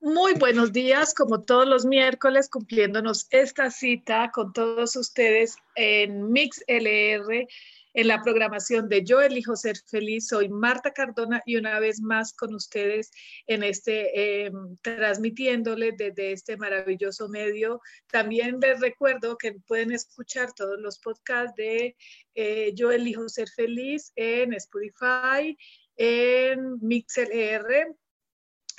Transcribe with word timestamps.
Muy 0.00 0.34
buenos 0.34 0.72
días, 0.72 1.14
como 1.14 1.42
todos 1.42 1.66
los 1.66 1.84
miércoles, 1.84 2.48
cumpliéndonos 2.48 3.26
esta 3.30 3.70
cita 3.70 4.30
con 4.32 4.52
todos 4.52 4.94
ustedes 4.94 5.56
en 5.74 6.30
Mix 6.30 6.62
LR, 6.68 7.48
en 7.94 8.08
la 8.08 8.22
programación 8.22 8.88
de 8.88 9.04
Yo 9.04 9.20
elijo 9.20 9.56
ser 9.56 9.76
feliz. 9.78 10.28
Soy 10.28 10.48
Marta 10.48 10.92
Cardona 10.92 11.42
y 11.44 11.56
una 11.56 11.80
vez 11.80 12.00
más 12.00 12.32
con 12.32 12.54
ustedes 12.54 13.10
en 13.48 13.64
este, 13.64 14.46
eh, 14.46 14.52
transmitiéndole 14.82 15.92
desde 15.92 16.32
este 16.32 16.56
maravilloso 16.56 17.28
medio. 17.28 17.80
También 18.12 18.60
les 18.60 18.80
recuerdo 18.80 19.36
que 19.36 19.54
pueden 19.66 19.90
escuchar 19.90 20.52
todos 20.52 20.78
los 20.78 21.00
podcasts 21.00 21.56
de 21.56 21.96
eh, 22.36 22.72
Yo 22.74 22.92
elijo 22.92 23.28
ser 23.28 23.48
feliz 23.48 24.12
en 24.14 24.52
Spotify, 24.52 25.56
en 25.96 26.78
MixLR 26.80 27.96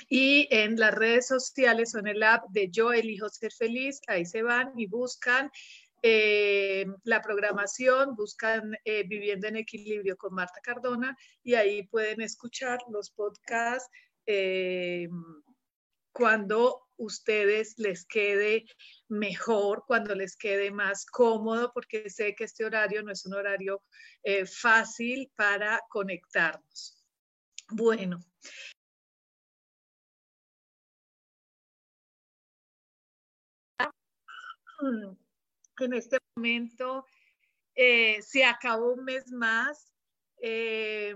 y 0.08 0.48
en 0.50 0.76
las 0.76 0.94
redes 0.94 1.26
sociales 1.28 1.90
son 1.92 2.06
el 2.06 2.22
app 2.22 2.44
de 2.50 2.68
Yo 2.70 2.92
Elijo 2.92 3.28
Ser 3.28 3.52
Feliz, 3.52 4.00
ahí 4.06 4.24
se 4.24 4.42
van 4.42 4.72
y 4.76 4.86
buscan 4.86 5.50
eh, 6.02 6.86
la 7.04 7.20
programación, 7.22 8.14
buscan 8.14 8.76
eh, 8.84 9.04
Viviendo 9.08 9.48
en 9.48 9.56
Equilibrio 9.56 10.16
con 10.16 10.34
Marta 10.34 10.60
Cardona 10.62 11.16
y 11.42 11.54
ahí 11.54 11.84
pueden 11.88 12.20
escuchar 12.20 12.78
los 12.90 13.10
podcasts 13.10 13.90
eh, 14.26 15.08
cuando 16.12 16.86
ustedes 16.96 17.74
les 17.78 18.06
quede 18.06 18.66
mejor, 19.08 19.84
cuando 19.86 20.14
les 20.14 20.36
quede 20.36 20.70
más 20.70 21.04
cómodo, 21.06 21.72
porque 21.74 22.08
sé 22.08 22.34
que 22.34 22.44
este 22.44 22.64
horario 22.64 23.02
no 23.02 23.12
es 23.12 23.26
un 23.26 23.34
horario 23.34 23.82
fácil 24.46 25.30
para 25.36 25.82
conectarnos. 25.90 27.04
Bueno, 27.68 28.20
en 35.80 35.92
este 35.92 36.18
momento 36.36 37.06
eh, 37.74 38.20
se 38.22 38.44
acabó 38.44 38.94
un 38.94 39.04
mes 39.04 39.30
más. 39.30 39.92
Eh, 40.38 41.14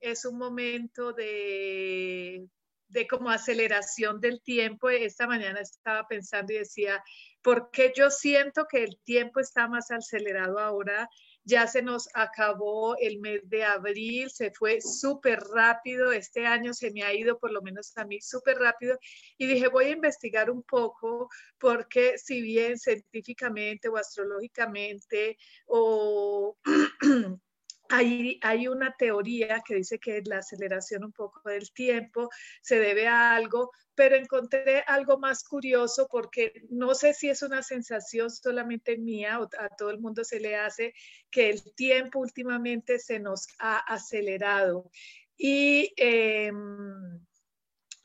es 0.00 0.24
un 0.24 0.38
momento 0.38 1.12
de, 1.12 2.48
de 2.88 3.06
como 3.06 3.30
aceleración 3.30 4.20
del 4.20 4.40
tiempo. 4.42 4.88
Esta 4.90 5.26
mañana 5.26 5.60
estaba 5.60 6.06
pensando 6.08 6.52
y 6.52 6.58
decía, 6.58 7.02
¿por 7.42 7.70
qué 7.70 7.92
yo 7.96 8.10
siento 8.10 8.66
que 8.70 8.84
el 8.84 8.98
tiempo 9.04 9.40
está 9.40 9.68
más 9.68 9.90
acelerado 9.90 10.58
ahora? 10.58 11.08
ya 11.46 11.68
se 11.68 11.80
nos 11.80 12.08
acabó 12.12 12.96
el 12.98 13.20
mes 13.20 13.40
de 13.44 13.62
abril, 13.62 14.28
se 14.30 14.50
fue 14.50 14.80
súper 14.80 15.38
rápido, 15.38 16.10
este 16.10 16.44
año 16.44 16.74
se 16.74 16.90
me 16.90 17.04
ha 17.04 17.14
ido 17.14 17.38
por 17.38 17.52
lo 17.52 17.62
menos 17.62 17.96
a 17.96 18.04
mí 18.04 18.20
súper 18.20 18.58
rápido 18.58 18.98
y 19.38 19.46
dije 19.46 19.68
voy 19.68 19.86
a 19.86 19.90
investigar 19.90 20.50
un 20.50 20.64
poco 20.64 21.30
porque 21.58 22.18
si 22.18 22.42
bien 22.42 22.78
científicamente 22.78 23.88
o 23.88 23.96
astrológicamente 23.96 25.38
o 25.66 26.56
Hay, 27.88 28.38
hay, 28.42 28.68
una 28.68 28.94
teoría 28.96 29.62
que 29.66 29.76
dice 29.76 29.98
que 29.98 30.22
la 30.24 30.38
aceleración 30.38 31.04
un 31.04 31.12
poco 31.12 31.48
del 31.48 31.72
tiempo 31.72 32.28
se 32.62 32.78
debe 32.78 33.06
a 33.06 33.34
algo, 33.34 33.70
pero 33.94 34.16
encontré 34.16 34.84
algo 34.86 35.18
más 35.18 35.44
curioso 35.44 36.08
porque 36.10 36.52
no 36.70 36.94
sé 36.94 37.14
si 37.14 37.28
es 37.28 37.42
una 37.42 37.62
sensación 37.62 38.30
solamente 38.30 38.98
mía 38.98 39.40
o 39.40 39.48
a 39.58 39.68
todo 39.68 39.90
el 39.90 40.00
mundo 40.00 40.24
se 40.24 40.40
le 40.40 40.56
hace 40.56 40.94
que 41.30 41.50
el 41.50 41.62
tiempo 41.74 42.18
últimamente 42.18 42.98
se 42.98 43.18
nos 43.18 43.46
ha 43.58 43.78
acelerado. 43.78 44.90
Y 45.36 45.92
em, 45.96 47.20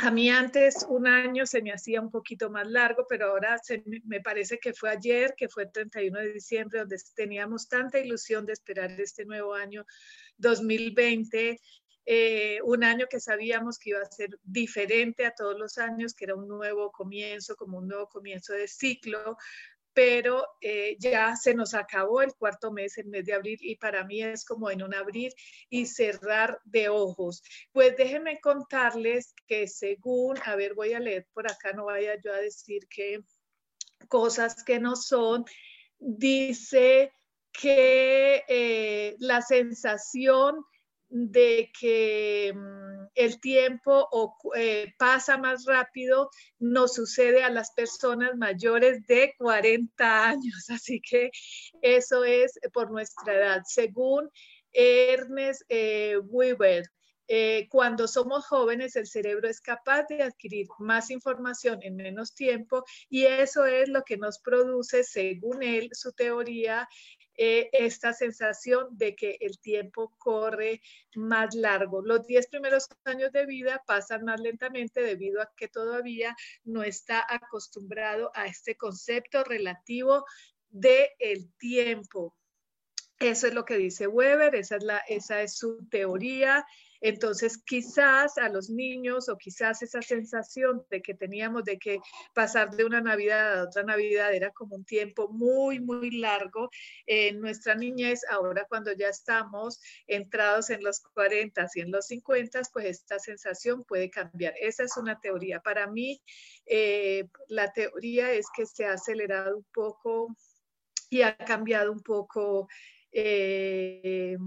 a 0.01 0.11
mí 0.11 0.29
antes 0.29 0.85
un 0.89 1.07
año 1.07 1.45
se 1.45 1.61
me 1.61 1.71
hacía 1.71 2.01
un 2.01 2.09
poquito 2.09 2.49
más 2.49 2.67
largo, 2.67 3.05
pero 3.07 3.27
ahora 3.27 3.59
me 4.05 4.19
parece 4.19 4.59
que 4.59 4.73
fue 4.73 4.89
ayer, 4.89 5.35
que 5.37 5.47
fue 5.47 5.63
el 5.63 5.71
31 5.71 6.19
de 6.19 6.33
diciembre, 6.33 6.79
donde 6.79 6.97
teníamos 7.15 7.67
tanta 7.67 7.99
ilusión 7.99 8.45
de 8.45 8.53
esperar 8.53 8.91
este 8.99 9.25
nuevo 9.25 9.53
año 9.53 9.85
2020, 10.37 11.59
eh, 12.05 12.59
un 12.63 12.83
año 12.83 13.05
que 13.07 13.19
sabíamos 13.19 13.77
que 13.77 13.91
iba 13.91 14.01
a 14.01 14.05
ser 14.05 14.39
diferente 14.43 15.25
a 15.25 15.35
todos 15.35 15.57
los 15.57 15.77
años, 15.77 16.15
que 16.15 16.25
era 16.25 16.35
un 16.35 16.47
nuevo 16.47 16.91
comienzo, 16.91 17.55
como 17.55 17.77
un 17.77 17.87
nuevo 17.87 18.07
comienzo 18.07 18.53
de 18.53 18.67
ciclo, 18.67 19.37
pero 19.93 20.45
eh, 20.61 20.95
ya 20.99 21.35
se 21.35 21.53
nos 21.53 21.73
acabó 21.73 22.21
el 22.21 22.33
cuarto 22.35 22.71
mes, 22.71 22.97
el 22.97 23.07
mes 23.07 23.25
de 23.25 23.33
abril, 23.33 23.57
y 23.61 23.75
para 23.75 24.03
mí 24.05 24.23
es 24.23 24.45
como 24.45 24.69
en 24.69 24.83
un 24.83 24.93
abrir 24.93 25.33
y 25.69 25.85
cerrar 25.85 26.59
de 26.63 26.89
ojos. 26.89 27.43
Pues 27.71 27.95
déjenme 27.97 28.39
contarles 28.39 29.33
que 29.47 29.67
según, 29.67 30.37
a 30.45 30.55
ver, 30.55 30.73
voy 30.73 30.93
a 30.93 30.99
leer 30.99 31.27
por 31.33 31.51
acá, 31.51 31.73
no 31.73 31.85
vaya 31.85 32.15
yo 32.23 32.33
a 32.33 32.37
decir 32.37 32.87
que 32.87 33.23
cosas 34.07 34.63
que 34.63 34.79
no 34.79 34.95
son, 34.95 35.45
dice 35.99 37.13
que 37.51 38.43
eh, 38.47 39.15
la 39.19 39.41
sensación 39.41 40.63
de 41.11 41.69
que 41.77 42.53
mm, 42.55 43.07
el 43.15 43.39
tiempo 43.41 44.07
eh, 44.55 44.93
pasa 44.97 45.37
más 45.37 45.65
rápido 45.65 46.29
nos 46.57 46.93
sucede 46.93 47.43
a 47.43 47.49
las 47.49 47.71
personas 47.71 48.35
mayores 48.37 49.05
de 49.07 49.33
40 49.37 50.27
años. 50.29 50.69
Así 50.69 51.01
que 51.01 51.29
eso 51.81 52.23
es 52.23 52.57
por 52.73 52.91
nuestra 52.91 53.35
edad. 53.35 53.61
Según 53.65 54.29
Ernest 54.71 55.63
eh, 55.67 56.17
Weber, 56.17 56.85
eh, 57.27 57.67
cuando 57.69 58.09
somos 58.09 58.45
jóvenes, 58.45 58.97
el 58.97 59.07
cerebro 59.07 59.47
es 59.47 59.61
capaz 59.61 60.03
de 60.09 60.21
adquirir 60.21 60.67
más 60.79 61.09
información 61.11 61.79
en 61.81 61.95
menos 61.95 62.33
tiempo 62.35 62.83
y 63.09 63.23
eso 63.23 63.65
es 63.65 63.87
lo 63.87 64.03
que 64.03 64.17
nos 64.17 64.39
produce, 64.39 65.05
según 65.05 65.63
él, 65.63 65.89
su 65.93 66.11
teoría, 66.11 66.89
eh, 67.43 67.71
esta 67.73 68.13
sensación 68.13 68.95
de 68.99 69.15
que 69.15 69.35
el 69.41 69.57
tiempo 69.57 70.13
corre 70.19 70.79
más 71.15 71.55
largo. 71.55 72.03
Los 72.03 72.27
10 72.27 72.45
primeros 72.49 72.87
años 73.03 73.31
de 73.31 73.47
vida 73.47 73.81
pasan 73.87 74.25
más 74.25 74.39
lentamente 74.39 75.01
debido 75.01 75.41
a 75.41 75.51
que 75.57 75.67
todavía 75.67 76.35
no 76.65 76.83
está 76.83 77.25
acostumbrado 77.27 78.31
a 78.35 78.45
este 78.45 78.77
concepto 78.77 79.43
relativo 79.43 80.23
del 80.69 81.07
el 81.17 81.51
tiempo. 81.57 82.35
Eso 83.17 83.47
es 83.47 83.55
lo 83.55 83.65
que 83.65 83.77
dice 83.77 84.05
Weber, 84.05 84.53
esa 84.53 84.75
es, 84.75 84.83
la, 84.83 84.99
esa 85.07 85.41
es 85.41 85.57
su 85.57 85.87
teoría. 85.89 86.63
Entonces, 87.01 87.57
quizás 87.65 88.37
a 88.37 88.47
los 88.49 88.69
niños 88.69 89.27
o 89.27 89.37
quizás 89.37 89.81
esa 89.81 90.01
sensación 90.01 90.85
de 90.89 91.01
que 91.01 91.15
teníamos 91.15 91.63
de 91.63 91.79
que 91.79 91.99
pasar 92.33 92.69
de 92.71 92.85
una 92.85 93.01
Navidad 93.01 93.59
a 93.59 93.63
otra 93.63 93.83
Navidad 93.83 94.33
era 94.33 94.51
como 94.51 94.75
un 94.75 94.85
tiempo 94.85 95.27
muy, 95.29 95.79
muy 95.79 96.11
largo. 96.11 96.69
En 97.07 97.41
nuestra 97.41 97.73
niñez, 97.75 98.21
ahora 98.29 98.65
cuando 98.69 98.93
ya 98.93 99.09
estamos 99.09 99.79
entrados 100.05 100.69
en 100.69 100.83
los 100.83 100.99
40 100.99 101.67
y 101.73 101.81
en 101.81 101.91
los 101.91 102.05
50, 102.05 102.61
pues 102.71 102.85
esta 102.85 103.17
sensación 103.19 103.83
puede 103.83 104.09
cambiar. 104.09 104.53
Esa 104.59 104.83
es 104.83 104.95
una 104.97 105.19
teoría. 105.19 105.59
Para 105.59 105.87
mí, 105.87 106.21
eh, 106.65 107.27
la 107.47 107.71
teoría 107.73 108.31
es 108.31 108.45
que 108.55 108.65
se 108.65 108.85
ha 108.85 108.93
acelerado 108.93 109.57
un 109.57 109.65
poco 109.73 110.35
y 111.09 111.23
ha 111.23 111.35
cambiado 111.35 111.91
un 111.91 112.01
poco. 112.01 112.67
Eh, 113.11 114.37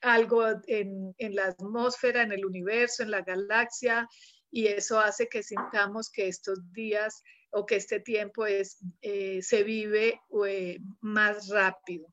algo 0.00 0.44
en, 0.66 1.14
la 1.18 1.46
atmósfera, 1.46 2.22
en 2.22 2.32
el 2.32 2.44
universo, 2.44 3.02
en 3.02 3.10
la 3.10 3.22
galaxia, 3.22 4.08
y 4.50 4.66
eso 4.66 4.98
hace 4.98 5.28
que 5.28 5.42
sintamos 5.42 6.10
que 6.10 6.28
estos 6.28 6.72
días 6.72 7.22
o 7.50 7.66
que 7.66 7.76
este 7.76 8.00
tiempo 8.00 8.46
es, 8.46 8.78
eh, 9.02 9.42
se 9.42 9.62
vive 9.62 10.20
eh, 10.46 10.78
más 11.00 11.48
rápido. 11.48 12.06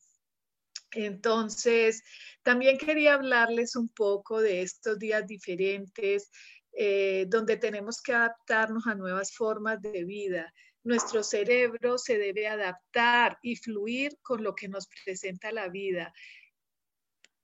Entonces, 0.92 2.04
también 2.44 2.78
quería 2.78 3.16
hablarles 3.16 3.76
un 3.76 3.90
poco 3.90 4.42
de 4.42 4.62
estos 4.62 4.98
días 4.98 5.28
diferentes, 5.28 6.30
eh, 6.74 7.26
donde 7.28 7.58
tenemos 7.58 8.02
que 8.02 8.14
adaptarnos 8.14 8.88
a 8.88 8.96
nuevas 8.96 9.34
formas 9.34 9.82
de 9.82 10.06
vida. 10.06 10.54
Nuestro 10.84 11.24
cerebro 11.24 11.98
se 11.98 12.18
debe 12.18 12.48
adaptar 12.48 13.38
y 13.42 13.58
fluir 13.58 14.18
con 14.22 14.44
lo 14.44 14.56
que 14.56 14.70
nos 14.70 14.88
presenta 15.04 15.52
la 15.52 15.68
vida 15.70 16.14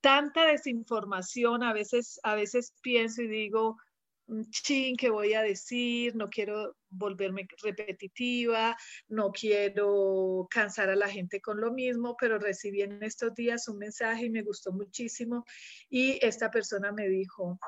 tanta 0.04 0.44
desinformación, 0.44 1.62
a 1.62 1.72
veces, 1.72 2.20
a 2.24 2.34
veces 2.34 2.74
pienso 2.82 3.22
y 3.22 3.26
digo, 3.26 3.78
chin, 4.50 4.98
¿qué 4.98 5.08
voy 5.08 5.32
a 5.32 5.40
decir? 5.40 6.14
No 6.14 6.28
quiero 6.28 6.76
volverme 6.90 7.48
repetitiva, 7.62 8.76
no 9.08 9.30
quiero 9.30 10.46
cansar 10.50 10.90
a 10.90 10.96
la 10.96 11.08
gente 11.08 11.40
con 11.40 11.58
lo 11.58 11.72
mismo, 11.72 12.16
pero 12.20 12.38
recibí 12.38 12.82
en 12.82 13.02
estos 13.02 13.34
días 13.34 13.66
un 13.66 13.78
mensaje 13.78 14.26
y 14.26 14.30
me 14.30 14.42
gustó 14.42 14.72
muchísimo 14.72 15.46
y 15.88 16.18
esta 16.20 16.50
persona 16.50 16.92
me 16.92 17.08
dijo, 17.08 17.58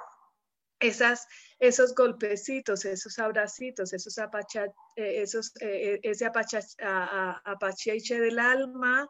esas, 0.79 1.27
esos 1.59 1.95
golpecitos, 1.95 2.85
esos 2.85 3.19
abracitos, 3.19 3.93
esos, 3.93 4.19
apacha, 4.19 4.67
eh, 4.97 5.23
esos 5.23 5.53
eh, 5.61 5.95
eh, 5.95 6.01
ese 6.03 6.27
apachache 6.27 8.21
del 8.21 8.39
alma 8.39 9.09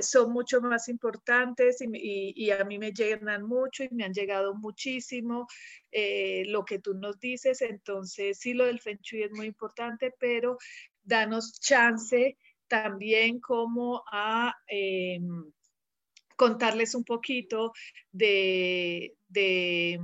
son 0.00 0.32
mucho 0.32 0.60
más 0.62 0.88
importantes 0.88 1.78
y, 1.82 2.50
a 2.50 2.64
mí 2.64 2.78
me 2.78 2.92
llenan 2.92 3.44
mucho 3.44 3.84
y 3.84 3.90
me 3.90 4.04
han 4.04 4.14
llegado 4.14 4.54
muchísimo 4.54 5.46
lo 5.92 6.64
que 6.64 6.78
tú 6.78 6.94
nos 6.94 7.18
dices. 7.20 7.60
Entonces, 7.60 8.38
sí, 8.38 8.54
lo 8.54 8.64
del 8.64 8.80
Feng 8.80 9.00
Shui 9.02 9.24
es 9.24 9.32
muy 9.32 9.46
importante, 9.46 10.14
pero 10.18 10.56
danos 11.02 11.60
chance 11.60 12.38
también 12.68 13.40
como 13.40 14.02
a 14.10 14.54
em, 14.66 15.52
contarles 16.36 16.94
un 16.94 17.04
poquito 17.04 17.72
de, 18.12 19.14
de 19.28 20.00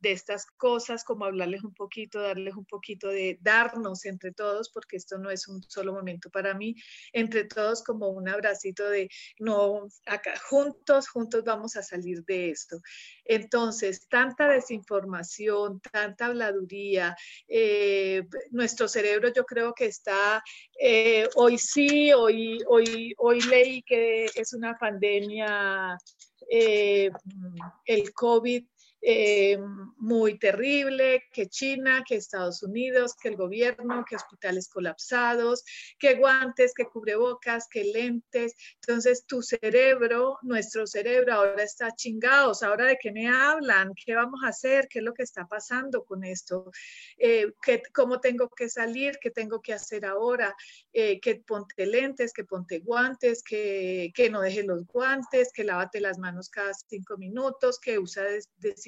de 0.00 0.12
estas 0.12 0.46
cosas, 0.46 1.04
como 1.04 1.24
hablarles 1.24 1.64
un 1.64 1.74
poquito, 1.74 2.20
darles 2.20 2.54
un 2.54 2.64
poquito 2.64 3.08
de 3.08 3.38
darnos 3.40 4.04
entre 4.04 4.32
todos, 4.32 4.70
porque 4.70 4.96
esto 4.96 5.18
no 5.18 5.30
es 5.30 5.48
un 5.48 5.62
solo 5.62 5.92
momento 5.92 6.30
para 6.30 6.54
mí, 6.54 6.74
entre 7.12 7.44
todos 7.44 7.82
como 7.82 8.08
un 8.10 8.28
abracito 8.28 8.88
de, 8.88 9.08
no, 9.38 9.88
acá 10.06 10.34
juntos, 10.48 11.08
juntos 11.08 11.42
vamos 11.44 11.76
a 11.76 11.82
salir 11.82 12.24
de 12.24 12.50
esto. 12.50 12.80
Entonces, 13.24 14.06
tanta 14.08 14.48
desinformación, 14.48 15.80
tanta 15.92 16.26
habladuría, 16.26 17.16
eh, 17.48 18.26
nuestro 18.50 18.88
cerebro 18.88 19.32
yo 19.34 19.44
creo 19.44 19.74
que 19.74 19.86
está, 19.86 20.42
eh, 20.80 21.28
hoy 21.34 21.58
sí, 21.58 22.12
hoy, 22.12 22.62
hoy, 22.68 23.14
hoy 23.18 23.40
leí 23.42 23.82
que 23.82 24.26
es 24.34 24.52
una 24.52 24.78
pandemia, 24.78 25.98
eh, 26.50 27.10
el 27.84 28.12
COVID 28.12 28.64
eh, 29.00 29.58
muy 29.98 30.38
terrible, 30.38 31.24
que 31.32 31.48
China, 31.48 32.02
que 32.06 32.16
Estados 32.16 32.62
Unidos, 32.62 33.14
que 33.20 33.28
el 33.28 33.36
gobierno, 33.36 34.04
que 34.08 34.16
hospitales 34.16 34.68
colapsados, 34.68 35.64
que 35.98 36.14
guantes, 36.14 36.72
que 36.74 36.86
cubrebocas, 36.86 37.68
que 37.70 37.84
lentes. 37.84 38.54
Entonces 38.74 39.24
tu 39.26 39.42
cerebro, 39.42 40.38
nuestro 40.42 40.86
cerebro 40.86 41.34
ahora 41.34 41.62
está 41.62 41.94
chingados, 41.94 42.62
ahora 42.62 42.86
de 42.86 42.98
qué 43.00 43.12
me 43.12 43.28
hablan, 43.28 43.92
qué 43.94 44.14
vamos 44.14 44.40
a 44.44 44.48
hacer, 44.48 44.88
qué 44.88 44.98
es 44.98 45.04
lo 45.04 45.14
que 45.14 45.22
está 45.22 45.46
pasando 45.46 46.04
con 46.04 46.24
esto, 46.24 46.70
eh, 47.18 47.52
cómo 47.94 48.20
tengo 48.20 48.48
que 48.48 48.68
salir, 48.68 49.18
qué 49.20 49.30
tengo 49.30 49.60
que 49.60 49.74
hacer 49.74 50.04
ahora, 50.06 50.54
eh, 50.92 51.20
que 51.20 51.36
ponte 51.36 51.86
lentes, 51.86 52.32
que 52.32 52.44
ponte 52.44 52.80
guantes, 52.80 53.42
que, 53.42 54.10
que 54.14 54.30
no 54.30 54.40
dejes 54.40 54.66
los 54.66 54.86
guantes, 54.86 55.52
que 55.52 55.64
lávate 55.64 56.00
las 56.00 56.18
manos 56.18 56.48
cada 56.48 56.72
cinco 56.74 57.16
minutos, 57.16 57.78
que 57.78 57.98
usa 57.98 58.24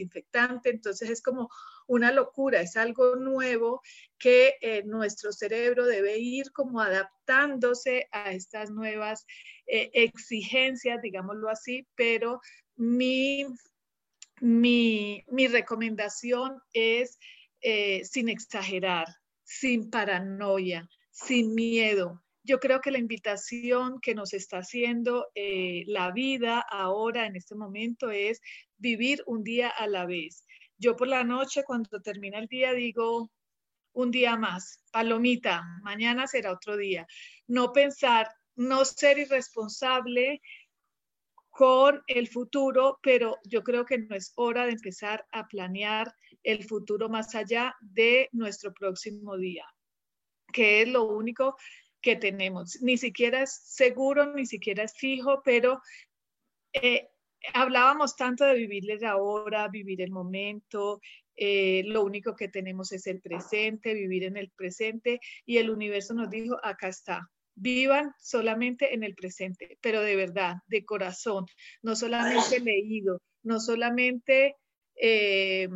desinfectante. 0.00 0.70
Entonces 0.70 1.10
es 1.10 1.22
como 1.22 1.48
una 1.86 2.12
locura, 2.12 2.60
es 2.60 2.76
algo 2.76 3.16
nuevo 3.16 3.82
que 4.18 4.54
eh, 4.60 4.82
nuestro 4.84 5.32
cerebro 5.32 5.86
debe 5.86 6.18
ir 6.18 6.52
como 6.52 6.80
adaptándose 6.80 8.08
a 8.12 8.32
estas 8.32 8.70
nuevas 8.70 9.26
eh, 9.66 9.90
exigencias, 9.92 11.00
digámoslo 11.02 11.48
así, 11.48 11.86
pero 11.94 12.40
mi, 12.76 13.46
mi, 14.40 15.24
mi 15.28 15.48
recomendación 15.48 16.60
es 16.72 17.18
eh, 17.60 18.04
sin 18.04 18.28
exagerar, 18.28 19.06
sin 19.44 19.90
paranoia, 19.90 20.88
sin 21.10 21.54
miedo, 21.54 22.22
yo 22.42 22.58
creo 22.58 22.80
que 22.80 22.90
la 22.90 22.98
invitación 22.98 24.00
que 24.00 24.14
nos 24.14 24.32
está 24.32 24.58
haciendo 24.58 25.28
la 25.34 26.10
vida 26.10 26.58
ahora, 26.58 27.26
en 27.26 27.36
este 27.36 27.54
momento, 27.54 28.10
es 28.10 28.40
vivir 28.80 29.22
un 29.26 29.44
día 29.44 29.68
a 29.68 29.86
la 29.86 30.06
vez. 30.06 30.44
Yo 30.78 30.96
por 30.96 31.08
la 31.08 31.22
noche, 31.22 31.62
cuando 31.64 32.00
termina 32.00 32.38
el 32.38 32.46
día, 32.46 32.72
digo, 32.72 33.30
un 33.92 34.10
día 34.10 34.36
más, 34.36 34.82
palomita, 34.92 35.62
mañana 35.82 36.26
será 36.26 36.52
otro 36.52 36.76
día. 36.76 37.06
No 37.46 37.72
pensar, 37.72 38.28
no 38.56 38.84
ser 38.84 39.18
irresponsable 39.18 40.40
con 41.50 42.02
el 42.06 42.28
futuro, 42.28 42.98
pero 43.02 43.36
yo 43.44 43.62
creo 43.62 43.84
que 43.84 43.98
no 43.98 44.16
es 44.16 44.32
hora 44.36 44.64
de 44.64 44.72
empezar 44.72 45.26
a 45.32 45.46
planear 45.46 46.14
el 46.42 46.64
futuro 46.64 47.08
más 47.08 47.34
allá 47.34 47.74
de 47.80 48.28
nuestro 48.32 48.72
próximo 48.72 49.36
día, 49.36 49.66
que 50.52 50.82
es 50.82 50.88
lo 50.88 51.04
único 51.04 51.56
que 52.00 52.16
tenemos. 52.16 52.80
Ni 52.80 52.96
siquiera 52.96 53.42
es 53.42 53.60
seguro, 53.64 54.32
ni 54.34 54.46
siquiera 54.46 54.84
es 54.84 54.94
fijo, 54.94 55.42
pero 55.44 55.80
eh, 56.72 57.09
hablábamos 57.54 58.16
tanto 58.16 58.44
de 58.44 58.54
vivir 58.54 59.04
ahora, 59.04 59.68
vivir 59.68 60.02
el 60.02 60.10
momento, 60.10 61.00
eh, 61.36 61.82
lo 61.86 62.04
único 62.04 62.36
que 62.36 62.48
tenemos 62.48 62.92
es 62.92 63.06
el 63.06 63.20
presente, 63.20 63.94
vivir 63.94 64.24
en 64.24 64.36
el 64.36 64.50
presente 64.50 65.20
y 65.46 65.58
el 65.58 65.70
universo 65.70 66.14
nos 66.14 66.30
dijo, 66.30 66.58
acá 66.62 66.88
está. 66.88 67.28
Vivan 67.54 68.12
solamente 68.18 68.94
en 68.94 69.04
el 69.04 69.14
presente, 69.14 69.78
pero 69.80 70.02
de 70.02 70.16
verdad, 70.16 70.56
de 70.66 70.84
corazón, 70.84 71.46
no 71.82 71.96
solamente 71.96 72.60
leído, 72.60 73.20
no 73.42 73.60
solamente 73.60 74.56
eh, 74.96 75.68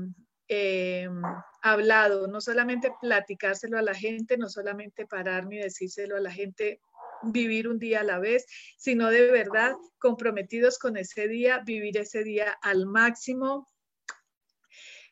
Em, 0.47 1.23
hablado, 1.63 2.27
no 2.27 2.41
solamente 2.43 2.93
platicárselo 3.01 3.79
a 3.79 3.83
la 3.83 3.95
gente, 3.95 4.37
no 4.37 4.51
solamente 4.51 5.07
pararme 5.07 5.57
y 5.57 5.61
decírselo 5.61 6.17
a 6.17 6.21
la 6.21 6.31
gente, 6.31 6.81
vivir 7.27 7.69
un 7.69 7.79
día 7.79 8.01
a 8.01 8.05
la 8.05 8.19
vez, 8.19 8.47
sino 8.77 9.11
de 9.11 9.31
verdad 9.31 9.75
comprometidos 9.99 10.79
con 10.79 10.97
ese 10.97 11.29
día, 11.29 11.63
vivir 11.65 11.99
ese 11.99 12.25
día 12.25 12.57
al 12.63 12.87
máximo, 12.87 13.67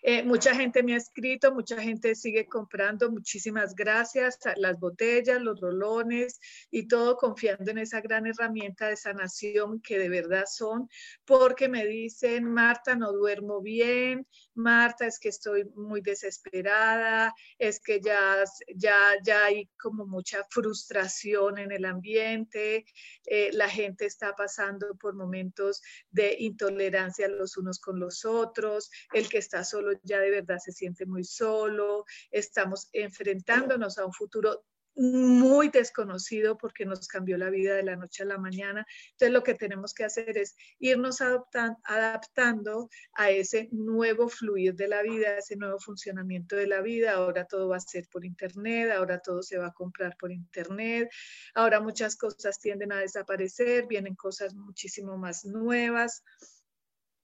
eh, 0.05 0.25
mucha 0.25 0.53
gente 0.53 0.83
me 0.83 0.95
ha 0.95 0.97
escrito, 0.97 1.55
mucha 1.55 1.81
gente 1.81 2.17
sigue 2.17 2.47
comprando, 2.47 3.09
muchísimas 3.09 3.77
gracias, 3.77 4.37
las 4.57 4.81
botellas, 4.81 5.41
los 5.41 5.61
rolones 5.61 6.41
y 6.73 6.89
todo 6.89 7.17
confiando 7.17 7.71
en 7.71 7.79
esa 7.79 8.01
gran 8.01 8.27
herramienta 8.27 8.89
de 8.89 8.97
sanación 8.97 9.81
que 9.81 10.01
de 10.01 10.09
verdad 10.09 10.45
son, 10.51 10.89
porque 11.25 11.69
me 11.69 11.87
dicen, 11.87 12.53
Marta, 12.53 12.97
no 12.97 13.13
duermo 13.13 13.61
bien, 13.61 14.27
Marta, 14.55 15.07
es 15.07 15.19
que 15.19 15.29
estoy 15.29 15.65
muy 15.75 16.01
desesperada, 16.01 17.35
es 17.59 17.81
que 17.81 18.01
ya, 18.01 18.45
ya, 18.75 19.15
ya 19.23 19.47
hay 19.47 19.69
como 19.81 20.07
mucha 20.07 20.45
frustración 20.51 21.59
en 21.59 21.73
el 21.73 21.85
ambiente, 21.85 22.85
eh, 23.25 23.51
la 23.53 23.69
gente 23.69 24.07
está 24.07 24.35
pasando 24.35 24.95
por 24.97 25.15
momentos 25.15 25.83
de 26.11 26.37
intolerancia 26.39 27.29
los 27.29 27.57
unos 27.57 27.79
con 27.81 27.99
los 27.99 28.25
otros, 28.25 28.91
el 29.13 29.29
que 29.29 29.39
está 29.39 29.65
solo 29.65 29.93
ya 30.03 30.21
de 30.21 30.31
verdad 30.31 30.59
se 30.59 30.73
siente 30.73 31.07
muy 31.07 31.25
solo, 31.25 32.05
estamos 32.31 32.89
enfrentándonos 32.93 33.99
a 33.99 34.07
un 34.07 34.13
futuro 34.13 34.65
muy 34.95 35.69
desconocido 35.69 36.59
porque 36.59 36.85
nos 36.85 37.09
cambió 37.09 37.39
la 37.39 37.51
vida 37.51 37.75
de 37.75 37.83
la 37.83 37.97
noche 37.97 38.23
a 38.23 38.27
la 38.27 38.39
mañana. 38.39 38.87
Entonces 39.13 39.33
lo 39.33 39.43
que 39.43 39.55
tenemos 39.55 39.95
que 39.95 40.05
hacer 40.05 40.37
es 40.37 40.57
irnos 40.79 41.21
adaptando 41.21 42.89
a 43.15 43.31
ese 43.31 43.69
nuevo 43.73 44.29
fluir 44.29 44.75
de 44.75 44.89
la 44.89 45.03
vida, 45.03 45.39
ese 45.39 45.57
nuevo 45.57 45.79
funcionamiento 45.79 46.57
de 46.57 46.67
la 46.67 46.83
vida. 46.83 47.13
Ahora 47.15 47.47
todo 47.47 47.69
va 47.69 47.77
a 47.77 47.81
ser 47.81 48.09
por 48.11 48.25
internet, 48.25 48.93
ahora 48.93 49.19
todo 49.19 49.43
se 49.43 49.59
va 49.59 49.69
a 49.69 49.73
comprar 49.73 50.17
por 50.19 50.31
internet, 50.33 51.11
ahora 51.55 51.81
muchas 51.81 52.17
cosas 52.17 52.59
tienden 52.59 52.93
a 52.93 52.99
desaparecer, 52.99 53.87
vienen 53.87 54.15
cosas 54.15 54.55
muchísimo 54.55 55.17
más 55.17 55.45
nuevas. 55.45 56.23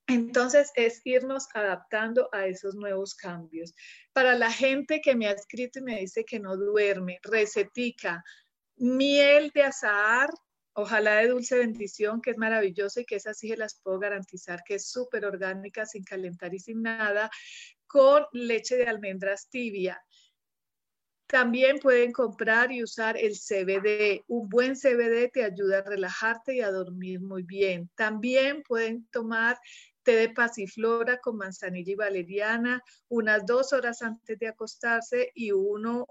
Entonces 0.09 0.71
es 0.75 1.01
irnos 1.03 1.47
adaptando 1.53 2.29
a 2.31 2.47
esos 2.47 2.73
nuevos 2.73 3.13
cambios. 3.13 3.75
Para 4.11 4.35
la 4.35 4.51
gente 4.51 5.01
que 5.01 5.15
me 5.15 5.27
ha 5.27 5.31
escrito 5.31 5.79
y 5.79 5.83
me 5.83 5.99
dice 5.99 6.25
que 6.25 6.39
no 6.39 6.57
duerme, 6.57 7.19
recetica, 7.21 8.23
miel 8.77 9.51
de 9.53 9.63
azahar, 9.63 10.31
ojalá 10.73 11.17
de 11.17 11.27
dulce 11.27 11.59
bendición, 11.59 12.21
que 12.21 12.31
es 12.31 12.37
maravillosa 12.37 13.01
y 13.01 13.05
que 13.05 13.17
esa 13.17 13.35
sí 13.35 13.49
se 13.49 13.57
las 13.57 13.79
puedo 13.81 13.99
garantizar 13.99 14.63
que 14.65 14.75
es 14.75 14.89
súper 14.89 15.25
orgánica, 15.25 15.85
sin 15.85 16.03
calentar 16.03 16.55
y 16.55 16.59
sin 16.59 16.81
nada, 16.81 17.29
con 17.85 18.25
leche 18.31 18.77
de 18.77 18.87
almendras 18.87 19.47
tibia. 19.49 20.01
También 21.29 21.77
pueden 21.77 22.11
comprar 22.11 22.71
y 22.71 22.81
usar 22.81 23.15
el 23.15 23.35
CBD. 23.35 24.23
Un 24.27 24.49
buen 24.49 24.75
CBD 24.75 25.29
te 25.31 25.43
ayuda 25.43 25.77
a 25.77 25.83
relajarte 25.83 26.55
y 26.55 26.61
a 26.61 26.71
dormir 26.71 27.21
muy 27.21 27.43
bien. 27.43 27.87
También 27.93 28.63
pueden 28.63 29.05
tomar 29.11 29.59
de 30.15 30.29
pasiflora 30.29 31.19
con 31.19 31.37
manzanilla 31.37 31.91
y 31.91 31.95
valeriana 31.95 32.83
unas 33.09 33.45
dos 33.45 33.73
horas 33.73 34.01
antes 34.01 34.37
de 34.39 34.47
acostarse 34.47 35.31
y 35.33 35.51
uno 35.51 36.07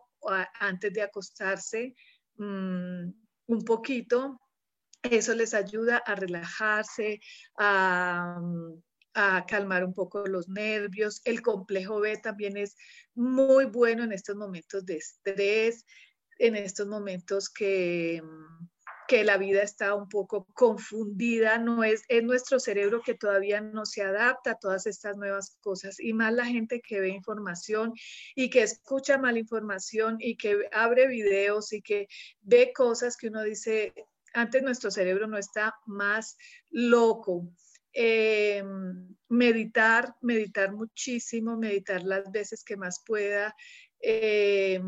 antes 0.60 0.92
de 0.92 1.02
acostarse 1.02 1.94
mm, 2.36 3.10
un 3.46 3.64
poquito. 3.64 4.40
Eso 5.02 5.34
les 5.34 5.54
ayuda 5.54 5.98
a 5.98 6.14
relajarse, 6.16 7.20
a, 7.56 8.40
a 9.14 9.46
calmar 9.46 9.84
un 9.84 9.94
poco 9.94 10.26
los 10.26 10.48
nervios. 10.48 11.20
El 11.24 11.40
complejo 11.40 12.00
B 12.00 12.16
también 12.16 12.56
es 12.56 12.76
muy 13.14 13.66
bueno 13.66 14.04
en 14.04 14.12
estos 14.12 14.36
momentos 14.36 14.84
de 14.84 14.96
estrés, 14.96 15.84
en 16.38 16.56
estos 16.56 16.86
momentos 16.86 17.48
que, 17.48 18.22
que 19.08 19.24
la 19.24 19.38
vida 19.38 19.62
está 19.62 19.94
un 19.94 20.06
poco 20.08 20.46
confundida, 20.54 21.58
no 21.58 21.82
es, 21.82 22.04
es 22.08 22.22
nuestro 22.22 22.60
cerebro 22.60 23.00
que 23.02 23.14
todavía 23.14 23.62
no 23.62 23.86
se 23.86 24.02
adapta 24.02 24.52
a 24.52 24.58
todas 24.58 24.86
estas 24.86 25.16
nuevas 25.16 25.56
cosas 25.60 25.98
y 25.98 26.12
más 26.12 26.34
la 26.34 26.44
gente 26.44 26.82
que 26.86 27.00
ve 27.00 27.08
información 27.08 27.94
y 28.36 28.50
que 28.50 28.62
escucha 28.62 29.16
mal 29.16 29.38
información 29.38 30.18
y 30.20 30.36
que 30.36 30.68
abre 30.72 31.08
videos 31.08 31.72
y 31.72 31.80
que 31.80 32.06
ve 32.42 32.72
cosas 32.74 33.16
que 33.16 33.28
uno 33.28 33.42
dice, 33.42 33.94
antes 34.34 34.62
nuestro 34.62 34.90
cerebro 34.90 35.26
no 35.26 35.38
está 35.38 35.74
más 35.86 36.36
loco. 36.70 37.50
Eh, 37.94 38.62
meditar, 39.30 40.14
meditar 40.20 40.72
muchísimo, 40.72 41.56
meditar 41.56 42.02
las 42.02 42.30
veces 42.30 42.62
que 42.62 42.76
más 42.76 43.02
pueda, 43.04 43.56
eh, 44.00 44.80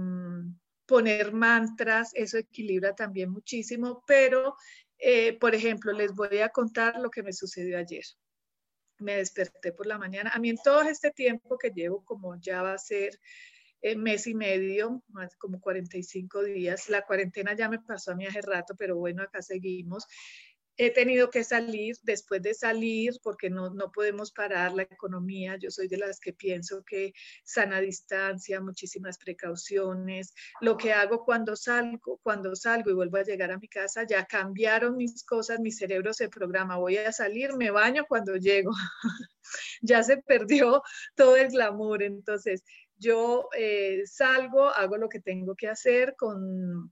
poner 0.90 1.32
mantras, 1.32 2.10
eso 2.14 2.36
equilibra 2.36 2.96
también 2.96 3.30
muchísimo, 3.30 4.02
pero, 4.08 4.56
eh, 4.98 5.38
por 5.38 5.54
ejemplo, 5.54 5.92
les 5.92 6.12
voy 6.12 6.38
a 6.38 6.48
contar 6.48 6.98
lo 6.98 7.10
que 7.10 7.22
me 7.22 7.32
sucedió 7.32 7.78
ayer. 7.78 8.02
Me 8.98 9.14
desperté 9.14 9.70
por 9.70 9.86
la 9.86 9.98
mañana. 9.98 10.32
A 10.34 10.40
mí 10.40 10.50
en 10.50 10.56
todo 10.56 10.82
este 10.82 11.12
tiempo 11.12 11.56
que 11.58 11.70
llevo, 11.70 12.04
como 12.04 12.34
ya 12.40 12.62
va 12.62 12.72
a 12.72 12.78
ser 12.78 13.20
mes 13.96 14.26
y 14.26 14.34
medio, 14.34 15.04
más 15.08 15.36
como 15.36 15.60
45 15.60 16.42
días, 16.42 16.88
la 16.88 17.06
cuarentena 17.06 17.54
ya 17.54 17.68
me 17.68 17.78
pasó 17.78 18.10
a 18.10 18.16
mí 18.16 18.26
hace 18.26 18.42
rato, 18.42 18.74
pero 18.76 18.96
bueno, 18.96 19.22
acá 19.22 19.42
seguimos 19.42 20.06
he 20.82 20.90
tenido 20.90 21.28
que 21.28 21.44
salir 21.44 21.96
después 22.04 22.40
de 22.40 22.54
salir 22.54 23.12
porque 23.22 23.50
no, 23.50 23.68
no 23.68 23.92
podemos 23.92 24.32
parar 24.32 24.72
la 24.72 24.84
economía. 24.84 25.58
Yo 25.60 25.70
soy 25.70 25.88
de 25.88 25.98
las 25.98 26.18
que 26.18 26.32
pienso 26.32 26.82
que 26.84 27.12
sana 27.44 27.82
distancia, 27.82 28.62
muchísimas 28.62 29.18
precauciones. 29.18 30.32
Lo 30.62 30.78
que 30.78 30.94
hago 30.94 31.22
cuando 31.22 31.54
salgo, 31.54 32.18
cuando 32.22 32.56
salgo 32.56 32.90
y 32.90 32.94
vuelvo 32.94 33.18
a 33.18 33.24
llegar 33.24 33.52
a 33.52 33.58
mi 33.58 33.68
casa, 33.68 34.06
ya 34.08 34.24
cambiaron 34.24 34.96
mis 34.96 35.22
cosas, 35.22 35.60
mi 35.60 35.70
cerebro 35.70 36.14
se 36.14 36.30
programa, 36.30 36.78
voy 36.78 36.96
a 36.96 37.12
salir, 37.12 37.52
me 37.56 37.70
baño 37.70 38.06
cuando 38.08 38.36
llego. 38.36 38.70
ya 39.82 40.02
se 40.02 40.16
perdió 40.16 40.82
todo 41.14 41.36
el 41.36 41.48
glamour. 41.48 42.02
Entonces, 42.02 42.64
yo 42.96 43.50
eh, 43.54 44.00
salgo, 44.06 44.70
hago 44.70 44.96
lo 44.96 45.10
que 45.10 45.20
tengo 45.20 45.54
que 45.54 45.68
hacer 45.68 46.16
con 46.16 46.90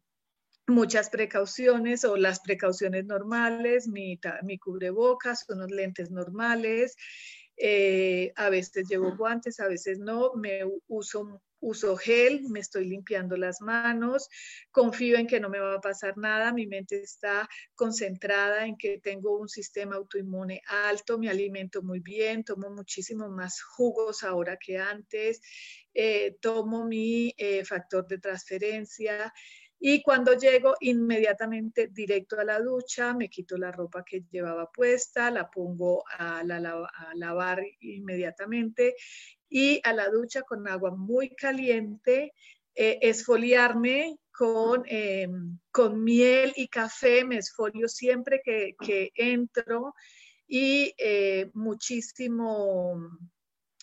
muchas 0.69 1.11
precauciones 1.11 2.05
o 2.05 2.17
las 2.17 2.41
precauciones 2.41 3.05
normales, 3.07 3.89
mi, 3.89 4.19
mi 4.43 4.59
cubrebocas, 4.59 5.45
unos 5.49 5.71
lentes 5.71 6.11
normales, 6.11 6.97
eh, 7.57 8.33
a 8.37 8.51
veces 8.51 8.87
llevo 8.89 9.17
guantes, 9.17 9.59
a 9.59 9.67
veces 9.67 9.99
no, 9.99 10.35
me 10.35 10.61
uso, 10.87 11.43
uso 11.59 11.97
gel, 11.97 12.45
me 12.51 12.61
estoy 12.61 12.85
limpiando 12.85 13.37
las 13.37 13.61
manos, 13.61 14.29
confío 14.71 15.19
en 15.19 15.27
que 15.27 15.41
no 15.41 15.49
me 15.49 15.59
va 15.59 15.75
a 15.75 15.81
pasar 15.81 16.17
nada, 16.17 16.53
mi 16.53 16.69
mente 16.69 17.03
está 17.03 17.49
concentrada 17.75 18.65
en 18.65 18.77
que 18.77 18.99
tengo 18.99 19.37
un 19.39 19.49
sistema 19.49 19.97
autoinmune 19.97 20.63
alto, 20.69 21.19
me 21.19 21.31
alimento 21.31 21.83
muy 21.83 21.99
bien, 21.99 22.45
tomo 22.45 22.71
muchísimo 22.71 23.29
más 23.29 23.61
jugos 23.61 24.23
ahora 24.23 24.57
que 24.57 24.79
antes, 24.79 25.41
eh, 25.95 26.37
tomo 26.41 26.85
mi 26.85 27.35
eh, 27.37 27.65
factor 27.65 28.07
de 28.07 28.19
transferencia. 28.19 29.33
Y 29.81 30.03
cuando 30.03 30.35
llego, 30.35 30.75
inmediatamente 30.81 31.89
directo 31.89 32.39
a 32.39 32.45
la 32.45 32.59
ducha, 32.59 33.15
me 33.15 33.29
quito 33.29 33.57
la 33.57 33.71
ropa 33.71 34.05
que 34.05 34.25
llevaba 34.31 34.71
puesta, 34.71 35.31
la 35.31 35.49
pongo 35.49 36.05
a, 36.19 36.43
lavar 37.15 37.63
inmediatamente 37.81 38.97
y 39.49 39.81
a 39.85 39.93
la 39.93 40.09
ducha 40.09 40.43
con 40.43 40.67
agua 40.67 40.91
muy 40.91 41.31
caliente, 41.31 42.33
eh, 42.75 42.99
esfoliarme 43.03 44.19
con, 44.33 44.83
em, 44.87 45.59
con 45.71 46.03
miel 46.03 46.53
y 46.57 46.69
café, 46.69 47.25
me 47.25 47.39
esfolio 47.39 47.89
siempre 47.89 48.41
que, 48.45 48.75
que 48.81 49.11
entro 49.15 49.95
y 50.49 50.95
eh, 50.97 51.51
muchísimo 51.55 53.11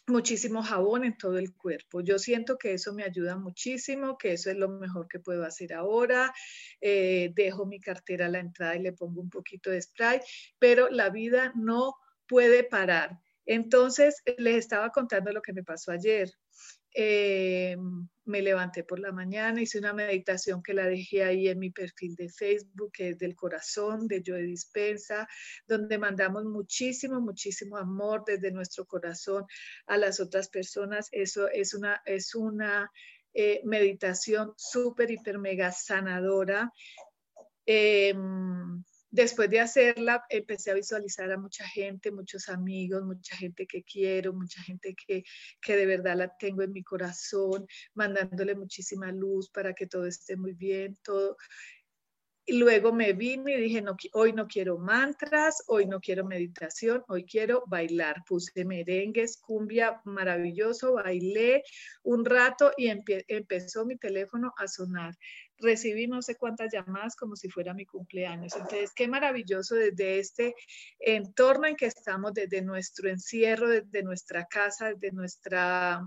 muchísimo 0.08 0.62
jabón 0.64 1.04
en 1.04 1.18
todo 1.18 1.38
el 1.38 1.54
cuerpo. 1.56 2.02
Yo 2.02 2.20
siento 2.20 2.58
que 2.58 2.74
eso 2.74 2.94
me 2.94 3.04
ayuda 3.04 3.38
muchísimo, 3.38 4.18
que 4.18 4.34
eso 4.34 4.50
es 4.52 4.58
lo 4.58 4.70
mejor 4.70 5.08
que 5.08 5.20
puedo 5.20 5.44
hacer 5.46 5.74
ahora. 5.74 6.34
Eh, 6.82 7.32
dejo 7.36 7.66
mi 7.66 7.80
cartera 7.80 8.28
a 8.28 8.30
la 8.30 8.40
entrada 8.40 8.76
y 8.76 8.82
le 8.82 8.94
pongo 8.94 9.22
un 9.22 9.30
poquito 9.30 9.70
de 9.70 9.82
spray, 9.82 10.20
pero 10.60 10.90
la 10.90 11.10
vida 11.10 11.52
no 11.56 11.96
puede 12.28 12.64
parar. 12.64 13.20
Entonces, 13.46 14.22
les 14.38 14.56
estaba 14.56 14.90
contando 14.90 15.32
lo 15.32 15.42
que 15.42 15.54
me 15.54 15.64
pasó 15.64 15.92
ayer. 15.92 16.32
Eh, 16.96 17.78
me 18.26 18.42
levanté 18.42 18.84
por 18.84 19.00
la 19.00 19.12
mañana, 19.12 19.62
hice 19.62 19.80
una 19.80 19.94
meditación 19.94 20.62
que 20.62 20.74
la 20.74 20.86
dejé 20.88 21.24
ahí 21.24 21.48
en 21.48 21.60
mi 21.60 21.70
perfil 21.70 22.16
de 22.16 22.30
Facebook, 22.30 22.92
que 22.92 23.10
es 23.10 23.18
del 23.18 23.36
corazón 23.36 24.08
de 24.08 24.24
Joe 24.26 24.42
Dispensa, 24.42 25.28
donde 25.68 25.98
mandamos 25.98 26.46
muchísimo, 26.46 27.22
muchísimo 27.22 27.78
amor 27.78 28.24
desde 28.26 28.52
nuestro 28.52 28.86
corazón 28.86 29.46
a 29.88 29.98
las 29.98 30.20
otras 30.20 30.50
personas. 30.50 31.08
Eso 31.12 31.48
es 31.48 31.74
una, 31.74 32.02
es 32.06 32.36
una 32.36 32.92
eh, 33.34 33.62
meditación 33.64 34.54
súper, 34.58 35.12
hiper, 35.12 35.38
mega 35.38 35.72
sanadora. 35.72 36.72
Em, 37.66 38.84
Después 39.16 39.50
de 39.50 39.62
hacerla, 39.62 40.26
empecé 40.28 40.72
a 40.72 40.74
visualizar 40.74 41.32
a 41.32 41.38
mucha 41.38 41.66
gente, 41.66 42.12
muchos 42.12 42.50
amigos, 42.50 43.02
mucha 43.06 43.34
gente 43.38 43.66
que 43.66 43.82
quiero, 43.82 44.34
mucha 44.34 44.62
gente 44.62 44.94
que, 44.94 45.24
que 45.62 45.78
de 45.78 45.86
verdad 45.86 46.18
la 46.18 46.36
tengo 46.38 46.64
en 46.64 46.74
mi 46.74 46.84
corazón, 46.84 47.66
mandándole 47.94 48.56
muchísima 48.56 49.14
luz 49.14 49.50
para 49.52 49.74
que 49.74 49.88
todo 49.88 50.06
esté 50.06 50.36
muy 50.36 50.52
bien, 50.52 50.98
todo. 51.02 51.38
Y 52.48 52.58
luego 52.58 52.94
me 52.94 53.14
vine 53.14 53.56
y 53.56 53.62
dije, 53.62 53.82
no, 53.82 53.98
hoy 54.14 54.32
no 54.32 54.48
quiero 54.48 54.78
mantras, 54.78 55.64
hoy 55.68 55.88
no 55.88 56.00
quiero 56.00 56.26
meditación, 56.26 57.04
hoy 57.08 57.26
quiero 57.26 57.64
bailar. 57.66 58.24
Puse 58.28 58.64
merengues, 58.66 59.38
cumbia, 59.38 60.00
maravilloso, 60.06 60.94
bailé 60.94 61.64
un 62.04 62.24
rato 62.24 62.72
y 62.78 62.88
empezó 62.88 63.86
mi 63.86 63.98
teléfono 63.98 64.54
a 64.58 64.68
sonar 64.68 65.16
recibí 65.60 66.08
no 66.08 66.22
sé 66.22 66.36
cuántas 66.36 66.72
llamadas 66.72 67.16
como 67.16 67.36
si 67.36 67.50
fuera 67.50 67.74
mi 67.74 67.86
cumpleaños. 67.86 68.56
Entonces, 68.56 68.92
qué 68.94 69.08
maravilloso 69.08 69.76
desde 69.76 70.20
este 70.20 70.56
entorno 71.00 71.68
en 71.68 71.76
que 71.76 71.86
estamos, 71.86 72.34
desde 72.34 72.62
nuestro 72.62 73.10
encierro, 73.10 73.70
desde 73.70 74.04
nuestra 74.04 74.46
casa, 74.46 74.94
desde 74.94 75.12
nuestra 75.12 76.02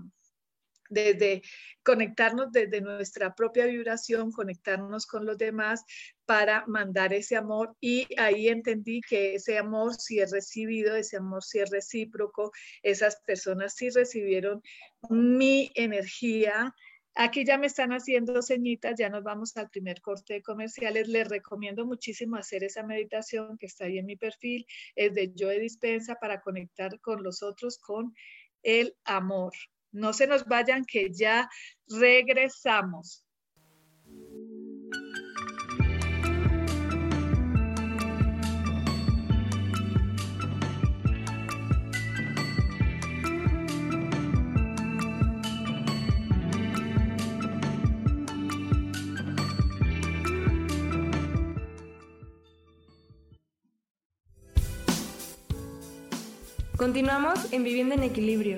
desde 0.89 1.41
conectarnos 1.83 2.51
desde 2.51 2.81
nuestra 2.81 3.33
propia 3.33 3.65
vibración, 3.65 4.31
conectarnos 4.31 5.05
con 5.05 5.25
los 5.25 5.37
demás 5.37 5.85
para 6.25 6.65
mandar 6.67 7.13
ese 7.13 7.35
amor 7.35 7.75
y 7.79 8.07
ahí 8.17 8.49
entendí 8.49 9.01
que 9.01 9.35
ese 9.35 9.57
amor 9.57 9.95
sí 9.95 10.19
es 10.19 10.31
recibido, 10.31 10.95
ese 10.95 11.17
amor 11.17 11.43
sí 11.43 11.59
es 11.59 11.69
recíproco, 11.69 12.51
esas 12.83 13.21
personas 13.25 13.75
sí 13.75 13.89
recibieron 13.89 14.61
mi 15.09 15.71
energía, 15.75 16.73
Aquí 17.15 17.43
ya 17.43 17.57
me 17.57 17.67
están 17.67 17.91
haciendo 17.91 18.41
ceñitas, 18.41 18.95
ya 18.97 19.09
nos 19.09 19.23
vamos 19.23 19.57
al 19.57 19.69
primer 19.69 19.99
corte 19.99 20.35
de 20.35 20.41
comerciales. 20.41 21.09
Les 21.09 21.27
recomiendo 21.27 21.85
muchísimo 21.85 22.37
hacer 22.37 22.63
esa 22.63 22.83
meditación 22.83 23.57
que 23.57 23.65
está 23.65 23.85
ahí 23.85 23.97
en 23.97 24.05
mi 24.05 24.15
perfil, 24.15 24.65
es 24.95 25.13
de 25.13 25.33
Joe 25.37 25.59
Dispensa 25.59 26.15
para 26.15 26.39
conectar 26.39 26.97
con 27.01 27.21
los 27.21 27.43
otros 27.43 27.77
con 27.77 28.15
el 28.63 28.95
amor. 29.03 29.51
No 29.91 30.13
se 30.13 30.27
nos 30.27 30.45
vayan 30.45 30.85
que 30.85 31.09
ya 31.11 31.49
regresamos. 31.87 33.23
Continuamos 56.79 57.51
en 57.51 57.65
Vivienda 57.65 57.95
en 57.95 58.03
Equilibrio. 58.03 58.57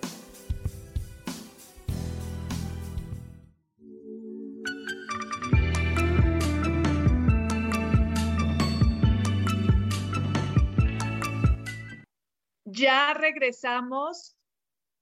Ya 12.81 13.13
regresamos, 13.13 14.35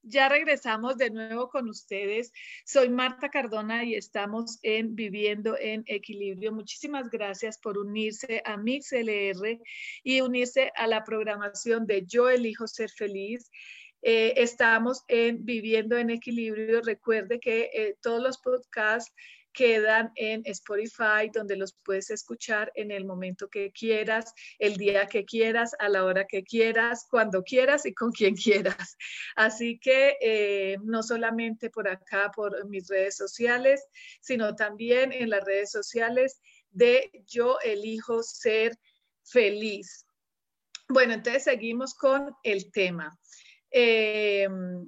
ya 0.03 0.27
regresamos 0.27 0.97
de 0.97 1.11
nuevo 1.11 1.47
con 1.47 1.69
ustedes. 1.69 2.33
Soy 2.65 2.89
Marta 2.89 3.29
Cardona 3.29 3.85
y 3.85 3.95
estamos 3.95 4.59
en 4.63 4.97
Viviendo 4.97 5.55
en 5.57 5.85
Equilibrio. 5.85 6.51
Muchísimas 6.51 7.09
gracias 7.09 7.57
por 7.57 7.77
unirse 7.77 8.41
a 8.43 8.57
MixLR 8.57 9.61
y 10.03 10.19
unirse 10.19 10.73
a 10.75 10.87
la 10.87 11.05
programación 11.05 11.87
de 11.87 12.05
Yo 12.05 12.27
elijo 12.27 12.67
ser 12.67 12.89
feliz. 12.89 13.49
Eh, 14.01 14.33
estamos 14.35 15.05
en 15.07 15.45
Viviendo 15.45 15.97
en 15.97 16.09
Equilibrio. 16.09 16.81
Recuerde 16.81 17.39
que 17.39 17.69
eh, 17.73 17.95
todos 18.01 18.21
los 18.21 18.39
podcasts 18.39 19.13
quedan 19.59 20.13
en 20.15 20.41
Spotify, 20.45 21.29
donde 21.33 21.57
los 21.57 21.73
puedes 21.83 22.09
escuchar 22.11 22.71
en 22.75 22.91
el 22.91 23.03
momento 23.03 23.49
que 23.49 23.73
quieras, 23.73 24.33
el 24.57 24.77
día 24.77 25.07
que 25.07 25.25
quieras, 25.25 25.75
a 25.79 25.89
la 25.89 26.05
hora 26.05 26.25
que 26.25 26.43
quieras, 26.43 27.05
cuando 27.11 27.43
quieras 27.43 27.85
y 27.85 27.93
con 27.93 28.13
quien 28.13 28.35
quieras. 28.45 28.95
Así 29.35 29.77
que 29.77 30.15
eh, 30.21 30.77
no 30.85 31.03
solamente 31.03 31.69
por 31.69 31.89
acá, 31.89 32.31
por 32.33 32.69
mis 32.69 32.87
redes 32.87 33.17
sociales, 33.17 33.85
sino 34.21 34.55
también 34.55 35.11
en 35.11 35.29
las 35.29 35.43
redes 35.43 35.71
sociales 35.71 36.39
de 36.69 37.11
Yo 37.27 37.57
elijo 37.61 38.23
ser 38.23 38.77
feliz. 39.25 40.05
Bueno, 40.87 41.15
entonces 41.15 41.43
seguimos 41.43 41.95
con 41.95 42.33
el 42.43 42.71
tema. 42.71 43.13
Eh, 43.71 44.47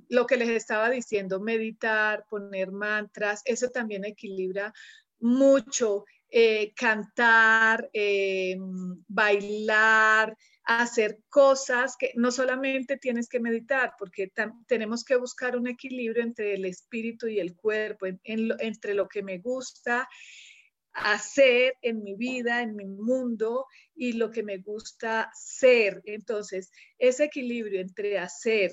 lo 0.09 0.25
que 0.25 0.37
les 0.37 0.49
estaba 0.49 0.89
diciendo, 0.89 1.39
meditar, 1.39 2.25
poner 2.29 2.71
mantras, 2.71 3.41
eso 3.45 3.69
también 3.69 4.05
equilibra 4.05 4.73
mucho. 5.19 6.05
Eh, 6.33 6.71
cantar, 6.77 7.89
eh, 7.91 8.55
bailar, 9.09 10.37
hacer 10.63 11.19
cosas 11.27 11.97
que 11.97 12.13
no 12.15 12.31
solamente 12.31 12.95
tienes 12.95 13.27
que 13.27 13.41
meditar, 13.41 13.95
porque 13.99 14.31
tenemos 14.65 15.03
que 15.03 15.17
buscar 15.17 15.57
un 15.57 15.67
equilibrio 15.67 16.23
entre 16.23 16.53
el 16.53 16.63
espíritu 16.63 17.27
y 17.27 17.41
el 17.41 17.53
cuerpo, 17.53 18.05
entre 18.23 18.93
lo 18.93 19.09
que 19.09 19.23
me 19.23 19.39
gusta 19.39 20.07
hacer 20.93 21.77
en 21.81 22.03
mi 22.03 22.15
vida, 22.15 22.61
en 22.61 22.75
mi 22.75 22.85
mundo 22.85 23.65
y 23.95 24.13
lo 24.13 24.31
que 24.31 24.43
me 24.43 24.57
gusta 24.57 25.29
ser. 25.33 26.01
Entonces, 26.05 26.71
ese 26.97 27.25
equilibrio 27.25 27.81
entre 27.81 28.17
hacer 28.19 28.71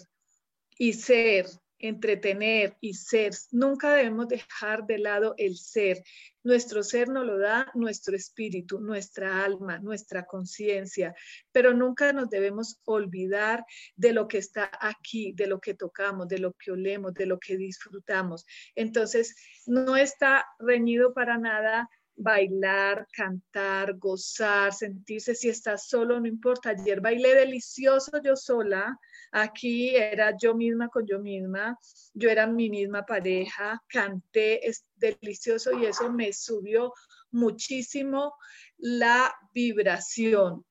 y 0.78 0.92
ser, 0.92 1.46
entretener 1.78 2.76
y 2.81 2.94
ser, 2.94 3.33
nunca 3.52 3.94
debemos 3.94 4.28
dejar 4.28 4.85
de 4.87 4.98
lado 4.98 5.35
el 5.37 5.57
ser. 5.57 6.02
Nuestro 6.42 6.83
ser 6.83 7.09
nos 7.09 7.24
lo 7.24 7.38
da 7.38 7.70
nuestro 7.74 8.16
espíritu, 8.16 8.81
nuestra 8.81 9.44
alma, 9.44 9.78
nuestra 9.78 10.24
conciencia, 10.24 11.14
pero 11.52 11.74
nunca 11.74 12.12
nos 12.12 12.31
debemos 12.31 12.81
olvidar 12.85 13.64
de 13.96 14.12
lo 14.12 14.26
que 14.28 14.38
está 14.38 14.70
aquí, 14.81 15.33
de 15.33 15.46
lo 15.46 15.61
que 15.61 15.74
tocamos, 15.74 16.26
de 16.26 16.38
lo 16.38 16.52
que 16.54 16.72
olemos, 16.72 17.14
de 17.14 17.26
lo 17.26 17.38
que 17.38 17.57
disfrutamos. 17.57 18.44
Entonces, 18.74 19.37
no 19.66 19.96
está 19.96 20.46
reñido 20.59 21.12
para 21.12 21.38
nada 21.38 21.88
bailar, 22.18 23.07
cantar, 23.12 23.94
gozar, 23.96 24.72
sentirse, 24.74 25.35
si 25.35 25.48
estás 25.48 25.88
solo, 25.88 26.20
no 26.20 26.26
importa. 26.26 26.70
Ayer 26.70 27.00
bailé 27.00 27.35
delicioso 27.35 28.20
yo 28.22 28.37
sola, 28.37 28.98
aquí 29.33 29.96
era 29.96 30.37
yo 30.37 30.54
misma 30.54 30.88
con 30.88 31.07
yo 31.07 31.20
misma, 31.20 31.78
yo 32.12 32.28
era 32.28 32.46
mi 32.46 32.68
misma 32.68 33.04
pareja, 33.07 33.81
canté, 33.88 34.66
es 34.68 34.85
delicioso 34.96 35.78
y 35.78 35.87
eso 35.87 36.12
me 36.12 36.33
subió 36.33 36.92
muchísimo 37.31 38.35
la 38.76 39.33
vibración. 39.54 40.64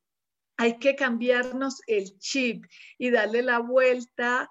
Hay 0.60 0.80
que 0.80 0.96
cambiarnos 0.96 1.82
el 1.86 2.18
chip 2.18 2.66
y 2.98 3.12
darle 3.12 3.44
la 3.44 3.60
vuelta 3.60 4.50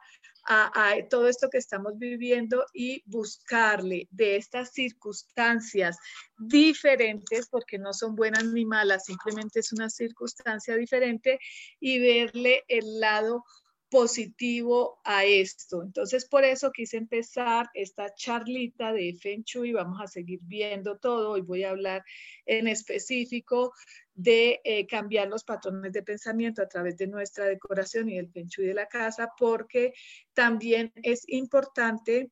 a, 0.48 0.94
todo 1.10 1.28
esto 1.28 1.48
que 1.50 1.58
estamos 1.58 1.98
viviendo 1.98 2.64
y 2.72 3.02
buscarle 3.06 4.08
de 4.10 4.36
estas 4.36 4.72
circunstancias 4.72 5.98
diferentes, 6.38 7.48
porque 7.48 7.78
no 7.78 7.92
son 7.92 8.14
buenas 8.14 8.44
ni 8.44 8.64
malas, 8.64 9.04
simplemente 9.06 9.60
es 9.60 9.72
una 9.72 9.90
circunstancia 9.90 10.76
diferente 10.76 11.38
y 11.80 11.98
verle 11.98 12.64
el 12.68 13.00
lado 13.00 13.44
positivo 13.88 15.00
a 15.04 15.24
esto. 15.24 15.82
Entonces, 15.82 16.26
por 16.26 16.44
eso 16.44 16.72
quise 16.72 16.96
empezar 16.96 17.68
esta 17.74 18.14
charlita 18.14 18.92
de 18.92 19.14
Feng 19.14 19.42
Shui. 19.44 19.72
Vamos 19.72 20.00
a 20.00 20.06
seguir 20.06 20.40
viendo 20.42 20.98
todo. 20.98 21.36
y 21.36 21.42
voy 21.42 21.64
a 21.64 21.70
hablar 21.70 22.04
en 22.46 22.68
específico 22.68 23.72
de 24.14 24.60
eh, 24.64 24.86
cambiar 24.86 25.28
los 25.28 25.44
patrones 25.44 25.92
de 25.92 26.02
pensamiento 26.02 26.62
a 26.62 26.68
través 26.68 26.96
de 26.96 27.06
nuestra 27.06 27.44
decoración 27.44 28.08
y 28.08 28.16
del 28.16 28.30
Feng 28.30 28.48
Shui 28.48 28.66
de 28.66 28.74
la 28.74 28.86
casa, 28.86 29.30
porque 29.38 29.92
también 30.34 30.92
es 30.96 31.28
importante, 31.28 32.30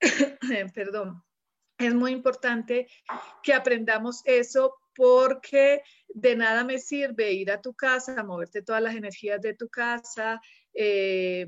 perdón, 0.74 1.22
es 1.78 1.94
muy 1.94 2.12
importante 2.12 2.86
que 3.42 3.52
aprendamos 3.52 4.22
eso 4.24 4.76
porque 4.94 5.82
de 6.08 6.36
nada 6.36 6.64
me 6.64 6.78
sirve 6.78 7.32
ir 7.32 7.50
a 7.50 7.60
tu 7.60 7.74
casa, 7.74 8.22
moverte 8.22 8.62
todas 8.62 8.82
las 8.82 8.94
energías 8.94 9.40
de 9.40 9.54
tu 9.54 9.68
casa, 9.68 10.40
eh, 10.74 11.46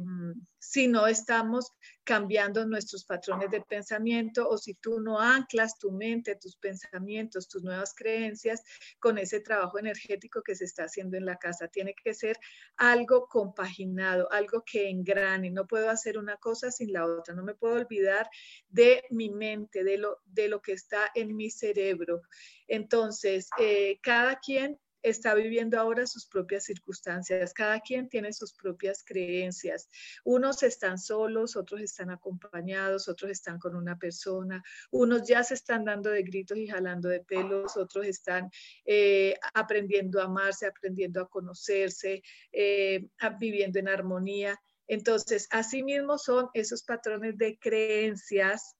si 0.59 0.89
no 0.89 1.07
estamos 1.07 1.71
cambiando 2.03 2.67
nuestros 2.67 3.05
patrones 3.05 3.51
de 3.51 3.61
pensamiento 3.61 4.49
o 4.49 4.59
si 4.59 4.75
tú 4.75 5.01
no 5.01 5.21
anclas 5.21 5.79
tu 5.79 5.93
mente, 5.93 6.37
tus 6.37 6.57
pensamientos, 6.57 7.49
tus 7.49 7.63
nuevas 7.63 7.95
creencias 7.95 8.63
con 8.99 9.19
ese 9.19 9.41
trabajo 9.41 9.79
energético 9.79 10.43
que 10.43 10.55
se 10.55 10.65
está 10.65 10.85
haciendo 10.85 11.17
en 11.17 11.25
la 11.25 11.37
casa. 11.37 11.69
Tiene 11.69 11.95
que 11.95 12.15
ser 12.15 12.37
algo 12.77 13.27
compaginado, 13.27 14.31
algo 14.33 14.63
que 14.65 14.89
engrane. 14.89 15.51
No 15.51 15.67
puedo 15.67 15.91
hacer 15.91 16.19
una 16.19 16.37
cosa 16.37 16.71
sin 16.71 16.93
la 16.93 17.07
otra. 17.07 17.35
No 17.35 17.43
me 17.43 17.55
puedo 17.55 17.75
olvidar 17.75 18.29
de 18.69 19.05
mi 19.11 19.31
mente, 19.31 19.85
de 19.85 19.99
lo, 19.99 20.19
de 20.25 20.49
lo 20.49 20.63
que 20.63 20.73
está 20.73 21.11
en 21.15 21.37
mi 21.37 21.51
cerebro. 21.51 22.23
Entonces, 22.69 23.49
eh, 23.59 23.99
cada 24.03 24.39
quien 24.39 24.79
está 25.11 25.35
viviendo 25.35 25.79
ahora 25.79 26.07
sus 26.07 26.27
propias 26.27 26.65
circunstancias. 26.65 27.55
Cada 27.55 27.81
quien 27.81 28.09
tiene 28.09 28.33
sus 28.33 28.53
propias 28.53 29.05
creencias. 29.05 29.89
Unos 30.25 30.63
están 30.63 30.99
solos, 30.99 31.57
otros 31.57 31.81
están 31.81 32.11
acompañados, 32.11 33.09
otros 33.09 33.31
están 33.31 33.59
con 33.59 33.77
una 33.77 33.99
persona, 33.99 34.63
unos 34.91 35.27
ya 35.27 35.45
se 35.45 35.55
están 35.55 35.85
dando 35.85 36.11
de 36.11 36.23
gritos 36.23 36.59
y 36.59 36.67
jalando 36.67 37.09
de 37.09 37.21
pelos, 37.21 37.77
otros 37.77 38.07
están 38.07 38.51
eh, 38.85 39.39
aprendiendo 39.55 40.21
a 40.21 40.25
amarse, 40.25 40.67
aprendiendo 40.67 41.21
a 41.21 41.29
conocerse, 41.29 42.23
eh, 42.53 43.09
viviendo 43.39 43.79
en 43.79 43.89
armonía. 43.89 44.61
Entonces, 44.89 45.49
asimismo 45.51 46.19
son 46.19 46.49
esos 46.55 46.83
patrones 46.83 47.37
de 47.39 47.59
creencias 47.59 48.77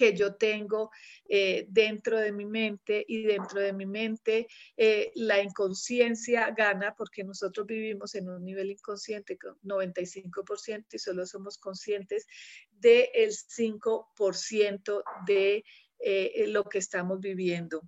que 0.00 0.16
yo 0.16 0.34
tengo 0.34 0.90
eh, 1.28 1.66
dentro 1.68 2.18
de 2.18 2.32
mi 2.32 2.46
mente 2.46 3.04
y 3.06 3.24
dentro 3.24 3.60
de 3.60 3.74
mi 3.74 3.84
mente 3.84 4.46
eh, 4.78 5.12
la 5.14 5.42
inconsciencia 5.42 6.50
gana 6.52 6.94
porque 6.96 7.22
nosotros 7.22 7.66
vivimos 7.66 8.14
en 8.14 8.30
un 8.30 8.42
nivel 8.42 8.70
inconsciente 8.70 9.36
con 9.36 9.60
95% 9.60 10.86
y 10.92 10.98
solo 10.98 11.26
somos 11.26 11.58
conscientes 11.58 12.26
del 12.70 13.30
5% 13.30 15.02
de 15.26 15.64
eh, 15.98 16.46
lo 16.46 16.64
que 16.64 16.78
estamos 16.78 17.20
viviendo. 17.20 17.82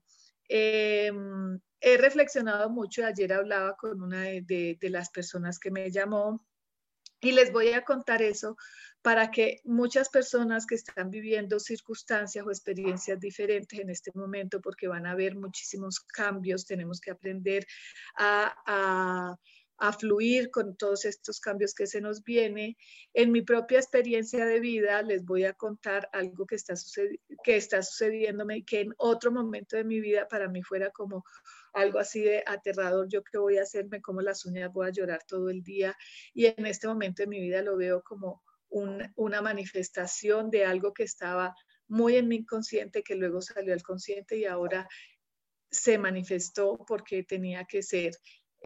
Em, 0.50 1.58
he 1.80 1.96
reflexionado 1.96 2.68
mucho, 2.68 3.06
ayer 3.06 3.32
hablaba 3.32 3.74
con 3.74 4.02
una 4.02 4.24
de 4.24 4.76
las 4.90 5.08
personas 5.08 5.58
que 5.58 5.70
me 5.70 5.90
llamó 5.90 6.46
y 7.22 7.32
les 7.32 7.52
voy 7.52 7.72
a 7.72 7.84
contar 7.84 8.20
eso 8.20 8.58
para 9.02 9.32
que 9.32 9.60
muchas 9.64 10.08
personas 10.08 10.64
que 10.64 10.76
están 10.76 11.10
viviendo 11.10 11.58
circunstancias 11.58 12.46
o 12.46 12.50
experiencias 12.50 13.18
diferentes 13.18 13.78
en 13.78 13.90
este 13.90 14.12
momento, 14.14 14.60
porque 14.60 14.86
van 14.86 15.06
a 15.06 15.10
haber 15.10 15.34
muchísimos 15.34 16.00
cambios, 16.00 16.64
tenemos 16.64 17.00
que 17.00 17.10
aprender 17.10 17.66
a, 18.16 19.36
fluir 19.98 20.52
con 20.52 20.76
todos 20.76 21.04
estos 21.04 21.40
cambios 21.40 21.74
que 21.74 21.88
se 21.88 22.00
nos 22.00 22.22
viene. 22.22 22.76
En 23.14 23.32
mi 23.32 23.42
propia 23.42 23.80
experiencia 23.80 24.46
de 24.46 24.60
vida 24.60 25.02
les 25.02 25.24
voy 25.24 25.44
a 25.44 25.54
contar 25.54 26.08
algo 26.12 26.46
que 26.46 26.54
está, 26.54 26.74
que 27.42 27.56
está 27.56 27.82
sucediéndome 27.82 28.64
que 28.64 28.82
en 28.82 28.94
otro 28.98 29.32
momento 29.32 29.76
de 29.76 29.82
mi 29.82 30.00
vida 30.00 30.28
para 30.28 30.46
mí 30.46 30.62
fuera 30.62 30.90
como 30.90 31.24
algo 31.72 31.98
así 31.98 32.20
de 32.20 32.44
aterrador, 32.46 33.08
yo 33.08 33.24
qué 33.24 33.38
voy 33.38 33.58
a 33.58 33.62
hacerme 33.62 34.00
como 34.00 34.20
las 34.20 34.44
uñas, 34.44 34.72
voy 34.72 34.86
a 34.86 34.92
llorar 34.92 35.20
todo 35.26 35.50
el 35.50 35.64
día 35.64 35.96
y 36.32 36.46
en 36.46 36.66
este 36.66 36.86
momento 36.86 37.24
de 37.24 37.26
mi 37.26 37.40
vida 37.40 37.60
lo 37.62 37.76
veo 37.76 38.02
como 38.02 38.40
una 38.72 39.42
manifestación 39.42 40.50
de 40.50 40.64
algo 40.64 40.92
que 40.92 41.04
estaba 41.04 41.54
muy 41.88 42.16
en 42.16 42.28
mi 42.28 42.36
inconsciente, 42.36 43.02
que 43.02 43.14
luego 43.14 43.42
salió 43.42 43.74
al 43.74 43.82
consciente 43.82 44.36
y 44.36 44.46
ahora 44.46 44.88
se 45.70 45.98
manifestó 45.98 46.84
porque 46.86 47.22
tenía 47.22 47.64
que 47.64 47.82
ser. 47.82 48.12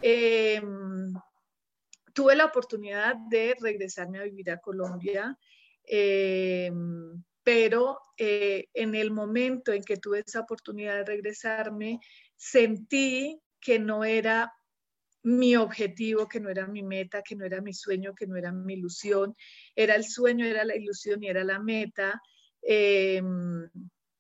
Em, 0.03 1.13
tuve 2.13 2.37
la 2.37 2.47
oportunidad 2.47 3.17
de 3.29 3.57
regresarme 3.61 4.19
a 4.21 4.25
vivir 4.25 4.51
a 4.51 4.59
Colombia, 4.59 5.37
em, 5.85 7.23
pero 7.43 7.99
eh, 8.17 8.67
en 8.75 8.95
el 8.95 9.11
momento 9.11 9.73
en 9.73 9.83
que 9.83 9.97
tuve 9.97 10.23
esa 10.27 10.41
oportunidad 10.41 10.97
de 10.99 11.05
regresarme, 11.05 12.01
sentí 12.35 13.41
que 13.61 13.79
no 13.79 14.05
era 14.05 14.53
mi 15.27 15.57
objetivo, 15.57 16.29
que 16.29 16.39
no 16.39 16.49
era 16.49 16.69
mi 16.69 16.85
meta, 16.85 17.21
que 17.21 17.35
no 17.35 17.45
era 17.45 17.61
mi 17.61 17.75
sueño, 17.75 18.15
que 18.15 18.29
no 18.29 18.37
era 18.37 18.53
mi 18.53 18.75
ilusión, 18.75 19.35
era 19.75 19.97
el 19.97 20.05
sueño, 20.05 20.47
era 20.47 20.65
la 20.65 20.77
ilusión 20.77 21.21
y 21.25 21.29
era 21.29 21.43
la 21.43 21.59
meta 21.59 22.23
em, 22.63 23.69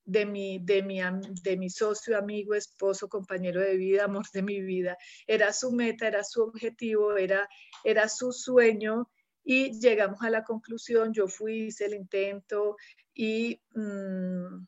de, 0.04 0.26
mi, 0.26 0.58
de, 0.58 0.82
mi, 0.82 0.98
de 1.44 1.56
mi 1.56 1.70
socio, 1.70 2.18
amigo, 2.18 2.56
esposo, 2.56 3.08
compañero 3.08 3.60
de 3.60 3.76
vida, 3.76 4.04
amor 4.04 4.26
de 4.32 4.42
mi 4.42 4.60
vida. 4.60 4.98
Era 5.28 5.52
su 5.52 5.70
meta, 5.70 6.08
era 6.08 6.24
su 6.24 6.42
objetivo, 6.42 7.16
era, 7.16 7.48
era 7.84 8.08
su 8.08 8.32
sueño 8.32 9.08
y 9.44 9.78
llegamos 9.78 10.20
a 10.22 10.30
la 10.30 10.42
conclusión, 10.42 11.12
yo 11.12 11.28
fui, 11.28 11.66
hice 11.66 11.84
el 11.86 11.94
intento 11.94 12.76
y... 13.14 13.60
Mm, 13.74 14.66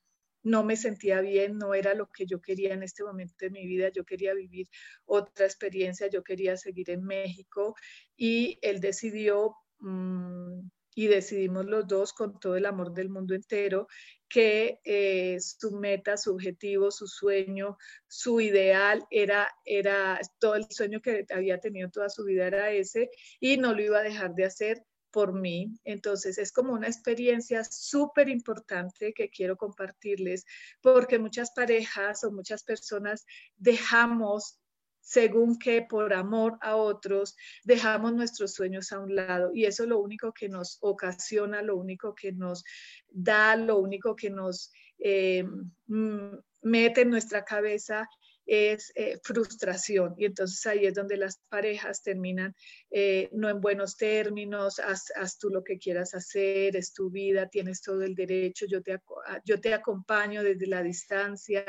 no 0.49 0.65
me 0.65 0.77
sentía 0.77 1.21
bien, 1.21 1.59
no 1.59 1.75
era 1.75 1.95
lo 1.95 2.09
que 2.11 2.27
yo 2.27 2.41
quería 2.41 2.75
en 2.75 2.83
este 2.83 3.05
momento 3.05 3.35
de 3.39 3.51
mi 3.51 3.67
vida, 3.67 3.91
yo 3.91 4.05
quería 4.05 4.35
vivir 4.35 4.69
otra 5.05 5.47
experiencia, 5.47 6.09
yo 6.09 6.23
quería 6.23 6.57
seguir 6.57 6.91
en 6.91 7.05
México 7.05 7.75
y 8.17 8.59
él 8.63 8.81
decidió 8.81 9.55
mm, 9.81 10.61
y 10.95 11.07
decidimos 11.07 11.67
los 11.67 11.87
dos 11.87 12.13
con 12.13 12.41
todo 12.41 12.57
el 12.57 12.67
amor 12.67 12.93
del 12.93 13.09
mundo 13.09 13.35
entero 13.35 13.87
que 14.29 14.81
eh, 14.85 15.39
su 15.41 15.71
meta, 15.71 16.17
su 16.17 16.33
objetivo, 16.33 16.91
su 16.91 17.07
sueño, 17.07 17.79
su 18.09 18.41
ideal 18.41 19.07
era, 19.11 19.49
era 19.65 20.19
todo 20.39 20.57
el 20.57 20.67
sueño 20.71 21.01
que 21.01 21.25
había 21.31 21.61
tenido 21.61 21.89
toda 21.91 22.09
su 22.09 22.25
vida 22.25 22.47
era 22.47 22.73
ese 22.73 23.11
y 23.39 23.59
no 23.59 23.75
lo 23.75 23.83
iba 23.83 24.01
a 24.01 24.03
dejar 24.03 24.35
de 24.35 24.47
hacer 24.47 24.83
por 25.11 25.33
mí. 25.33 25.79
Entonces 25.85 26.39
es 26.39 26.53
como 26.53 26.73
una 26.73 26.87
experiencia 26.87 27.65
súper 27.65 28.29
importante 28.29 29.13
que 29.13 29.31
quiero 29.31 29.57
compartirles 29.57 30.45
porque 30.81 31.19
muchas 31.19 31.51
parejas 31.53 32.25
o 32.25 32.31
muchas 32.31 32.63
personas 32.65 33.27
dejamos 33.57 34.59
según 35.01 35.59
que 35.59 35.81
por 35.81 36.13
amor 36.13 36.59
a 36.61 36.77
otros 36.77 37.35
dejamos 37.65 38.13
nuestros 38.13 38.53
sueños 38.53 38.93
a 38.93 38.99
un 38.99 39.15
lado 39.15 39.53
y 39.55 39.65
eso 39.65 39.85
es 39.85 39.89
lo 39.89 40.01
único 40.01 40.35
que 40.35 40.51
nos 40.51 40.77
ocasiona, 40.83 41.63
lo 41.63 41.77
único 41.77 42.15
que 42.15 42.33
nos 42.33 42.63
da, 43.09 43.57
lo 43.57 43.79
único 43.79 44.15
que 44.15 44.29
nos 44.29 44.71
eh, 44.99 45.45
mm, 45.87 46.37
mete 46.63 47.03
en 47.03 47.11
nuestra 47.11 47.43
cabeza 47.43 48.07
es 48.49 48.91
eh, 48.95 49.21
frustración. 49.23 50.15
Y 50.17 50.25
entonces 50.25 50.67
ahí 50.67 50.87
es 50.87 50.95
donde 50.95 51.19
las 51.19 51.39
parejas 51.51 52.03
terminan 52.03 52.57
eh, 52.91 53.29
no 53.33 53.51
en 53.51 53.61
buenos 53.61 53.99
términos, 53.99 54.79
haz, 54.81 55.39
tú 55.39 55.51
lo 55.51 55.63
que 55.63 55.79
quieras 55.79 56.15
hacer, 56.15 56.75
es 56.75 56.95
tu 56.95 57.11
vida, 57.11 57.51
tienes 57.51 57.83
todo 57.83 58.03
el 58.03 58.15
derecho, 58.15 58.65
yo 58.67 58.83
te, 58.83 58.95
ah, 59.27 59.41
yo 59.45 59.61
te 59.61 59.75
acompaño 59.75 60.43
desde 60.43 60.67
la 60.67 60.83
distancia, 60.83 61.63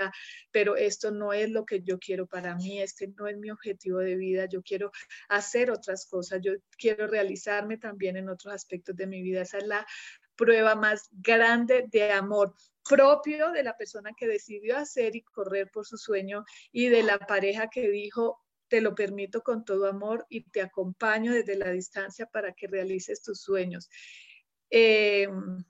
pero 0.51 0.77
esto 0.77 1.11
no 1.11 1.33
es 1.33 1.49
lo 1.49 1.65
que 1.65 1.81
yo 1.81 1.99
quiero 1.99 2.25
para 2.25 2.55
mí, 2.55 2.81
este 2.81 3.09
no 3.09 3.27
es 3.27 3.37
mi 3.37 3.51
objetivo 3.51 3.99
de 3.99 4.15
vida, 4.15 4.45
yo 4.45 4.61
quiero 4.61 4.91
hacer 5.27 5.71
otras 5.71 6.05
cosas, 6.05 6.39
yo 6.41 6.53
quiero 6.77 7.07
realizarme 7.07 7.77
también 7.77 8.15
en 8.15 8.29
otros 8.29 8.53
aspectos 8.53 8.95
de 8.95 9.05
mi 9.05 9.21
vida, 9.21 9.41
esa 9.41 9.57
es 9.57 9.67
la 9.67 9.85
prueba 10.37 10.75
más 10.75 11.09
grande 11.11 11.83
de 11.91 12.13
amor 12.13 12.55
propio 12.89 13.51
de 13.51 13.61
la 13.61 13.77
persona 13.77 14.11
que 14.17 14.27
decidió 14.27 14.75
hacer 14.75 15.15
y 15.15 15.21
correr 15.21 15.69
por 15.71 15.85
su 15.85 15.95
sueño 15.95 16.43
y 16.71 16.89
de 16.89 17.03
la 17.03 17.19
pareja 17.19 17.69
que 17.69 17.87
dijo, 17.89 18.39
te 18.67 18.81
lo 18.81 18.95
permito 18.95 19.41
con 19.41 19.63
todo 19.63 19.87
amor 19.87 20.25
y 20.27 20.49
te 20.49 20.61
acompaño 20.61 21.31
desde 21.31 21.55
la 21.55 21.69
distancia 21.69 22.25
para 22.25 22.51
que 22.53 22.67
realices 22.67 23.21
tus 23.21 23.41
sueños. 23.41 23.89
Em, 24.71 25.63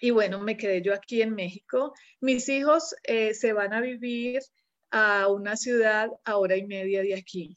y 0.00 0.10
bueno, 0.10 0.40
me 0.40 0.56
quedé 0.56 0.82
yo 0.82 0.92
aquí 0.92 1.22
en 1.22 1.34
México. 1.34 1.94
Mis 2.20 2.48
hijos 2.50 2.94
eh, 3.04 3.32
se 3.34 3.52
van 3.54 3.72
a 3.72 3.80
vivir 3.80 4.42
a 4.90 5.28
una 5.28 5.56
ciudad 5.56 6.10
a 6.24 6.36
hora 6.36 6.56
y 6.56 6.66
media 6.66 7.02
de 7.02 7.14
aquí. 7.14 7.56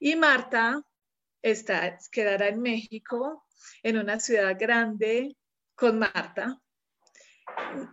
Y 0.00 0.16
Marta 0.16 0.82
está, 1.42 1.96
quedará 2.10 2.48
en 2.48 2.60
México, 2.60 3.46
en 3.84 3.98
una 3.98 4.18
ciudad 4.18 4.56
grande, 4.58 5.36
con 5.76 5.98
Marta, 5.98 6.60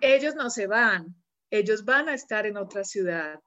ellos 0.01 0.35
no 0.35 0.49
se 0.49 0.67
van, 0.67 1.15
ellos 1.49 1.85
van 1.85 2.09
a 2.09 2.13
estar 2.13 2.45
en 2.45 2.57
otra 2.57 2.83
ciudad, 2.83 3.39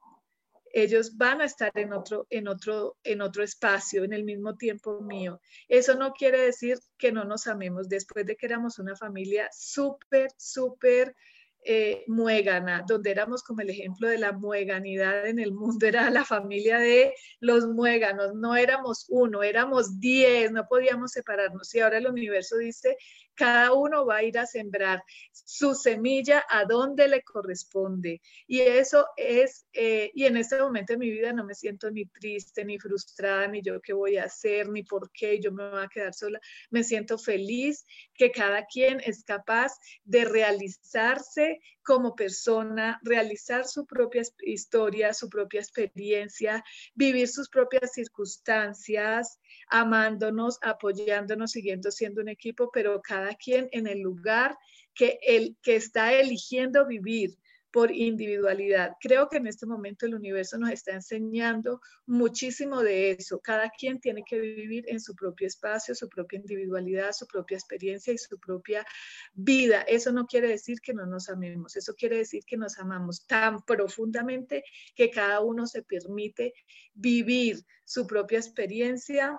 ellos 0.72 1.16
van 1.16 1.40
a 1.40 1.44
estar 1.44 1.72
en 1.74 1.92
otro, 1.92 2.26
en 2.30 2.48
otro, 2.48 2.96
en 3.02 3.20
otro 3.22 3.42
espacio, 3.42 4.04
en 4.04 4.12
el 4.12 4.24
mismo 4.24 4.56
tiempo 4.56 5.00
mío. 5.00 5.40
Eso 5.68 5.94
no 5.94 6.12
quiere 6.12 6.40
decir 6.40 6.78
que 6.96 7.12
no 7.12 7.24
nos 7.24 7.46
amemos 7.46 7.88
después 7.88 8.24
de 8.26 8.36
que 8.36 8.46
éramos 8.46 8.78
una 8.78 8.96
familia 8.96 9.48
súper, 9.52 10.30
súper 10.36 11.16
eh, 11.62 12.04
muégana, 12.06 12.84
donde 12.88 13.10
éramos 13.10 13.42
como 13.42 13.60
el 13.60 13.68
ejemplo 13.68 14.08
de 14.08 14.16
la 14.16 14.32
mueganidad 14.32 15.26
en 15.26 15.38
el 15.38 15.52
mundo, 15.52 15.86
era 15.86 16.08
la 16.10 16.24
familia 16.24 16.78
de 16.78 17.14
los 17.40 17.66
muéganos, 17.66 18.34
no 18.34 18.56
éramos 18.56 19.06
uno, 19.08 19.42
éramos 19.42 20.00
diez, 20.00 20.50
no 20.52 20.66
podíamos 20.66 21.12
separarnos. 21.12 21.74
Y 21.74 21.80
ahora 21.80 21.98
el 21.98 22.06
universo 22.06 22.56
dice 22.56 22.96
cada 23.40 23.72
uno 23.72 24.04
va 24.04 24.16
a 24.16 24.22
ir 24.22 24.38
a 24.38 24.44
sembrar 24.44 25.02
su 25.32 25.74
semilla 25.74 26.44
a 26.50 26.66
donde 26.66 27.08
le 27.08 27.22
corresponde. 27.22 28.20
Y 28.46 28.60
eso 28.60 29.06
es, 29.16 29.66
eh, 29.72 30.10
y 30.12 30.26
en 30.26 30.36
este 30.36 30.60
momento 30.60 30.92
de 30.92 30.98
mi 30.98 31.10
vida 31.10 31.32
no 31.32 31.46
me 31.46 31.54
siento 31.54 31.90
ni 31.90 32.04
triste, 32.04 32.66
ni 32.66 32.78
frustrada, 32.78 33.48
ni 33.48 33.62
yo 33.62 33.80
qué 33.80 33.94
voy 33.94 34.18
a 34.18 34.24
hacer, 34.24 34.68
ni 34.68 34.82
por 34.82 35.10
qué 35.12 35.40
yo 35.40 35.52
me 35.52 35.70
voy 35.70 35.82
a 35.82 35.88
quedar 35.88 36.12
sola. 36.12 36.38
Me 36.68 36.84
siento 36.84 37.16
feliz 37.16 37.86
que 38.12 38.30
cada 38.30 38.66
quien 38.66 39.00
es 39.06 39.24
capaz 39.24 39.72
de 40.04 40.26
realizarse 40.26 41.60
como 41.82 42.14
persona, 42.14 43.00
realizar 43.02 43.66
su 43.66 43.86
propia 43.86 44.22
historia, 44.42 45.14
su 45.14 45.28
propia 45.28 45.60
experiencia, 45.60 46.62
vivir 46.94 47.26
sus 47.26 47.48
propias 47.48 47.92
circunstancias, 47.94 49.40
amándonos, 49.68 50.58
apoyándonos, 50.62 51.52
siguiendo 51.52 51.90
siendo 51.90 52.20
un 52.20 52.28
equipo, 52.28 52.70
pero 52.70 53.00
cada 53.00 53.29
quien 53.34 53.68
en 53.72 53.86
el 53.86 54.00
lugar 54.00 54.56
que, 54.94 55.18
el, 55.22 55.56
que 55.62 55.76
está 55.76 56.12
eligiendo 56.14 56.86
vivir 56.86 57.36
por 57.70 57.90
individualidad. 57.92 58.96
Creo 59.00 59.28
que 59.28 59.36
en 59.36 59.46
este 59.46 59.66
momento 59.66 60.06
el 60.06 60.14
universo 60.14 60.58
nos 60.58 60.70
está 60.70 60.92
enseñando 60.92 61.80
muchísimo 62.06 62.82
de 62.82 63.12
eso. 63.12 63.40
Cada 63.40 63.70
quien 63.70 64.00
tiene 64.00 64.22
que 64.26 64.40
vivir 64.40 64.84
en 64.88 65.00
su 65.00 65.14
propio 65.14 65.46
espacio, 65.46 65.94
su 65.94 66.08
propia 66.08 66.40
individualidad, 66.40 67.12
su 67.12 67.26
propia 67.26 67.56
experiencia 67.56 68.12
y 68.12 68.18
su 68.18 68.38
propia 68.38 68.84
vida. 69.32 69.82
Eso 69.82 70.12
no 70.12 70.26
quiere 70.26 70.48
decir 70.48 70.80
que 70.80 70.94
no 70.94 71.06
nos 71.06 71.28
amemos, 71.28 71.76
eso 71.76 71.94
quiere 71.94 72.18
decir 72.18 72.44
que 72.44 72.56
nos 72.56 72.78
amamos 72.78 73.26
tan 73.26 73.62
profundamente 73.62 74.64
que 74.96 75.10
cada 75.10 75.40
uno 75.40 75.66
se 75.66 75.82
permite 75.82 76.52
vivir 76.94 77.64
su 77.84 78.06
propia 78.06 78.38
experiencia 78.38 79.38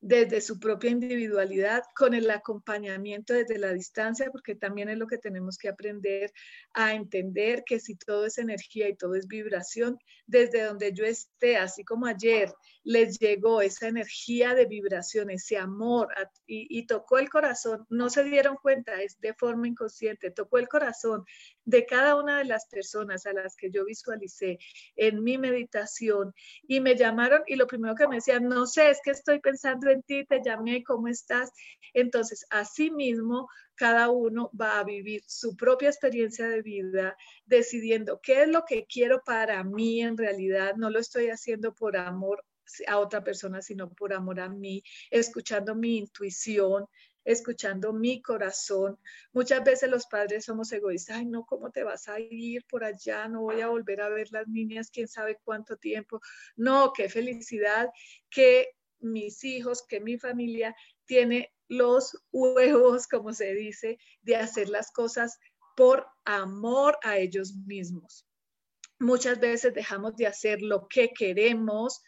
desde 0.00 0.40
su 0.40 0.58
propia 0.58 0.90
individualidad, 0.90 1.82
con 1.94 2.14
el 2.14 2.30
acompañamiento 2.30 3.34
desde 3.34 3.58
la 3.58 3.72
distancia, 3.72 4.30
porque 4.30 4.54
también 4.54 4.88
es 4.88 4.96
lo 4.96 5.06
que 5.06 5.18
tenemos 5.18 5.58
que 5.58 5.68
aprender 5.68 6.32
a 6.72 6.94
entender 6.94 7.64
que 7.64 7.80
si 7.80 7.96
todo 7.96 8.26
es 8.26 8.38
energía 8.38 8.88
y 8.88 8.96
todo 8.96 9.14
es 9.14 9.26
vibración, 9.26 9.98
desde 10.26 10.62
donde 10.62 10.92
yo 10.92 11.04
esté, 11.04 11.56
así 11.56 11.84
como 11.84 12.06
ayer 12.06 12.52
les 12.82 13.18
llegó 13.18 13.60
esa 13.60 13.88
energía 13.88 14.54
de 14.54 14.66
vibración, 14.66 15.30
ese 15.30 15.58
amor 15.58 16.08
y, 16.46 16.86
tocó 16.86 17.18
el 17.18 17.28
corazón, 17.28 17.86
no 17.88 18.08
se 18.10 18.24
dieron 18.24 18.56
cuenta, 18.56 19.02
es 19.02 19.20
de 19.20 19.34
forma 19.34 19.68
inconsciente, 19.68 20.30
tocó 20.30 20.58
el 20.58 20.68
corazón 20.68 21.24
de 21.64 21.86
cada 21.86 22.16
una 22.16 22.38
de 22.38 22.46
las 22.46 22.66
personas 22.66 23.26
a 23.26 23.32
las 23.32 23.54
que 23.56 23.70
yo 23.70 23.84
visualicé 23.84 24.58
en 24.96 25.22
mi 25.22 25.38
meditación 25.38 26.32
y 26.62 26.80
me 26.80 26.96
llamaron 26.96 27.42
y 27.46 27.56
lo 27.56 27.66
primero 27.66 27.94
que 27.94 28.08
me 28.08 28.16
decían, 28.16 28.48
no 28.48 28.66
sé, 28.66 28.90
es 28.90 29.00
que 29.04 29.10
estoy 29.10 29.40
pensando 29.40 29.90
en 29.90 30.02
ti, 30.02 30.24
te 30.24 30.40
llamé, 30.44 30.82
¿cómo 30.82 31.08
estás? 31.08 31.50
Entonces, 31.92 32.46
así 32.50 32.90
mismo, 32.90 33.48
cada 33.74 34.10
uno 34.10 34.50
va 34.58 34.78
a 34.78 34.84
vivir 34.84 35.22
su 35.26 35.56
propia 35.56 35.88
experiencia 35.88 36.48
de 36.48 36.62
vida, 36.62 37.16
decidiendo 37.46 38.20
qué 38.22 38.42
es 38.42 38.48
lo 38.48 38.64
que 38.66 38.86
quiero 38.86 39.22
para 39.24 39.64
mí 39.64 40.02
en 40.02 40.16
realidad. 40.16 40.74
No 40.76 40.90
lo 40.90 40.98
estoy 40.98 41.28
haciendo 41.28 41.74
por 41.74 41.96
amor 41.96 42.44
a 42.86 42.98
otra 42.98 43.22
persona, 43.22 43.62
sino 43.62 43.90
por 43.90 44.12
amor 44.12 44.40
a 44.40 44.48
mí, 44.48 44.82
escuchando 45.10 45.74
mi 45.74 45.98
intuición, 45.98 46.86
escuchando 47.24 47.92
mi 47.92 48.22
corazón. 48.22 48.98
Muchas 49.32 49.62
veces 49.64 49.90
los 49.90 50.06
padres 50.06 50.44
somos 50.44 50.72
egoístas, 50.72 51.18
ay, 51.18 51.26
no, 51.26 51.44
¿cómo 51.44 51.70
te 51.70 51.84
vas 51.84 52.08
a 52.08 52.18
ir 52.18 52.64
por 52.66 52.84
allá? 52.84 53.28
No 53.28 53.42
voy 53.42 53.60
a 53.60 53.68
volver 53.68 54.00
a 54.00 54.08
ver 54.08 54.28
las 54.32 54.48
niñas, 54.48 54.90
quién 54.90 55.08
sabe 55.08 55.38
cuánto 55.44 55.76
tiempo. 55.76 56.20
No, 56.56 56.92
qué 56.92 57.08
felicidad 57.08 57.90
que 58.30 58.70
mis 59.00 59.44
hijos, 59.44 59.82
que 59.86 60.00
mi 60.00 60.18
familia 60.18 60.74
tiene 61.06 61.52
los 61.68 62.16
huevos, 62.32 63.06
como 63.06 63.32
se 63.32 63.54
dice, 63.54 63.98
de 64.22 64.36
hacer 64.36 64.68
las 64.68 64.90
cosas 64.90 65.38
por 65.76 66.06
amor 66.24 66.98
a 67.02 67.18
ellos 67.18 67.54
mismos. 67.54 68.26
Muchas 68.98 69.40
veces 69.40 69.72
dejamos 69.72 70.16
de 70.16 70.26
hacer 70.26 70.60
lo 70.60 70.88
que 70.88 71.10
queremos 71.10 72.02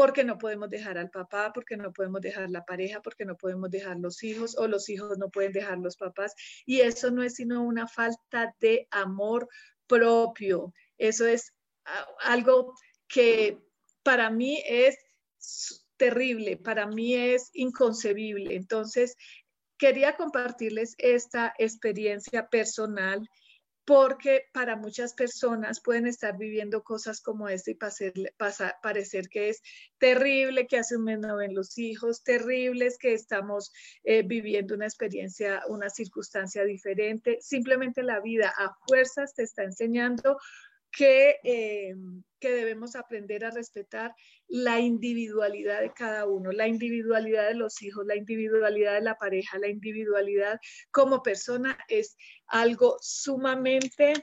porque 0.00 0.24
no 0.24 0.38
podemos 0.38 0.70
dejar 0.70 0.96
al 0.96 1.10
papá, 1.10 1.52
porque 1.52 1.76
no 1.76 1.92
podemos 1.92 2.22
dejar 2.22 2.48
la 2.48 2.64
pareja, 2.64 3.02
porque 3.02 3.26
no 3.26 3.36
podemos 3.36 3.70
dejar 3.70 3.98
los 3.98 4.22
hijos 4.22 4.56
o 4.56 4.66
los 4.66 4.88
hijos 4.88 5.18
no 5.18 5.28
pueden 5.28 5.52
dejar 5.52 5.76
los 5.76 5.98
papás. 5.98 6.34
Y 6.64 6.80
eso 6.80 7.10
no 7.10 7.22
es 7.22 7.34
sino 7.34 7.62
una 7.62 7.86
falta 7.86 8.56
de 8.60 8.88
amor 8.90 9.46
propio. 9.86 10.72
Eso 10.96 11.26
es 11.26 11.52
ah, 11.84 12.06
algo 12.22 12.72
que 13.08 13.58
para 14.02 14.30
mí 14.30 14.62
es 14.66 14.96
terrible, 15.98 16.56
para 16.56 16.86
mí 16.86 17.14
es 17.14 17.50
inconcebible. 17.52 18.56
Entonces, 18.56 19.18
quería 19.76 20.16
compartirles 20.16 20.94
esta 20.96 21.52
experiencia 21.58 22.48
personal 22.48 23.28
porque 23.90 24.44
para 24.52 24.76
muchas 24.76 25.14
personas 25.14 25.80
pueden 25.80 26.06
estar 26.06 26.38
viviendo 26.38 26.84
cosas 26.84 27.20
como 27.20 27.48
esta 27.48 27.72
y 27.72 27.74
parecer 28.80 29.28
que 29.28 29.48
es 29.48 29.62
terrible, 29.98 30.68
que 30.68 30.78
hace 30.78 30.96
un 30.96 31.02
mes 31.02 31.18
no 31.18 31.36
los 31.54 31.76
hijos, 31.76 32.22
terribles, 32.22 32.98
que 32.98 33.14
estamos 33.14 33.72
eh, 34.04 34.22
viviendo 34.22 34.76
una 34.76 34.84
experiencia, 34.84 35.62
una 35.66 35.90
circunstancia 35.90 36.62
diferente. 36.62 37.38
Simplemente 37.40 38.04
la 38.04 38.20
vida 38.20 38.54
a 38.56 38.76
fuerzas 38.86 39.34
te 39.34 39.42
está 39.42 39.64
enseñando 39.64 40.38
que, 40.92 41.38
eh, 41.44 41.94
que 42.38 42.50
debemos 42.50 42.96
aprender 42.96 43.44
a 43.44 43.50
respetar 43.50 44.14
la 44.48 44.80
individualidad 44.80 45.80
de 45.80 45.92
cada 45.92 46.26
uno, 46.26 46.52
la 46.52 46.66
individualidad 46.66 47.48
de 47.48 47.54
los 47.54 47.80
hijos, 47.82 48.06
la 48.06 48.16
individualidad 48.16 48.94
de 48.94 49.02
la 49.02 49.16
pareja, 49.16 49.58
la 49.58 49.68
individualidad 49.68 50.58
como 50.90 51.22
persona 51.22 51.78
es 51.88 52.16
algo 52.46 52.96
sumamente 53.00 54.14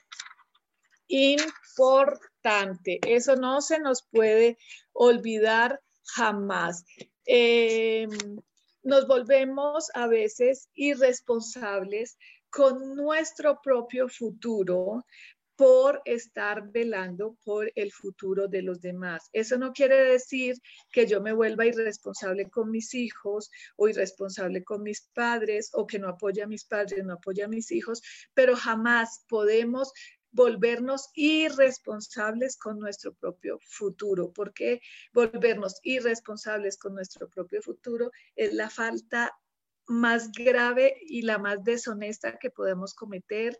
importante. 1.08 3.00
Eso 3.08 3.36
no 3.36 3.62
se 3.62 3.80
nos 3.80 4.06
puede 4.12 4.58
olvidar 4.94 5.82
jamás. 6.04 6.86
Em, 7.26 8.10
nos 8.84 9.08
volvemos 9.08 9.90
a 9.94 10.08
veces 10.08 10.70
irresponsables 10.74 12.18
con 12.50 12.96
nuestro 12.96 13.60
propio 13.62 14.08
futuro 14.08 15.06
por 15.58 16.04
estar 16.06 16.72
velando 16.72 17.36
por 17.44 17.72
el 17.76 17.92
futuro 17.92 18.48
de 18.48 18.62
los 18.62 18.80
demás. 18.80 19.28
Eso 19.34 19.58
no 19.58 19.74
quiere 19.74 19.98
decir 20.04 20.56
que 20.92 21.08
yo 21.08 21.20
me 21.20 21.34
vuelva 21.34 21.66
irresponsable 21.66 22.48
con 22.50 22.70
mis 22.70 22.94
hijos 22.94 23.50
o 23.76 23.90
irresponsable 23.90 24.64
con 24.64 24.84
mis 24.84 25.02
padres 25.14 25.72
o 25.74 25.88
que 25.88 25.98
no 25.98 26.10
apoye 26.10 26.44
a 26.44 26.48
mis 26.48 26.64
padres, 26.64 27.04
no 27.04 27.14
apoye 27.14 27.44
a 27.44 27.48
mis 27.48 27.72
hijos, 27.72 28.04
pero 28.36 28.56
jamás 28.56 29.26
podemos 29.28 29.92
volvernos 30.32 31.10
irresponsables 31.16 32.56
con 32.58 32.78
nuestro 32.78 33.16
propio 33.16 33.58
futuro. 33.64 34.32
porque 34.32 34.80
volvernos 35.12 35.80
irresponsables 35.82 36.78
con 36.78 36.94
nuestro 36.94 37.28
propio 37.30 37.64
futuro? 37.64 38.12
Es 38.36 38.54
la 38.54 38.70
falta 38.70 39.36
más 39.88 40.32
grave 40.32 40.98
y 41.02 41.24
la 41.24 41.40
más 41.40 41.64
deshonesta 41.64 42.38
que 42.38 42.52
podemos 42.52 42.94
cometer 42.94 43.58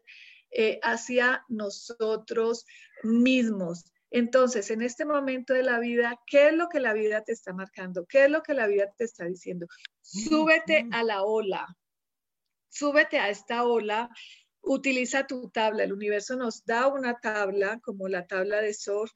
eh, 0.52 0.80
hacia 0.84 1.44
nosotros 1.48 2.66
mismos. 3.04 3.86
Entonces, 4.10 4.72
en 4.72 4.82
este 4.82 5.06
momento 5.06 5.54
de 5.54 5.64
la 5.64 5.80
vida, 5.80 6.20
¿qué 6.26 6.48
es 6.48 6.54
lo 6.54 6.70
que 6.70 6.80
la 6.80 6.94
vida 6.94 7.24
te 7.24 7.34
está 7.34 7.54
marcando? 7.54 8.06
¿Qué 8.06 8.26
es 8.26 8.32
lo 8.32 8.42
que 8.42 8.54
la 8.54 8.68
vida 8.68 8.92
te 8.98 9.04
está 9.04 9.26
diciendo? 9.26 9.68
Súbete 10.02 10.88
a 10.92 11.04
la 11.04 11.24
ola, 11.24 11.68
súbete 12.70 13.20
a 13.20 13.30
esta 13.30 13.66
ola, 13.66 14.10
utiliza 14.62 15.28
tu 15.28 15.50
tabla. 15.50 15.84
El 15.84 15.94
universo 15.94 16.36
nos 16.38 16.64
da 16.66 16.88
una 16.88 17.20
tabla, 17.20 17.80
como 17.82 18.08
la 18.08 18.26
tabla 18.26 18.62
de 18.62 18.74
surf, 18.74 19.12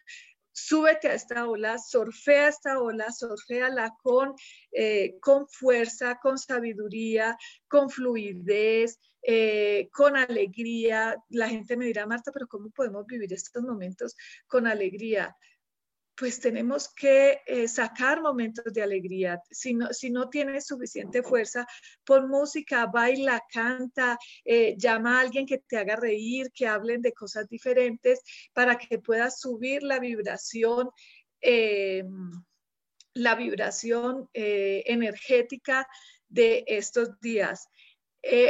súbete 0.52 1.08
a 1.08 1.14
esta 1.14 1.48
ola, 1.48 1.78
surfea 1.78 2.50
esta 2.50 2.80
ola, 2.80 3.12
surfeala 3.12 3.96
con, 4.02 4.34
eh, 4.72 5.18
con 5.22 5.48
fuerza, 5.48 6.20
con 6.22 6.38
sabiduría, 6.38 7.38
con 7.68 7.90
fluidez, 7.90 9.00
eh, 9.24 9.90
con 9.92 10.16
alegría. 10.18 11.16
La 11.30 11.48
gente 11.48 11.78
me 11.78 11.86
dirá, 11.86 12.06
Marta, 12.08 12.32
pero 12.32 12.48
¿cómo 12.48 12.70
podemos 12.72 13.06
vivir 13.06 13.32
estos 13.34 13.64
momentos 13.64 14.16
con 14.48 14.68
alegría? 14.68 15.36
pues 16.14 16.40
tenemos 16.40 16.94
que 16.94 17.42
eh, 17.48 17.68
sacar 17.68 18.22
momentos 18.22 18.66
de 18.72 18.84
alegría. 18.84 19.42
Si 19.50 19.74
no, 19.74 19.92
si 19.92 20.12
no 20.12 20.30
tienes 20.30 20.68
suficiente 20.68 21.24
fuerza, 21.24 21.66
pon 22.06 22.30
música, 22.30 22.86
baila, 22.86 23.42
canta, 23.52 24.20
eh, 24.46 24.76
llama 24.78 25.18
a 25.18 25.22
alguien 25.22 25.48
que 25.48 25.58
te 25.60 25.78
haga 25.78 25.96
reír, 25.96 26.52
que 26.54 26.68
hablen 26.68 27.02
de 27.02 27.14
cosas 27.14 27.48
diferentes 27.48 28.22
para 28.54 28.78
que 28.78 29.00
puedas 29.00 29.40
subir 29.40 29.82
la 29.82 29.98
vibración. 30.00 30.92
La 33.14 33.34
vibración 33.34 34.30
energética 34.34 35.88
de 36.30 36.64
estos 36.68 37.20
días. 37.20 37.68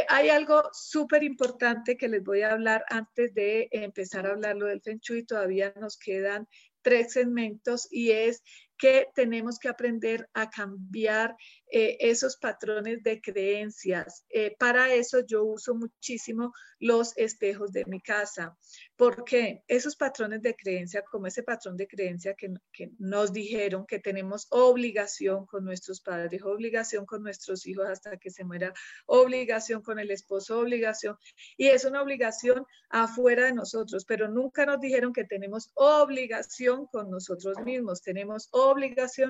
Hay 0.10 0.30
algo 0.30 0.64
súper 0.74 1.24
importante 1.24 1.98
que 1.98 2.10
les 2.10 2.24
voy 2.24 2.42
a 2.42 2.52
hablar 2.52 2.84
antes 2.90 3.34
de 3.34 3.70
empezar 3.72 4.26
a 4.26 4.32
hablarlo 4.32 4.66
del 4.66 4.82
Feng 4.82 5.00
Shui. 5.00 5.24
Todavía 5.24 5.74
nos 5.80 5.98
quedan 5.98 6.48
tres 6.82 7.14
segmentos 7.14 7.88
y 7.90 8.12
es 8.12 8.44
que 8.82 9.10
tenemos 9.14 9.60
que 9.60 9.70
aprender 9.70 10.28
a 10.34 10.50
cambiar 10.50 11.36
eh, 11.72 11.98
esos 12.00 12.36
patrones 12.36 13.04
de 13.04 13.22
creencias. 13.22 14.26
Eh, 14.28 14.56
para 14.58 14.92
eso 14.92 15.20
yo 15.20 15.44
uso 15.44 15.76
muchísimo 15.76 16.52
los 16.80 17.16
espejos 17.16 17.72
de 17.72 17.86
mi 17.86 18.02
casa, 18.02 18.58
porque 18.96 19.64
esos 19.68 19.96
patrones 19.96 20.42
de 20.42 20.56
creencia, 20.56 21.04
como 21.04 21.28
ese 21.28 21.44
patrón 21.44 21.78
de 21.78 21.88
creencia 21.88 22.34
que, 22.34 22.52
que 22.74 22.90
nos 22.98 23.32
dijeron 23.32 23.86
que 23.86 24.00
tenemos 24.00 24.48
obligación 24.50 25.46
con 25.46 25.64
nuestros 25.64 26.02
padres, 26.02 26.42
obligación 26.42 27.06
con 27.06 27.22
nuestros 27.22 27.68
hijos 27.68 27.86
hasta 27.88 28.18
que 28.18 28.32
se 28.32 28.44
muera, 28.44 28.74
obligación 29.06 29.84
con 29.84 30.00
el 30.00 30.10
esposo, 30.10 30.60
obligación, 30.60 31.16
y 31.56 31.68
es 31.68 31.86
una 31.86 32.02
obligación 32.02 32.66
afuera 32.90 33.46
de 33.46 33.54
nosotros, 33.54 34.06
pero 34.06 34.28
nunca 34.28 34.66
nos 34.66 34.82
dijeron 34.82 35.14
que 35.14 35.24
tenemos 35.24 35.70
obligación 35.76 36.88
con 36.88 37.12
nosotros 37.12 37.60
mismos, 37.64 38.02
tenemos 38.02 38.50
obligación 38.52 38.71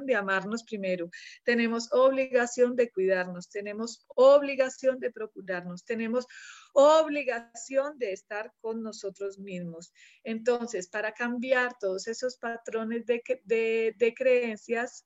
de 0.05 0.15
amarnos 0.15 0.63
primero, 0.63 1.09
tenemos 1.43 1.91
obligación 1.91 2.21
obligación 2.31 2.75
de 2.75 2.91
cuidarnos, 2.91 3.49
tenemos 3.49 4.05
obligación 4.15 4.99
de 4.99 5.11
procurarnos, 5.11 5.83
tenemos 5.85 6.25
obligación 6.73 7.97
de 7.97 8.13
estar 8.13 8.53
con 8.61 8.81
nosotros 8.81 9.37
mismos. 9.37 9.91
Entonces, 10.23 10.87
para 10.87 11.13
cambiar 11.13 11.77
todos 11.79 12.07
esos 12.07 12.37
patrones 12.37 13.05
de, 13.05 13.21
de, 13.45 14.13
creencias, 14.13 15.05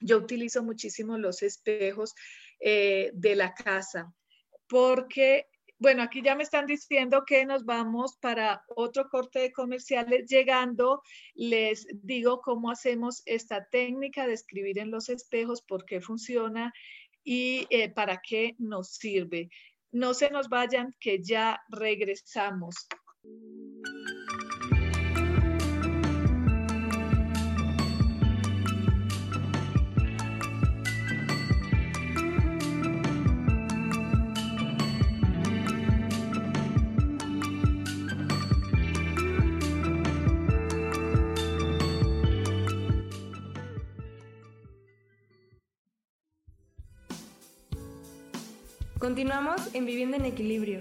yo 0.00 0.18
utilizo 0.18 0.62
muchísimo 0.62 1.16
los 1.18 1.42
espejos 1.42 2.14
eh, 2.60 3.10
de 3.14 3.36
la 3.36 3.54
casa, 3.54 4.12
porque 4.68 5.46
bueno, 5.82 6.04
aquí 6.04 6.22
ya 6.22 6.36
me 6.36 6.44
están 6.44 6.66
diciendo 6.66 7.24
que 7.26 7.44
nos 7.44 7.64
vamos 7.64 8.16
para 8.16 8.64
otro 8.68 9.08
corte 9.08 9.40
de 9.40 9.52
comerciales. 9.52 10.30
Llegando, 10.30 11.02
les 11.34 11.88
digo 12.04 12.40
cómo 12.40 12.70
hacemos 12.70 13.22
esta 13.26 13.66
técnica 13.68 14.28
de 14.28 14.34
escribir 14.34 14.78
en 14.78 14.92
los 14.92 15.08
espejos, 15.08 15.60
por 15.60 15.84
qué 15.84 16.00
funciona 16.00 16.72
y 17.24 17.66
eh, 17.70 17.90
para 17.90 18.22
qué 18.22 18.54
nos 18.58 18.90
sirve. 18.90 19.50
No 19.90 20.14
se 20.14 20.30
nos 20.30 20.48
vayan, 20.48 20.94
que 21.00 21.20
ya 21.20 21.60
regresamos. 21.68 22.86
Continuamos 49.02 49.74
en 49.74 49.84
Vivienda 49.84 50.16
en 50.16 50.26
Equilibrio. 50.26 50.78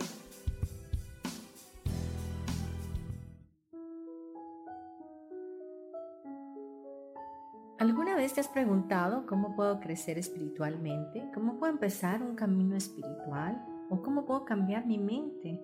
¿Alguna 7.79 8.15
vez 8.15 8.33
te 8.33 8.41
has 8.41 8.47
preguntado 8.47 9.25
cómo 9.25 9.55
puedo 9.55 9.79
crecer 9.79 10.19
espiritualmente? 10.19 11.31
¿Cómo 11.33 11.57
puedo 11.57 11.73
empezar 11.73 12.21
un 12.21 12.35
camino 12.35 12.75
espiritual? 12.75 13.59
¿O 13.89 14.03
cómo 14.03 14.23
puedo 14.23 14.45
cambiar 14.45 14.85
mi 14.85 14.99
mente? 14.99 15.59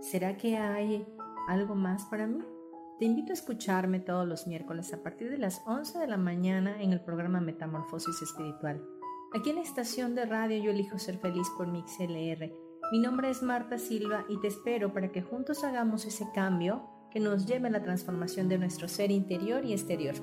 ¿Será 0.00 0.38
que 0.38 0.56
hay 0.56 1.06
algo 1.46 1.74
más 1.74 2.06
para 2.06 2.26
mí? 2.26 2.42
Te 2.98 3.04
invito 3.04 3.32
a 3.32 3.34
escucharme 3.34 4.00
todos 4.00 4.26
los 4.26 4.46
miércoles 4.46 4.94
a 4.94 5.02
partir 5.02 5.28
de 5.28 5.36
las 5.36 5.60
11 5.66 5.98
de 5.98 6.06
la 6.06 6.16
mañana 6.16 6.80
en 6.80 6.94
el 6.94 7.02
programa 7.02 7.42
Metamorfosis 7.42 8.22
Espiritual 8.22 8.82
Aquí 9.34 9.50
en 9.50 9.56
la 9.56 9.62
estación 9.62 10.14
de 10.14 10.24
radio 10.24 10.62
yo 10.62 10.70
elijo 10.70 10.98
ser 10.98 11.18
feliz 11.18 11.48
por 11.56 11.66
mi 11.66 11.82
XLR. 11.82 12.52
Mi 12.92 13.00
nombre 13.00 13.28
es 13.28 13.42
Marta 13.42 13.78
Silva 13.78 14.24
y 14.28 14.40
te 14.40 14.46
espero 14.46 14.92
para 14.92 15.10
que 15.10 15.22
juntos 15.22 15.64
hagamos 15.64 16.04
ese 16.04 16.26
cambio 16.32 16.88
que 17.10 17.18
nos 17.18 17.46
lleve 17.46 17.68
a 17.68 17.72
la 17.72 17.82
transformación 17.82 18.48
de 18.48 18.58
nuestro 18.58 18.88
ser 18.88 19.10
interior 19.10 19.64
y 19.64 19.72
exterior. 19.72 20.14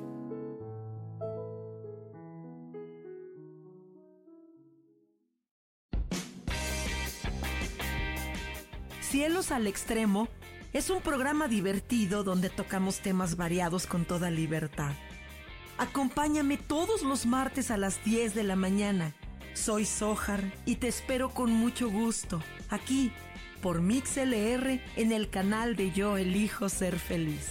Cielos 9.02 9.52
al 9.52 9.68
Extremo 9.68 10.28
es 10.72 10.89
un 10.89 11.02
programa 11.02 11.48
divertido 11.48 12.24
donde 12.24 12.50
tocamos 12.50 13.02
temas 13.02 13.36
variados 13.36 13.86
con 13.86 14.06
toda 14.06 14.32
libertad. 14.32 14.94
Acompáñame 15.77 16.57
todos 16.57 17.01
los 17.01 17.25
martes 17.25 17.71
a 17.71 17.77
las 17.77 18.03
10 18.03 18.36
de 18.36 18.43
la 18.43 18.55
mañana. 18.55 19.15
Soy 19.53 19.86
Sojar 19.86 20.53
y 20.65 20.75
te 20.75 20.88
espero 20.88 21.29
con 21.29 21.51
mucho 21.51 21.89
gusto, 21.89 22.41
aquí, 22.69 23.12
por 23.62 23.81
MixLR, 23.81 24.79
en 24.95 25.12
el 25.12 25.29
canal 25.29 25.75
de 25.75 25.91
Yo 25.91 26.17
Elijo 26.17 26.69
Ser 26.69 26.99
Feliz. 26.99 27.49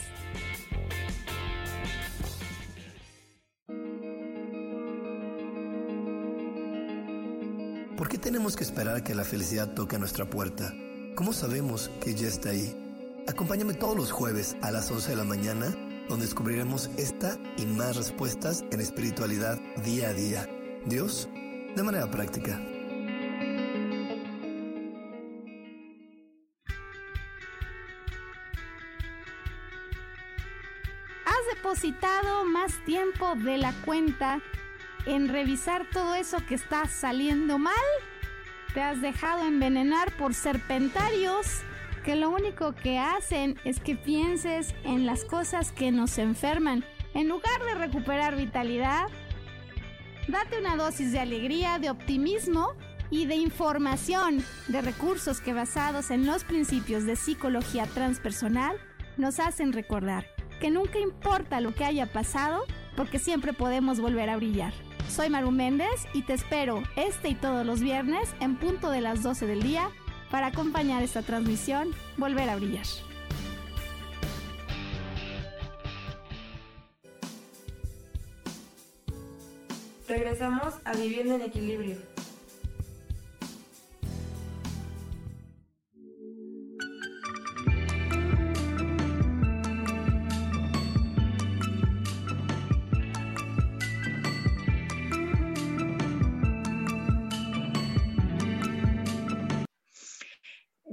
¿Por 7.97 8.09
qué 8.09 8.19
tenemos 8.19 8.57
que 8.57 8.65
esperar 8.65 9.03
que 9.03 9.15
la 9.15 9.25
felicidad 9.25 9.75
toque 9.75 9.97
a 9.97 9.99
nuestra 9.99 10.29
puerta? 10.31 10.73
¿Cómo 11.17 11.33
sabemos 11.33 11.91
que 12.01 12.15
ya 12.15 12.29
está 12.29 12.51
ahí? 12.51 12.77
Acompáñame 13.29 13.75
todos 13.75 13.97
los 13.97 14.13
jueves 14.13 14.57
a 14.63 14.71
las 14.71 14.91
11 14.91 15.11
de 15.11 15.17
la 15.17 15.25
mañana 15.25 15.92
donde 16.09 16.27
descubriremos 16.27 16.91
esta 16.97 17.39
y 17.57 17.67
más 17.67 17.97
respuestas 17.97 18.65
en 18.71 18.81
espiritualidad 18.81 19.59
día 19.85 20.09
a 20.09 20.13
día. 20.13 20.49
Dios, 20.87 21.29
de 21.77 21.83
manera 21.83 22.11
práctica. 22.11 22.61
¿Has 31.25 31.57
depositado 31.57 32.45
más 32.45 32.85
tiempo 32.85 33.35
de 33.37 33.59
la 33.59 33.73
cuenta 33.85 34.41
en 35.07 35.29
revisar 35.29 35.89
todo 35.91 36.15
eso 36.15 36.39
que 36.47 36.55
está 36.55 36.87
saliendo 36.87 37.59
mal? 37.59 37.75
¿Te 38.75 38.83
has 38.83 39.01
dejado 39.01 39.45
envenenar 39.45 40.13
por 40.17 40.35
serpentarios? 40.35 41.63
Que 42.03 42.17
lo 42.17 42.31
único 42.31 42.75
que 42.75 42.99
hacen 42.99 43.59
es 43.65 43.81
que 43.81 43.97
pienses 43.97 44.75
en 44.85 45.07
las 45.07 45.25
cosas 45.25 45.73
que 45.73 45.91
nos 45.91 46.19
enferman. 46.19 46.85
En 47.15 47.29
lugar 47.29 47.63
de 47.65 47.75
recuperar 47.75 48.37
vitalidad, 48.37 49.07
date 50.29 50.59
una 50.59 50.77
dosis 50.77 51.13
de 51.13 51.21
alegría, 51.21 51.79
de 51.79 51.91
optimismo 51.91 52.75
y 53.11 53.27
de 53.27 53.37
información, 53.37 54.45
de 54.69 54.83
recursos 54.83 55.41
que 55.41 55.53
basados 55.53 56.11
en 56.11 56.27
los 56.27 56.45
principios 56.45 57.05
de 57.05 57.17
psicología 57.17 57.87
transpersonal 57.87 58.77
nos 59.17 59.39
hacen 59.39 59.73
recordar 59.73 60.27
que 60.61 60.71
nunca 60.71 60.99
importa 60.99 61.61
lo 61.61 61.75
que 61.75 61.85
haya 61.85 62.07
pasado, 62.07 62.65
porque 62.97 63.19
siempre 63.19 63.53
podemos 63.53 64.01
volver 64.01 64.31
a 64.31 64.37
brillar. 64.37 64.73
Soy 65.09 65.29
Maru 65.29 65.51
Méndez 65.51 66.07
y 66.15 66.23
te 66.23 66.35
espero 66.35 66.83
este 66.97 67.31
y 67.31 67.35
todos 67.35 67.67
los 67.67 67.81
viernes 67.81 68.35
en 68.41 68.57
punto 68.57 68.91
de 68.91 69.01
las 69.01 69.23
12 69.23 69.47
del 69.47 69.63
día 69.63 69.91
para 70.33 70.47
acompañar 70.47 71.03
esta 71.03 71.21
transmisión, 71.21 71.91
volver 72.17 72.49
a 72.49 72.57
brillar. 72.57 72.87
Regresamos 80.09 80.75
a 80.87 80.95
Viviendo 80.95 81.35
en 81.35 81.43
Equilibrio. 81.43 82.12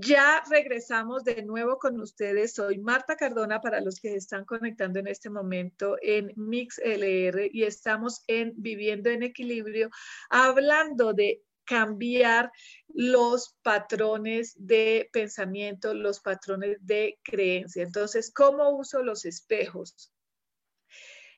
Ya 0.10 0.44
regresamos 0.50 1.24
de 1.24 1.44
nuevo 1.44 1.78
con 1.78 2.00
ustedes. 2.00 2.56
Soy 2.56 2.80
Marta 2.80 3.16
Cardona 3.16 3.62
para 3.62 3.80
los 3.80 4.00
que 4.00 4.16
están 4.16 4.44
conectando 4.44 4.98
en 4.98 5.06
este 5.06 5.30
momento 5.30 5.98
en 6.02 6.34
MixLR 6.36 7.48
y 7.54 7.62
estamos 7.62 8.24
en 8.26 8.54
Viviendo 8.58 9.12
en 9.12 9.22
Equilibrio 9.22 9.92
hablando 10.32 11.14
de 11.14 11.44
cambiar 11.64 12.52
los 12.88 13.56
patrones 13.62 14.56
de 14.58 15.12
pensamiento, 15.14 15.94
los 15.94 16.22
patrones 16.22 16.78
de 16.82 17.20
creencia. 17.22 17.84
Entonces, 17.84 18.32
¿cómo 18.34 18.68
uso 18.72 19.04
los 19.04 19.26
espejos? 19.26 20.12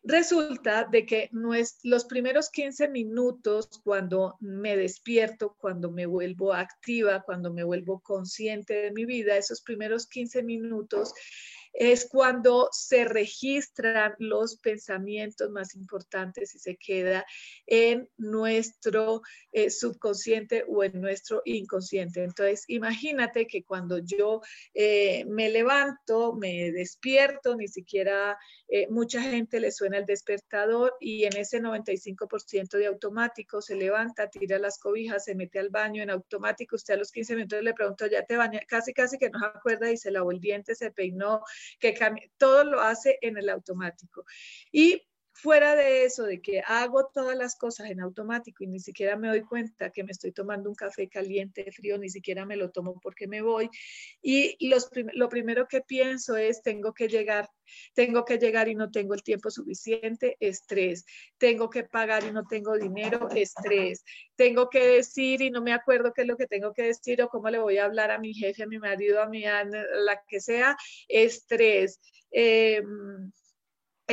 Resulta 0.03 0.85
de 0.85 1.05
que 1.05 1.29
los 1.83 2.05
primeros 2.05 2.49
15 2.49 2.87
minutos, 2.89 3.69
cuando 3.83 4.35
me 4.39 4.75
despierto, 4.75 5.55
cuando 5.59 5.91
me 5.91 6.07
vuelvo 6.07 6.53
activa, 6.53 7.21
cuando 7.21 7.53
me 7.53 7.63
vuelvo 7.63 7.99
consciente 7.99 8.73
de 8.73 8.91
mi 8.91 9.05
vida, 9.05 9.37
esos 9.37 9.61
primeros 9.61 10.07
15 10.07 10.41
minutos 10.41 11.13
es 11.74 12.07
cuando 12.09 12.69
se 12.72 13.05
registran 13.05 14.13
los 14.19 14.57
pensamientos 14.57 15.49
más 15.51 15.76
importantes 15.76 16.53
y 16.55 16.59
se 16.59 16.76
queda 16.76 17.26
en 17.65 18.09
nuestro 18.17 19.22
eh, 19.51 19.69
subconsciente 19.69 20.65
o 20.67 20.84
en 20.84 20.99
nuestro 20.99 21.41
inconsciente. 21.45 22.24
Entonces, 22.24 22.65
imagínate 22.67 23.47
que 23.47 23.63
cuando 23.63 23.99
yo 23.99 24.41
eh, 24.74 25.26
me 25.26 25.49
levanto, 25.49 26.34
me 26.34 26.72
despierto, 26.72 27.55
ni 27.55 27.67
siquiera 27.67 28.38
eh, 28.67 28.88
mucha 28.89 29.22
gente 29.22 29.59
le 29.59 29.72
suena 29.72 29.97
el 29.97 30.05
despertador 30.05 30.95
y 30.99 31.26
en 31.26 31.36
ese 31.36 31.61
95% 31.61 32.78
de 32.78 32.88
automático 32.88 33.61
se 33.61 33.76
levanta, 33.76 34.30
tira 34.30 34.59
las 34.59 34.80
cobijas, 34.80 35.26
se 35.26 35.36
mete 35.36 35.59
al 35.59 35.69
baño 35.69 36.01
en 36.03 36.09
automático. 36.09 36.76
Usted 36.76 36.93
a 36.93 36.97
los 36.97 37.11
15 37.11 37.36
minutos 37.36 37.63
le 37.63 37.74
pregunto, 37.74 38.07
¿ya 38.07 38.24
te 38.26 38.38
baña? 38.38 38.61
Casi, 38.67 38.93
casi 38.93 39.17
que 39.17 39.30
no 39.30 39.39
se 39.39 39.45
acuerda 39.45 39.91
y 39.91 39.97
se 39.97 40.11
lavó 40.11 40.32
el 40.32 40.39
diente, 40.39 40.76
se 40.76 40.91
peinó, 40.91 41.41
que 41.80 41.93
todo 42.38 42.64
lo 42.64 42.82
hace 42.82 43.18
en 43.22 43.38
el 43.38 43.49
automático. 43.49 44.26
Y 44.72 45.01
fuera 45.41 45.75
de 45.75 46.05
eso, 46.05 46.23
de 46.23 46.39
que 46.39 46.61
hago 46.61 47.09
todas 47.11 47.35
las 47.35 47.55
cosas 47.55 47.89
en 47.89 47.99
automático 47.99 48.63
y 48.63 48.67
ni 48.67 48.79
siquiera 48.79 49.15
me 49.15 49.27
doy 49.27 49.41
cuenta 49.41 49.89
que 49.89 50.03
me 50.03 50.11
estoy 50.11 50.31
tomando 50.31 50.69
un 50.69 50.75
café 50.75 51.09
caliente, 51.09 51.71
frío, 51.71 51.97
ni 51.97 52.09
siquiera 52.09 52.45
me 52.45 52.55
lo 52.55 52.69
tomo 52.69 52.99
porque 53.01 53.27
me 53.27 53.41
voy. 53.41 53.67
Y 54.21 54.55
lo 55.13 55.29
primero 55.29 55.67
que 55.67 55.81
pienso 55.81 56.37
es, 56.37 56.61
tengo 56.61 56.93
que 56.93 57.07
llegar, 57.07 57.49
tengo 57.95 58.23
que 58.23 58.37
llegar 58.37 58.67
y 58.67 58.75
no 58.75 58.91
tengo 58.91 59.15
el 59.15 59.23
tiempo 59.23 59.49
suficiente, 59.49 60.37
estrés. 60.39 61.05
Tengo 61.39 61.71
que 61.71 61.85
pagar 61.85 62.23
y 62.23 62.31
no 62.31 62.43
tengo 62.45 62.77
dinero, 62.77 63.27
estrés. 63.35 64.03
Tengo 64.35 64.69
que 64.69 64.85
decir 64.85 65.41
y 65.41 65.49
no 65.49 65.63
me 65.63 65.73
acuerdo 65.73 66.13
qué 66.13 66.21
es 66.21 66.27
lo 66.27 66.37
que 66.37 66.45
tengo 66.45 66.71
que 66.71 66.83
decir 66.83 67.19
o 67.23 67.29
cómo 67.29 67.49
le 67.49 67.57
voy 67.57 67.79
a 67.79 67.85
hablar 67.85 68.11
a 68.11 68.19
mi 68.19 68.35
jefe, 68.35 68.61
a 68.61 68.67
mi 68.67 68.77
marido, 68.77 69.23
a 69.23 69.27
mi, 69.27 69.43
a 69.45 69.63
la 69.63 70.21
que 70.27 70.39
sea, 70.39 70.77
estrés. 71.07 71.99
Eh, 72.31 72.83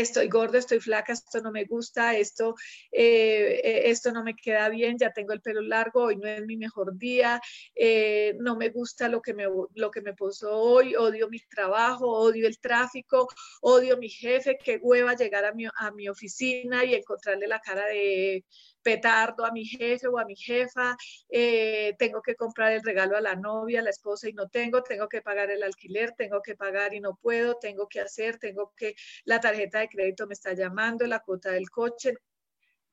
estoy 0.00 0.28
gorda, 0.28 0.58
estoy 0.58 0.80
flaca, 0.80 1.12
esto 1.12 1.40
no 1.40 1.50
me 1.50 1.64
gusta, 1.64 2.16
esto, 2.16 2.54
eh, 2.92 3.60
eh, 3.62 3.82
esto 3.90 4.12
no 4.12 4.22
me 4.22 4.34
queda 4.34 4.68
bien, 4.68 4.98
ya 4.98 5.12
tengo 5.12 5.32
el 5.32 5.40
pelo 5.40 5.60
largo, 5.60 6.04
hoy 6.04 6.16
no 6.16 6.28
es 6.28 6.44
mi 6.44 6.56
mejor 6.56 6.96
día, 6.96 7.40
eh, 7.74 8.34
no 8.40 8.56
me 8.56 8.70
gusta 8.70 9.08
lo 9.08 9.20
que 9.22 9.34
me, 9.34 9.44
lo 9.74 9.90
que 9.90 10.00
me 10.00 10.14
puso 10.14 10.54
hoy, 10.56 10.94
odio 10.96 11.28
mi 11.28 11.40
trabajo, 11.40 12.10
odio 12.10 12.46
el 12.46 12.58
tráfico, 12.58 13.28
odio 13.60 13.96
mi 13.96 14.08
jefe, 14.08 14.58
qué 14.62 14.78
hueva 14.80 15.14
llegar 15.14 15.44
a 15.44 15.52
mi, 15.52 15.66
a 15.66 15.90
mi 15.92 16.08
oficina 16.08 16.84
y 16.84 16.94
encontrarle 16.94 17.46
la 17.46 17.60
cara 17.60 17.86
de 17.86 18.44
petardo 18.82 19.44
a 19.44 19.52
mi 19.52 19.64
jefe 19.64 20.06
o 20.08 20.18
a 20.18 20.24
mi 20.24 20.36
jefa, 20.36 20.96
eh, 21.28 21.94
tengo 21.98 22.22
que 22.22 22.34
comprar 22.34 22.72
el 22.72 22.82
regalo 22.82 23.16
a 23.16 23.20
la 23.20 23.36
novia, 23.36 23.80
a 23.80 23.82
la 23.82 23.90
esposa 23.90 24.28
y 24.28 24.32
no 24.32 24.48
tengo, 24.48 24.82
tengo 24.82 25.08
que 25.08 25.22
pagar 25.22 25.50
el 25.50 25.62
alquiler, 25.62 26.12
tengo 26.16 26.40
que 26.42 26.54
pagar 26.54 26.94
y 26.94 27.00
no 27.00 27.16
puedo, 27.16 27.58
tengo 27.58 27.88
que 27.88 28.00
hacer, 28.00 28.38
tengo 28.38 28.72
que, 28.76 28.94
la 29.24 29.40
tarjeta 29.40 29.80
de 29.80 29.88
crédito 29.88 30.26
me 30.26 30.34
está 30.34 30.52
llamando, 30.54 31.06
la 31.06 31.20
cuota 31.20 31.50
del 31.50 31.70
coche, 31.70 32.14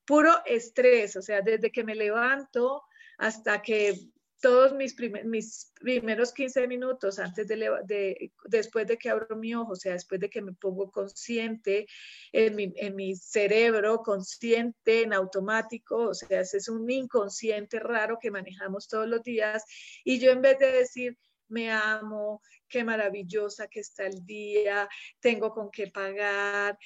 puro 0.06 0.44
estrés, 0.46 1.16
o 1.16 1.22
sea, 1.22 1.42
desde 1.42 1.72
que 1.72 1.84
me 1.84 1.96
levanto 1.96 2.84
hasta 3.18 3.62
que 3.62 4.12
todos 4.42 4.74
mis, 4.74 4.94
primeros 4.94 6.34
15 6.34 6.68
minutos 6.68 7.20
antes 7.20 7.48
de, 7.48 8.32
después 8.46 8.88
de 8.88 8.98
que 8.98 9.10
abro 9.10 9.36
mi 9.36 9.56
ojo, 9.56 9.74
o 9.74 9.76
sea, 9.76 9.94
después 9.94 10.20
de 10.20 10.30
que 10.30 10.42
me 10.42 10.54
pongo 10.54 10.92
consciente 10.92 11.88
en 12.32 12.56
mi, 12.56 12.74
en 12.76 12.96
mi 12.96 13.16
cerebro, 13.16 14.00
consciente 14.04 15.04
en 15.04 15.14
automático, 15.14 16.10
o 16.10 16.14
sea, 16.14 16.42
ese 16.42 16.58
es 16.58 16.70
un 16.70 16.90
inconsciente 16.90 17.80
raro 17.80 18.18
que 18.22 18.32
manejamos 18.32 18.88
todos 18.88 19.08
los 19.08 19.24
días, 19.24 19.64
y 20.04 20.20
yo 20.20 20.32
en 20.32 20.42
vez 20.42 20.60
de 20.60 20.72
decir, 20.72 21.18
me 21.48 21.72
amo, 21.72 22.42
qué 22.68 22.84
maravillosa 22.84 23.68
que 23.68 23.80
está 23.80 24.06
el 24.06 24.26
día, 24.26 24.90
tengo 25.20 25.52
con 25.52 25.70
qué 25.72 25.88
pagar, 25.88 26.78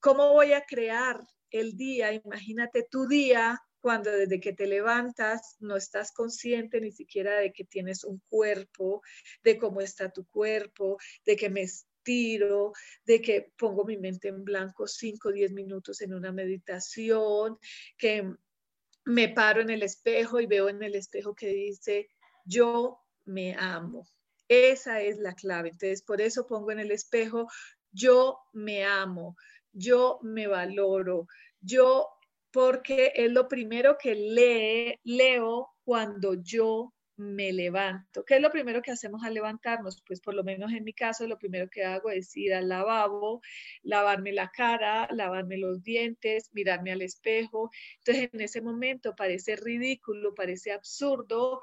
¿cómo 0.00 0.32
voy 0.32 0.52
a 0.52 0.64
crear 0.64 1.20
el 1.50 1.76
día? 1.76 2.12
Imagínate 2.12 2.86
tu 2.90 3.06
día 3.06 3.63
cuando 3.84 4.10
desde 4.10 4.40
que 4.40 4.54
te 4.54 4.66
levantas 4.66 5.56
no 5.60 5.76
estás 5.76 6.10
consciente 6.10 6.80
ni 6.80 6.90
siquiera 6.90 7.34
de 7.36 7.52
que 7.52 7.66
tienes 7.66 8.02
un 8.02 8.18
cuerpo, 8.30 9.02
de 9.42 9.58
cómo 9.58 9.82
está 9.82 10.10
tu 10.10 10.24
cuerpo, 10.24 10.96
de 11.26 11.36
que 11.36 11.50
me 11.50 11.60
estiro, 11.60 12.72
de 13.04 13.20
que 13.20 13.52
pongo 13.58 13.84
mi 13.84 13.98
mente 13.98 14.28
en 14.28 14.42
blanco 14.42 14.86
5 14.86 15.28
o 15.28 15.32
10 15.32 15.52
minutos 15.52 16.00
en 16.00 16.14
una 16.14 16.32
meditación, 16.32 17.58
que 17.98 18.34
me 19.04 19.28
paro 19.28 19.60
en 19.60 19.68
el 19.68 19.82
espejo 19.82 20.40
y 20.40 20.46
veo 20.46 20.70
en 20.70 20.82
el 20.82 20.94
espejo 20.94 21.34
que 21.34 21.48
dice, 21.48 22.08
yo 22.46 23.02
me 23.26 23.54
amo. 23.54 24.08
Esa 24.48 25.02
es 25.02 25.18
la 25.18 25.34
clave. 25.34 25.68
Entonces, 25.68 26.00
por 26.00 26.22
eso 26.22 26.46
pongo 26.46 26.70
en 26.70 26.80
el 26.80 26.90
espejo, 26.90 27.48
yo 27.92 28.38
me 28.54 28.82
amo, 28.86 29.36
yo 29.72 30.20
me 30.22 30.46
valoro, 30.46 31.26
yo 31.60 32.13
porque 32.54 33.10
es 33.16 33.32
lo 33.32 33.48
primero 33.48 33.98
que 33.98 34.14
leo 35.02 35.70
cuando 35.82 36.34
yo 36.34 36.94
me 37.16 37.52
levanto. 37.52 38.24
¿Qué 38.24 38.36
es 38.36 38.40
lo 38.40 38.52
primero 38.52 38.80
que 38.80 38.92
hacemos 38.92 39.24
al 39.24 39.34
levantarnos? 39.34 40.00
Pues 40.06 40.20
por 40.20 40.34
lo 40.34 40.44
menos 40.44 40.72
en 40.72 40.84
mi 40.84 40.92
caso, 40.92 41.26
lo 41.26 41.36
primero 41.36 41.68
que 41.68 41.84
hago 41.84 42.10
es 42.10 42.36
ir 42.36 42.54
al 42.54 42.68
lavabo, 42.68 43.40
lavarme 43.82 44.32
la 44.32 44.52
cara, 44.52 45.08
lavarme 45.10 45.58
los 45.58 45.82
dientes, 45.82 46.50
mirarme 46.52 46.92
al 46.92 47.02
espejo. 47.02 47.72
Entonces 47.98 48.30
en 48.32 48.40
ese 48.40 48.62
momento 48.62 49.16
parece 49.16 49.56
ridículo, 49.56 50.32
parece 50.32 50.70
absurdo, 50.70 51.60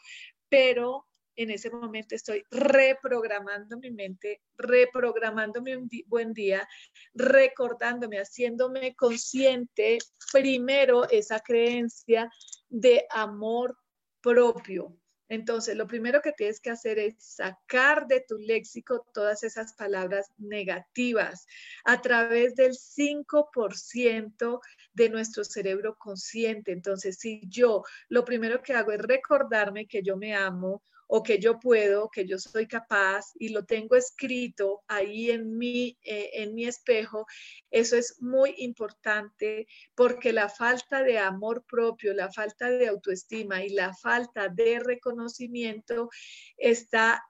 pero 0.49 1.05
en 1.35 1.49
ese 1.49 1.69
momento 1.69 2.15
estoy 2.15 2.43
reprogramando 2.51 3.77
mi 3.77 3.91
mente, 3.91 4.41
reprogramándome 4.57 5.77
un 5.77 5.89
buen 6.07 6.33
día, 6.33 6.67
recordándome, 7.13 8.17
haciéndome 8.17 8.95
consciente 8.95 9.97
primero 10.31 11.09
esa 11.09 11.39
creencia 11.39 12.29
de 12.69 13.05
amor 13.09 13.77
propio. 14.21 14.97
Entonces, 15.31 15.77
lo 15.77 15.87
primero 15.87 16.21
que 16.21 16.33
tienes 16.33 16.59
que 16.59 16.71
hacer 16.71 16.99
es 16.99 17.15
sacar 17.17 18.05
de 18.05 18.19
tu 18.27 18.37
léxico 18.37 19.07
todas 19.13 19.43
esas 19.43 19.73
palabras 19.75 20.29
negativas 20.37 21.47
a 21.85 22.01
través 22.01 22.53
del 22.55 22.73
5% 22.73 24.59
de 24.91 25.09
nuestro 25.09 25.45
cerebro 25.45 25.95
consciente. 25.97 26.73
Entonces, 26.73 27.17
si 27.17 27.43
yo 27.47 27.85
lo 28.09 28.25
primero 28.25 28.61
que 28.61 28.73
hago 28.73 28.91
es 28.91 29.01
recordarme 29.01 29.87
que 29.87 30.03
yo 30.03 30.17
me 30.17 30.35
amo, 30.35 30.83
o 31.13 31.21
que 31.23 31.39
yo 31.39 31.59
puedo, 31.59 32.09
que 32.09 32.25
yo 32.25 32.39
soy 32.39 32.67
capaz 32.67 33.33
y 33.37 33.49
lo 33.49 33.65
tengo 33.65 33.97
escrito 33.97 34.81
ahí 34.87 35.29
en 35.29 35.57
mi, 35.57 35.97
eh, 36.03 36.29
en 36.35 36.55
mi 36.55 36.63
espejo, 36.63 37.25
eso 37.69 37.97
es 37.97 38.21
muy 38.21 38.55
importante 38.59 39.67
porque 39.93 40.31
la 40.31 40.47
falta 40.47 41.03
de 41.03 41.19
amor 41.19 41.65
propio, 41.67 42.13
la 42.13 42.31
falta 42.31 42.69
de 42.69 42.87
autoestima 42.87 43.61
y 43.61 43.71
la 43.71 43.93
falta 43.93 44.47
de 44.47 44.79
reconocimiento 44.79 46.09
está 46.55 47.21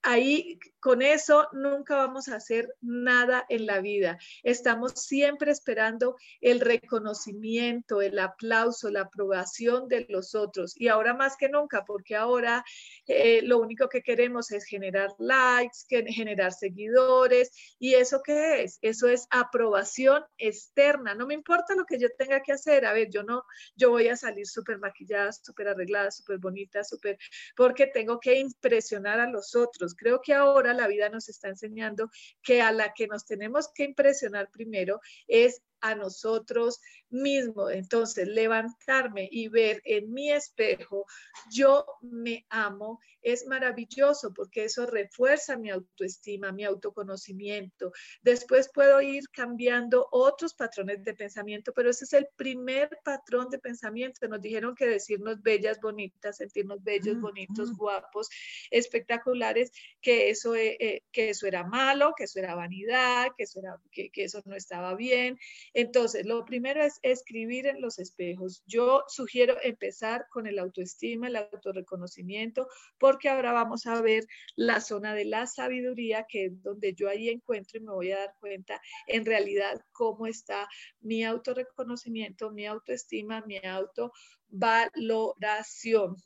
ahí 0.00 0.58
con 0.84 1.00
eso 1.00 1.48
nunca 1.52 1.96
vamos 1.96 2.28
a 2.28 2.36
hacer 2.36 2.68
nada 2.82 3.46
en 3.48 3.64
la 3.64 3.80
vida. 3.80 4.18
Estamos 4.42 4.92
siempre 4.96 5.50
esperando 5.50 6.16
el 6.42 6.60
reconocimiento, 6.60 8.02
el 8.02 8.18
aplauso, 8.18 8.90
la 8.90 9.00
aprobación 9.00 9.88
de 9.88 10.04
los 10.10 10.34
otros. 10.34 10.78
Y 10.78 10.88
ahora 10.88 11.14
más 11.14 11.38
que 11.38 11.48
nunca, 11.48 11.86
porque 11.86 12.16
ahora 12.16 12.62
eh, 13.06 13.40
lo 13.44 13.60
único 13.60 13.88
que 13.88 14.02
queremos 14.02 14.52
es 14.52 14.66
generar 14.66 15.08
likes, 15.18 15.86
generar 15.88 16.52
seguidores. 16.52 17.50
¿Y 17.78 17.94
eso 17.94 18.20
qué 18.22 18.62
es? 18.64 18.78
Eso 18.82 19.08
es 19.08 19.26
aprobación 19.30 20.22
externa. 20.36 21.14
No 21.14 21.26
me 21.26 21.32
importa 21.32 21.74
lo 21.74 21.86
que 21.86 21.98
yo 21.98 22.08
tenga 22.18 22.42
que 22.42 22.52
hacer. 22.52 22.84
A 22.84 22.92
ver, 22.92 23.08
yo 23.08 23.22
no, 23.22 23.44
yo 23.74 23.88
voy 23.88 24.08
a 24.08 24.18
salir 24.18 24.46
súper 24.46 24.78
maquillada, 24.78 25.32
súper 25.32 25.68
arreglada, 25.68 26.10
súper 26.10 26.36
bonita, 26.36 26.84
súper, 26.84 27.16
porque 27.56 27.86
tengo 27.86 28.20
que 28.20 28.38
impresionar 28.38 29.18
a 29.18 29.30
los 29.30 29.54
otros. 29.54 29.94
Creo 29.96 30.20
que 30.20 30.34
ahora 30.34 30.73
la 30.74 30.86
vida 30.86 31.08
nos 31.08 31.28
está 31.28 31.48
enseñando 31.48 32.10
que 32.42 32.60
a 32.62 32.72
la 32.72 32.92
que 32.94 33.06
nos 33.06 33.24
tenemos 33.24 33.68
que 33.74 33.84
impresionar 33.84 34.50
primero 34.50 35.00
es 35.26 35.62
a 35.84 35.94
nosotros 35.94 36.80
mismos. 37.10 37.70
Entonces, 37.72 38.26
levantarme 38.26 39.28
y 39.30 39.48
ver 39.48 39.82
en 39.84 40.12
mi 40.12 40.32
espejo, 40.32 41.04
yo 41.50 41.84
me 42.00 42.46
amo, 42.48 43.00
es 43.20 43.46
maravilloso 43.46 44.32
porque 44.34 44.64
eso 44.64 44.86
refuerza 44.86 45.56
mi 45.56 45.70
autoestima, 45.70 46.52
mi 46.52 46.64
autoconocimiento. 46.64 47.92
Después 48.22 48.70
puedo 48.72 49.00
ir 49.02 49.24
cambiando 49.30 50.08
otros 50.10 50.54
patrones 50.54 51.04
de 51.04 51.14
pensamiento, 51.14 51.72
pero 51.74 51.90
ese 51.90 52.04
es 52.04 52.12
el 52.14 52.28
primer 52.34 52.98
patrón 53.04 53.50
de 53.50 53.58
pensamiento. 53.58 54.26
Nos 54.26 54.40
dijeron 54.40 54.74
que 54.74 54.86
decirnos 54.86 55.42
bellas, 55.42 55.80
bonitas, 55.80 56.38
sentirnos 56.38 56.82
bellos, 56.82 57.20
bonitos, 57.20 57.76
guapos, 57.76 58.28
espectaculares, 58.70 59.70
que 60.00 60.30
eso, 60.30 60.54
eh, 60.54 60.76
eh, 60.80 61.02
que 61.12 61.30
eso 61.30 61.46
era 61.46 61.64
malo, 61.64 62.14
que 62.16 62.24
eso 62.24 62.38
era 62.38 62.54
vanidad, 62.54 63.28
que 63.36 63.44
eso, 63.44 63.60
era, 63.60 63.78
que, 63.90 64.10
que 64.10 64.24
eso 64.24 64.40
no 64.46 64.54
estaba 64.54 64.94
bien 64.94 65.38
Entonces, 65.74 66.24
lo 66.24 66.44
primero 66.44 66.82
es 66.82 67.00
escribir 67.02 67.66
en 67.66 67.80
los 67.80 67.98
espejos. 67.98 68.62
Yo 68.66 69.02
sugiero 69.08 69.56
empezar 69.62 70.26
con 70.30 70.46
el 70.46 70.60
autoestima, 70.60 71.26
el 71.26 71.34
autorreconocimiento, 71.36 72.68
porque 72.98 73.28
ahora 73.28 73.52
vamos 73.52 73.86
a 73.86 74.00
ver 74.00 74.24
la 74.54 74.80
zona 74.80 75.14
de 75.14 75.24
la 75.24 75.48
sabiduría, 75.48 76.26
que 76.28 76.44
es 76.46 76.62
donde 76.62 76.94
yo 76.94 77.08
ahí 77.08 77.28
encuentro 77.28 77.78
y 77.78 77.82
me 77.82 77.92
voy 77.92 78.12
a 78.12 78.18
dar 78.18 78.34
cuenta 78.38 78.80
en 79.08 79.26
realidad 79.26 79.80
cómo 79.90 80.28
está 80.28 80.68
mi 81.00 81.24
autorreconocimiento, 81.24 82.52
mi 82.52 82.66
autoestima, 82.66 83.42
mi 83.44 83.58
autovaloración. 83.58 86.16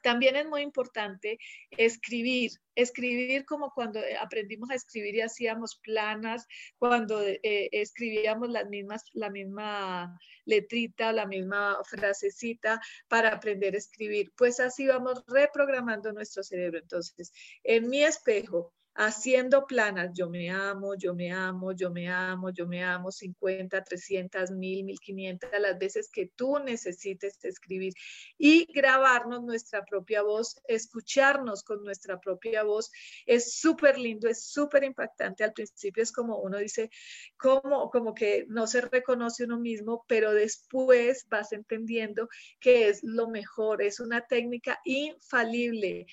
También 0.00 0.36
es 0.36 0.46
muy 0.46 0.62
importante 0.62 1.38
escribir, 1.70 2.52
escribir 2.74 3.44
como 3.44 3.72
cuando 3.72 4.00
aprendimos 4.20 4.70
a 4.70 4.74
escribir 4.74 5.16
y 5.16 5.20
hacíamos 5.20 5.76
planas, 5.82 6.46
cuando 6.78 7.20
eh, 7.22 7.68
escribíamos 7.72 8.48
las 8.50 8.68
mismas, 8.68 9.04
la 9.12 9.30
misma 9.30 10.18
letrita, 10.44 11.12
la 11.12 11.26
misma 11.26 11.78
frasecita 11.84 12.80
para 13.08 13.30
aprender 13.30 13.74
a 13.74 13.78
escribir. 13.78 14.32
Pues 14.36 14.60
así 14.60 14.86
vamos 14.86 15.22
reprogramando 15.26 16.12
nuestro 16.12 16.42
cerebro. 16.42 16.78
Entonces, 16.78 17.32
en 17.64 17.88
mi 17.88 18.02
espejo, 18.02 18.72
haciendo 18.98 19.64
planas, 19.64 20.10
yo 20.12 20.28
me 20.28 20.50
amo, 20.50 20.96
yo 20.96 21.14
me 21.14 21.30
amo, 21.30 21.70
yo 21.70 21.88
me 21.88 22.08
amo, 22.08 22.50
yo 22.50 22.66
me 22.66 22.82
amo, 22.82 23.12
50, 23.12 23.84
300, 23.84 24.50
1000, 24.50 24.84
1500, 24.84 25.50
las 25.60 25.78
veces 25.78 26.10
que 26.12 26.26
tú 26.34 26.58
necesites 26.58 27.38
escribir 27.44 27.94
y 28.38 28.66
grabarnos 28.72 29.44
nuestra 29.44 29.84
propia 29.84 30.22
voz, 30.22 30.60
escucharnos 30.66 31.62
con 31.62 31.84
nuestra 31.84 32.18
propia 32.18 32.64
voz. 32.64 32.90
Es 33.24 33.60
súper 33.60 33.98
lindo, 33.98 34.28
es 34.28 34.46
súper 34.46 34.82
impactante. 34.82 35.44
Al 35.44 35.52
principio 35.52 36.02
es 36.02 36.10
como 36.10 36.38
uno 36.40 36.58
dice, 36.58 36.90
como, 37.36 37.90
como 37.90 38.14
que 38.14 38.46
no 38.48 38.66
se 38.66 38.80
reconoce 38.80 39.44
uno 39.44 39.60
mismo, 39.60 40.04
pero 40.08 40.34
después 40.34 41.24
vas 41.28 41.52
entendiendo 41.52 42.28
que 42.58 42.88
es 42.88 43.04
lo 43.04 43.28
mejor, 43.28 43.80
es 43.80 44.00
una 44.00 44.26
técnica 44.26 44.80
infalible 44.84 46.06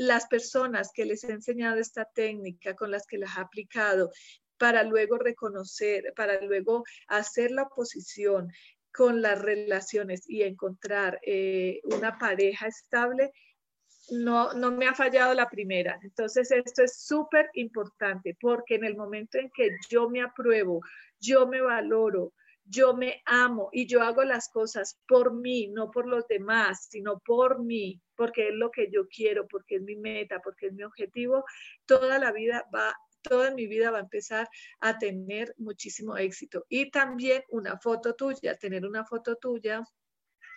las 0.00 0.26
personas 0.28 0.92
que 0.94 1.04
les 1.04 1.24
he 1.24 1.32
enseñado 1.32 1.78
esta 1.78 2.06
técnica, 2.06 2.74
con 2.74 2.90
las 2.90 3.06
que 3.06 3.18
las 3.18 3.36
he 3.36 3.40
aplicado, 3.42 4.10
para 4.56 4.82
luego 4.82 5.18
reconocer, 5.18 6.14
para 6.16 6.40
luego 6.40 6.84
hacer 7.06 7.50
la 7.50 7.64
oposición 7.64 8.50
con 8.94 9.20
las 9.20 9.38
relaciones 9.38 10.22
y 10.26 10.42
encontrar 10.42 11.20
eh, 11.22 11.80
una 11.84 12.16
pareja 12.16 12.66
estable, 12.66 13.30
no, 14.10 14.54
no 14.54 14.72
me 14.72 14.88
ha 14.88 14.94
fallado 14.94 15.34
la 15.34 15.50
primera. 15.50 16.00
Entonces, 16.02 16.50
esto 16.50 16.82
es 16.82 17.04
súper 17.04 17.50
importante 17.52 18.38
porque 18.40 18.76
en 18.76 18.84
el 18.84 18.96
momento 18.96 19.36
en 19.36 19.50
que 19.50 19.68
yo 19.90 20.08
me 20.08 20.22
apruebo, 20.22 20.80
yo 21.20 21.46
me 21.46 21.60
valoro, 21.60 22.32
yo 22.70 22.94
me 22.94 23.20
amo 23.26 23.68
y 23.72 23.86
yo 23.86 24.02
hago 24.02 24.22
las 24.22 24.48
cosas 24.48 24.98
por 25.08 25.34
mí, 25.34 25.68
no 25.68 25.90
por 25.90 26.06
los 26.06 26.26
demás, 26.28 26.86
sino 26.88 27.18
por 27.18 27.62
mí, 27.62 28.00
porque 28.14 28.48
es 28.48 28.54
lo 28.54 28.70
que 28.70 28.88
yo 28.90 29.08
quiero, 29.08 29.48
porque 29.48 29.76
es 29.76 29.82
mi 29.82 29.96
meta, 29.96 30.40
porque 30.40 30.68
es 30.68 30.72
mi 30.72 30.84
objetivo, 30.84 31.44
toda 31.84 32.18
la 32.18 32.32
vida 32.32 32.64
va 32.74 32.94
toda 33.22 33.50
mi 33.50 33.66
vida 33.66 33.90
va 33.90 33.98
a 33.98 34.00
empezar 34.00 34.48
a 34.80 34.98
tener 34.98 35.54
muchísimo 35.58 36.16
éxito. 36.16 36.64
Y 36.70 36.90
también 36.90 37.42
una 37.50 37.78
foto 37.78 38.14
tuya, 38.14 38.56
tener 38.56 38.86
una 38.86 39.04
foto 39.04 39.36
tuya 39.36 39.84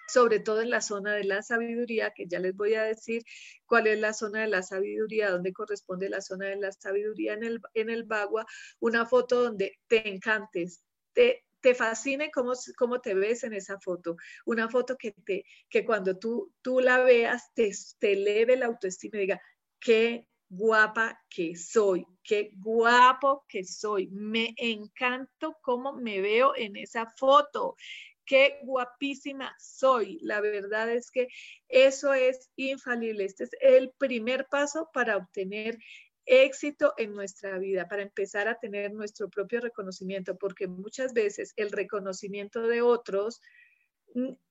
sobre 0.07 0.39
todo 0.39 0.61
en 0.61 0.69
la 0.69 0.81
zona 0.81 1.13
de 1.13 1.23
la 1.23 1.41
sabiduría, 1.41 2.11
que 2.11 2.27
ya 2.27 2.39
les 2.39 2.55
voy 2.55 2.75
a 2.75 2.83
decir 2.83 3.23
cuál 3.65 3.87
es 3.87 3.99
la 3.99 4.13
zona 4.13 4.41
de 4.41 4.47
la 4.47 4.61
sabiduría, 4.61 5.31
dónde 5.31 5.53
corresponde 5.53 6.09
la 6.09 6.21
zona 6.21 6.47
de 6.47 6.57
la 6.57 6.71
sabiduría 6.71 7.33
en 7.33 7.43
el, 7.43 7.61
en 7.73 7.89
el 7.89 8.03
Bagua, 8.03 8.45
una 8.79 9.05
foto 9.05 9.41
donde 9.41 9.79
te 9.87 10.07
encantes, 10.07 10.83
te, 11.13 11.45
te 11.63 11.73
fascine 11.73 12.29
cómo, 12.29 12.51
cómo 12.77 12.99
te 12.99 13.13
ves 13.13 13.45
en 13.45 13.53
esa 13.53 13.79
foto. 13.79 14.17
Una 14.45 14.69
foto 14.69 14.97
que, 14.97 15.13
te, 15.13 15.45
que 15.69 15.85
cuando 15.85 16.19
tú, 16.19 16.53
tú 16.61 16.81
la 16.81 17.01
veas 17.01 17.53
te, 17.53 17.71
te 17.99 18.13
eleve 18.13 18.57
la 18.57 18.65
autoestima 18.65 19.17
y 19.17 19.21
diga, 19.21 19.41
qué 19.79 20.27
guapa 20.49 21.17
que 21.29 21.55
soy, 21.55 22.05
qué 22.21 22.51
guapo 22.57 23.45
que 23.47 23.63
soy. 23.63 24.09
Me 24.11 24.53
encanto 24.57 25.57
cómo 25.61 25.93
me 25.93 26.19
veo 26.19 26.53
en 26.53 26.75
esa 26.75 27.07
foto. 27.07 27.77
Qué 28.25 28.59
guapísima 28.63 29.55
soy. 29.57 30.19
La 30.21 30.41
verdad 30.41 30.91
es 30.91 31.11
que 31.11 31.29
eso 31.69 32.13
es 32.13 32.51
infalible. 32.57 33.23
Este 33.23 33.45
es 33.45 33.51
el 33.61 33.93
primer 33.97 34.47
paso 34.49 34.89
para 34.93 35.15
obtener 35.15 35.77
éxito 36.25 36.93
en 36.97 37.13
nuestra 37.13 37.57
vida, 37.57 37.87
para 37.87 38.03
empezar 38.03 38.47
a 38.47 38.59
tener 38.59 38.93
nuestro 38.93 39.29
propio 39.29 39.59
reconocimiento, 39.61 40.37
porque 40.37 40.67
muchas 40.67 41.13
veces 41.13 41.53
el 41.55 41.71
reconocimiento 41.71 42.67
de 42.67 42.81
otros 42.81 43.41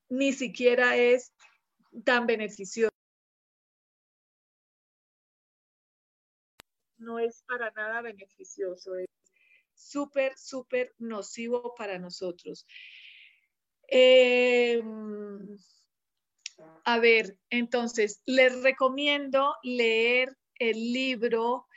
ni 0.09 0.33
siquiera 0.33 0.97
es 0.97 1.33
tan 2.03 2.27
beneficioso. 2.27 2.91
No 6.97 7.19
es 7.19 7.43
para 7.47 7.71
nada 7.71 8.01
beneficioso, 8.01 8.95
es 8.95 9.07
súper, 9.73 10.37
súper 10.37 10.93
nocivo 10.99 11.73
para 11.75 11.99
nosotros. 11.99 12.65
Em, 13.87 15.57
a 16.85 16.99
ver, 16.99 17.37
entonces, 17.49 18.21
les 18.25 18.61
recomiendo 18.63 19.55
leer 19.63 20.35
el 20.69 20.93
libro. 20.93 21.67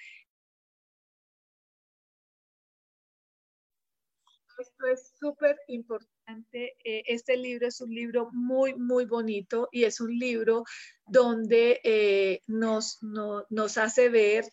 Esto 4.58 4.86
es 4.86 5.12
súper 5.18 5.58
importante. 5.68 6.76
Eh, 6.82 7.02
este 7.06 7.36
libro 7.36 7.66
es 7.66 7.80
un 7.80 7.94
libro 7.94 8.30
muy, 8.32 8.74
muy 8.74 9.04
bonito 9.04 9.68
y 9.70 9.84
es 9.84 10.00
un 10.00 10.18
libro 10.18 10.64
donde 11.06 11.80
eh, 11.84 12.40
nos, 12.46 12.98
nos 13.02 13.78
hace 13.78 14.08
ver 14.08 14.44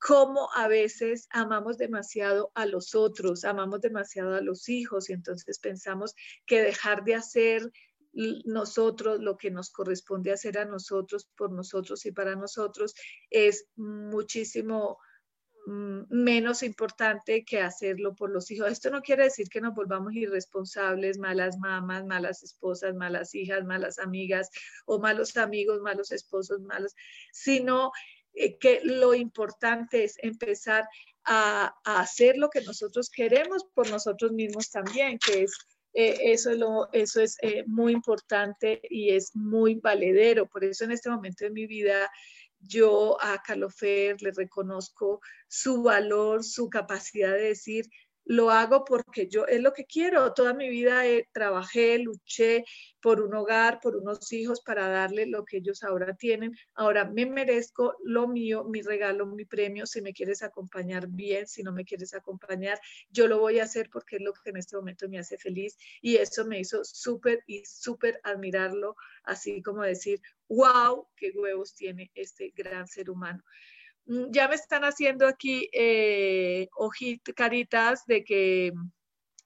cómo 0.00 0.50
a 0.54 0.68
veces 0.68 1.28
amamos 1.30 1.78
demasiado 1.78 2.52
a 2.54 2.66
los 2.66 2.94
otros, 2.94 3.44
amamos 3.44 3.80
demasiado 3.80 4.34
a 4.34 4.42
los 4.42 4.68
hijos 4.68 5.08
y 5.08 5.14
entonces 5.14 5.58
pensamos 5.58 6.14
que 6.46 6.60
dejar 6.60 7.04
de 7.04 7.14
hacer 7.14 7.72
nosotros, 8.44 9.20
lo 9.20 9.36
que 9.36 9.50
nos 9.50 9.70
corresponde 9.70 10.32
hacer 10.32 10.58
a 10.58 10.64
nosotros, 10.64 11.28
por 11.36 11.52
nosotros 11.52 12.06
y 12.06 12.12
para 12.12 12.36
nosotros, 12.36 12.94
es 13.30 13.66
muchísimo 13.76 14.98
mm, 15.66 16.02
menos 16.10 16.62
importante 16.62 17.44
que 17.44 17.60
hacerlo 17.60 18.14
por 18.14 18.30
los 18.30 18.50
hijos. 18.50 18.70
Esto 18.70 18.90
no 18.90 19.02
quiere 19.02 19.24
decir 19.24 19.48
que 19.48 19.60
nos 19.60 19.74
volvamos 19.74 20.14
irresponsables, 20.14 21.18
malas 21.18 21.58
mamás, 21.58 22.04
malas 22.06 22.42
esposas, 22.42 22.94
malas 22.94 23.34
hijas, 23.34 23.64
malas 23.64 23.98
amigas 23.98 24.50
o 24.86 24.98
malos 24.98 25.36
amigos, 25.36 25.80
malos 25.80 26.12
esposos, 26.12 26.60
malos, 26.60 26.94
sino 27.32 27.90
eh, 28.34 28.58
que 28.58 28.80
lo 28.84 29.14
importante 29.14 30.04
es 30.04 30.16
empezar 30.22 30.86
a, 31.24 31.74
a 31.84 32.00
hacer 32.00 32.36
lo 32.36 32.50
que 32.50 32.60
nosotros 32.60 33.10
queremos 33.10 33.64
por 33.74 33.88
nosotros 33.90 34.32
mismos 34.32 34.70
también, 34.70 35.18
que 35.18 35.44
es 35.44 35.56
eh, 35.94 36.32
eso 36.32 36.50
es, 36.50 36.58
lo, 36.58 36.92
eso 36.92 37.20
es 37.20 37.36
eh, 37.40 37.64
muy 37.66 37.92
importante 37.92 38.80
y 38.90 39.10
es 39.10 39.34
muy 39.34 39.76
valedero. 39.76 40.46
Por 40.46 40.64
eso 40.64 40.84
en 40.84 40.90
este 40.90 41.08
momento 41.08 41.44
de 41.44 41.50
mi 41.50 41.66
vida 41.66 42.10
yo 42.60 43.16
a 43.20 43.42
Calofer 43.42 44.20
le 44.20 44.32
reconozco 44.32 45.20
su 45.48 45.82
valor, 45.82 46.42
su 46.42 46.68
capacidad 46.68 47.32
de 47.32 47.48
decir, 47.48 47.86
lo 48.24 48.50
hago 48.50 48.84
porque 48.84 49.28
yo 49.28 49.46
es 49.46 49.60
lo 49.60 49.72
que 49.72 49.84
quiero. 49.84 50.32
Toda 50.32 50.54
mi 50.54 50.68
vida 50.68 51.06
eh, 51.06 51.28
trabajé, 51.32 51.98
luché 51.98 52.64
por 53.00 53.20
un 53.20 53.34
hogar, 53.34 53.80
por 53.82 53.96
unos 53.96 54.32
hijos, 54.32 54.62
para 54.62 54.88
darle 54.88 55.26
lo 55.26 55.44
que 55.44 55.58
ellos 55.58 55.82
ahora 55.82 56.16
tienen. 56.16 56.56
Ahora 56.74 57.04
me 57.04 57.26
merezco 57.26 57.96
lo 58.02 58.26
mío, 58.28 58.64
mi 58.64 58.80
regalo, 58.80 59.26
mi 59.26 59.44
premio. 59.44 59.86
Si 59.86 60.00
me 60.00 60.14
quieres 60.14 60.42
acompañar 60.42 61.08
bien, 61.08 61.46
si 61.46 61.62
no 61.62 61.72
me 61.72 61.84
quieres 61.84 62.14
acompañar, 62.14 62.80
yo 63.10 63.28
lo 63.28 63.38
voy 63.38 63.58
a 63.58 63.64
hacer 63.64 63.90
porque 63.90 64.16
es 64.16 64.22
lo 64.22 64.32
que 64.32 64.50
en 64.50 64.56
este 64.56 64.76
momento 64.76 65.08
me 65.08 65.18
hace 65.18 65.36
feliz. 65.36 65.76
Y 66.00 66.16
eso 66.16 66.46
me 66.46 66.60
hizo 66.60 66.84
súper 66.84 67.42
y 67.46 67.64
súper 67.66 68.20
admirarlo, 68.22 68.96
así 69.24 69.62
como 69.62 69.82
decir, 69.82 70.20
wow, 70.48 71.06
qué 71.16 71.32
huevos 71.34 71.74
tiene 71.74 72.10
este 72.14 72.52
gran 72.56 72.86
ser 72.86 73.10
humano. 73.10 73.42
Mm, 74.06 74.30
ya 74.30 74.48
me 74.48 74.54
están 74.54 74.84
haciendo 74.84 75.26
aquí 75.26 75.68
eh, 75.72 76.68
caritas 77.34 78.04
de 78.06 78.24
que 78.24 78.72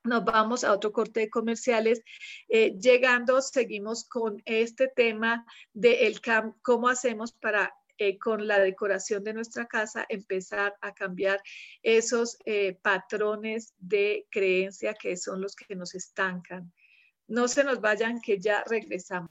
nos 0.05 0.25
vamos 0.25 0.65
a 0.65 0.73
otro 0.73 0.93
corte 0.93 1.21
de 1.21 1.31
comerciales. 1.31 2.03
Eh, 2.49 2.75
llegando, 2.79 3.41
seguimos 3.41 4.05
con 4.09 4.43
este 4.47 4.89
tema 4.89 5.45
de 5.73 6.07
el 6.07 6.21
cómo 6.63 6.89
hacemos 6.89 7.33
para 7.33 7.73
eh, 8.01 8.17
con 8.17 8.47
la 8.47 8.61
decoración 8.61 9.25
de 9.25 9.35
nuestra 9.35 9.67
casa 9.67 10.07
empezar 10.09 10.77
a 10.81 10.95
cambiar 10.95 11.43
esos 11.83 12.39
eh, 12.45 12.79
patrones 12.81 13.75
de 13.77 14.27
creencia 14.31 14.95
que 14.95 15.17
son 15.17 15.41
los 15.41 15.57
que 15.57 15.75
nos 15.75 15.97
estancan. 15.97 16.73
No 17.27 17.49
se 17.49 17.65
nos 17.65 17.81
vayan, 17.81 18.21
que 18.21 18.39
ya 18.39 18.63
regresamos. 18.65 19.31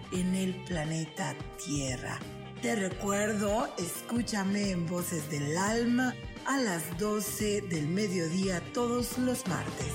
en 0.11 0.35
el 0.35 0.55
planeta 0.65 1.35
Tierra. 1.63 2.19
Te 2.61 2.75
recuerdo, 2.75 3.67
escúchame 3.77 4.71
en 4.71 4.85
Voces 4.85 5.29
del 5.31 5.57
Alma 5.57 6.13
a 6.45 6.59
las 6.59 6.97
12 6.99 7.61
del 7.61 7.87
mediodía 7.87 8.61
todos 8.73 9.17
los 9.17 9.47
martes. 9.47 9.93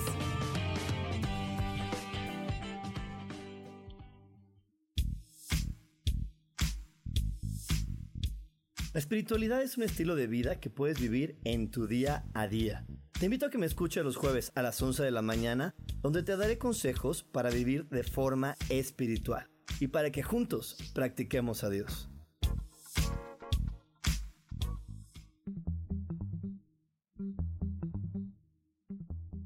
La 8.92 9.00
espiritualidad 9.00 9.62
es 9.62 9.76
un 9.76 9.84
estilo 9.84 10.16
de 10.16 10.26
vida 10.26 10.58
que 10.58 10.70
puedes 10.70 10.98
vivir 10.98 11.38
en 11.44 11.70
tu 11.70 11.86
día 11.86 12.24
a 12.32 12.48
día. 12.48 12.86
Te 13.18 13.26
invito 13.26 13.46
a 13.46 13.50
que 13.50 13.58
me 13.58 13.66
escuches 13.66 14.02
los 14.02 14.16
jueves 14.16 14.52
a 14.54 14.62
las 14.62 14.80
11 14.80 15.02
de 15.02 15.10
la 15.10 15.22
mañana, 15.22 15.74
donde 16.00 16.22
te 16.22 16.36
daré 16.36 16.58
consejos 16.58 17.22
para 17.22 17.50
vivir 17.50 17.88
de 17.90 18.02
forma 18.02 18.56
espiritual 18.70 19.50
y 19.80 19.88
para 19.88 20.10
que 20.10 20.22
juntos 20.22 20.76
practiquemos 20.94 21.64
a 21.64 21.70
Dios. 21.70 22.08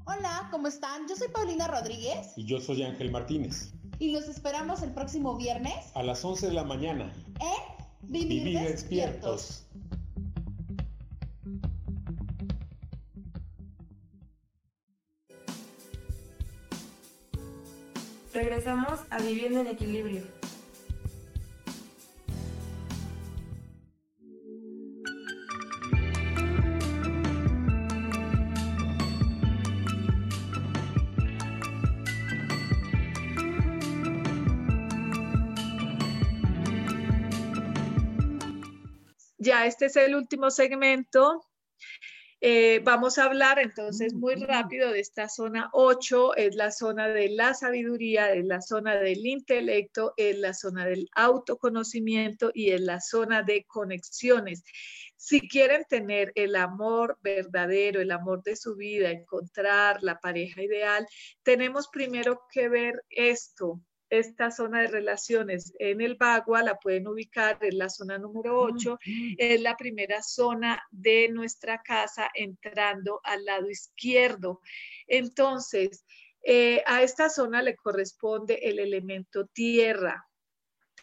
Hola, 0.05 0.47
¿cómo 0.51 0.67
están? 0.67 1.07
Yo 1.07 1.15
soy 1.15 1.29
Paulina 1.29 1.67
Rodríguez. 1.67 2.33
Y 2.35 2.45
yo 2.45 2.59
soy 2.59 2.83
Ángel 2.83 3.11
Martínez. 3.11 3.73
Y 3.99 4.11
los 4.11 4.27
esperamos 4.27 4.81
el 4.81 4.91
próximo 4.93 5.37
viernes. 5.37 5.75
A 5.93 6.03
las 6.03 6.25
11 6.25 6.47
de 6.47 6.53
la 6.53 6.63
mañana. 6.63 7.13
En 7.39 7.81
Vivir, 8.11 8.59
despiertos. 8.59 9.65
Regresamos 18.33 19.01
a 19.09 19.19
Viviendo 19.19 19.59
en 19.61 19.67
Equilibrio. 19.67 20.23
ya 39.41 39.65
este 39.65 39.87
es 39.87 39.95
el 39.95 40.15
último 40.15 40.49
segmento. 40.51 41.41
Eh, 42.43 42.81
vamos 42.83 43.19
a 43.19 43.25
hablar 43.25 43.59
entonces 43.59 44.15
muy 44.15 44.33
rápido 44.33 44.91
de 44.91 44.99
esta 44.99 45.29
zona 45.29 45.69
8, 45.73 46.35
es 46.35 46.55
la 46.55 46.71
zona 46.71 47.07
de 47.07 47.29
la 47.29 47.53
sabiduría, 47.53 48.33
es 48.33 48.43
la 48.45 48.61
zona 48.61 48.95
del 48.95 49.23
intelecto, 49.27 50.15
es 50.17 50.39
la 50.39 50.55
zona 50.55 50.87
del 50.87 51.07
autoconocimiento 51.13 52.49
y 52.51 52.71
es 52.71 52.81
la 52.81 52.99
zona 52.99 53.43
de 53.43 53.65
conexiones. 53.65 54.63
Si 55.17 55.47
quieren 55.47 55.85
tener 55.87 56.31
el 56.33 56.55
amor 56.55 57.19
verdadero, 57.21 58.01
el 58.01 58.09
amor 58.09 58.41
de 58.41 58.55
su 58.55 58.75
vida, 58.75 59.11
encontrar 59.11 60.01
la 60.01 60.19
pareja 60.19 60.63
ideal, 60.63 61.05
tenemos 61.43 61.89
primero 61.89 62.41
que 62.51 62.69
ver 62.69 63.03
esto, 63.11 63.79
esta 64.11 64.51
zona 64.51 64.81
de 64.81 64.87
relaciones 64.87 65.73
en 65.79 66.01
el 66.01 66.15
Bagua, 66.15 66.61
la 66.61 66.77
pueden 66.77 67.07
ubicar 67.07 67.57
en 67.61 67.77
la 67.77 67.89
zona 67.89 68.17
número 68.17 68.61
8, 68.61 68.99
es 69.37 69.61
la 69.61 69.77
primera 69.77 70.21
zona 70.21 70.83
de 70.91 71.29
nuestra 71.29 71.81
casa 71.81 72.29
entrando 72.33 73.21
al 73.23 73.45
lado 73.45 73.69
izquierdo. 73.69 74.61
Entonces, 75.07 76.05
eh, 76.43 76.83
a 76.85 77.01
esta 77.03 77.29
zona 77.29 77.61
le 77.61 77.75
corresponde 77.75 78.59
el 78.63 78.79
elemento 78.79 79.45
tierra 79.47 80.27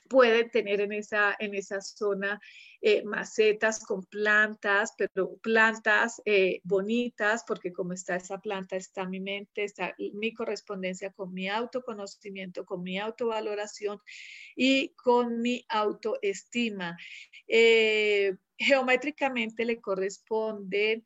pueden 0.08 0.50
tener 0.50 0.80
en 0.80 0.92
esa, 0.92 1.36
en 1.38 1.54
esa 1.54 1.80
zona 1.80 2.40
eh, 2.80 3.02
macetas 3.04 3.84
con 3.84 4.04
plantas, 4.04 4.94
pero 4.96 5.36
plantas 5.38 6.22
eh, 6.24 6.60
bonitas, 6.62 7.44
porque 7.46 7.72
como 7.72 7.92
está 7.92 8.16
esa 8.16 8.38
planta, 8.38 8.76
está 8.76 9.04
mi 9.04 9.20
mente, 9.20 9.64
está 9.64 9.94
mi 10.14 10.32
correspondencia 10.32 11.10
con 11.12 11.32
mi 11.34 11.48
autoconocimiento, 11.48 12.64
con 12.64 12.82
mi 12.82 12.98
autovaloración 12.98 13.98
y 14.54 14.90
con 14.90 15.40
mi 15.40 15.64
autoestima. 15.68 16.96
Eh, 17.48 18.36
geométricamente 18.56 19.64
le 19.64 19.80
corresponden 19.80 21.04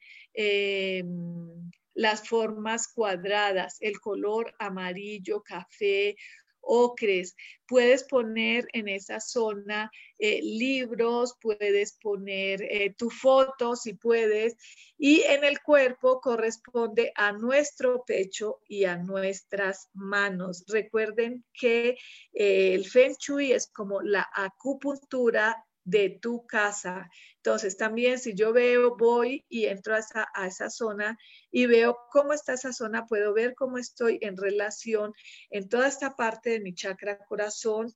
las 1.94 2.26
formas 2.26 2.88
cuadradas, 2.88 3.76
el 3.80 4.00
color 4.00 4.54
amarillo, 4.58 5.42
café, 5.42 6.16
ocres. 6.62 7.36
Puedes 7.66 8.04
poner 8.04 8.66
en 8.72 8.88
esa 8.88 9.20
zona 9.20 9.90
eh, 10.18 10.40
libros, 10.42 11.36
puedes 11.40 11.98
poner 12.00 12.62
eh, 12.62 12.94
tu 12.96 13.10
foto 13.10 13.76
si 13.76 13.94
puedes, 13.94 14.56
y 14.98 15.22
en 15.22 15.44
el 15.44 15.60
cuerpo 15.60 16.20
corresponde 16.20 17.12
a 17.16 17.32
nuestro 17.32 18.04
pecho 18.04 18.60
y 18.68 18.84
a 18.84 18.96
nuestras 18.96 19.88
manos. 19.92 20.64
Recuerden 20.68 21.44
que 21.52 21.96
eh, 22.32 22.74
el 22.74 22.86
Feng 22.86 23.16
Shui 23.18 23.52
es 23.52 23.66
como 23.68 24.00
la 24.00 24.28
acupuntura 24.34 25.56
de 25.84 26.10
tu 26.20 26.46
casa. 26.46 27.10
Entonces, 27.36 27.76
también 27.76 28.18
si 28.18 28.34
yo 28.34 28.52
veo, 28.52 28.96
voy 28.96 29.44
y 29.48 29.66
entro 29.66 29.94
a 29.94 29.98
esa, 29.98 30.28
a 30.34 30.46
esa, 30.46 30.70
zona 30.70 31.18
y 31.50 31.66
veo 31.66 31.98
cómo 32.10 32.32
está 32.32 32.54
esa 32.54 32.72
zona, 32.72 33.06
puedo 33.06 33.34
ver 33.34 33.54
cómo 33.54 33.78
estoy 33.78 34.18
en 34.20 34.36
relación 34.36 35.12
en 35.50 35.68
toda 35.68 35.88
esta 35.88 36.14
parte 36.16 36.50
de 36.50 36.60
mi 36.60 36.74
chakra 36.74 37.18
corazón, 37.26 37.92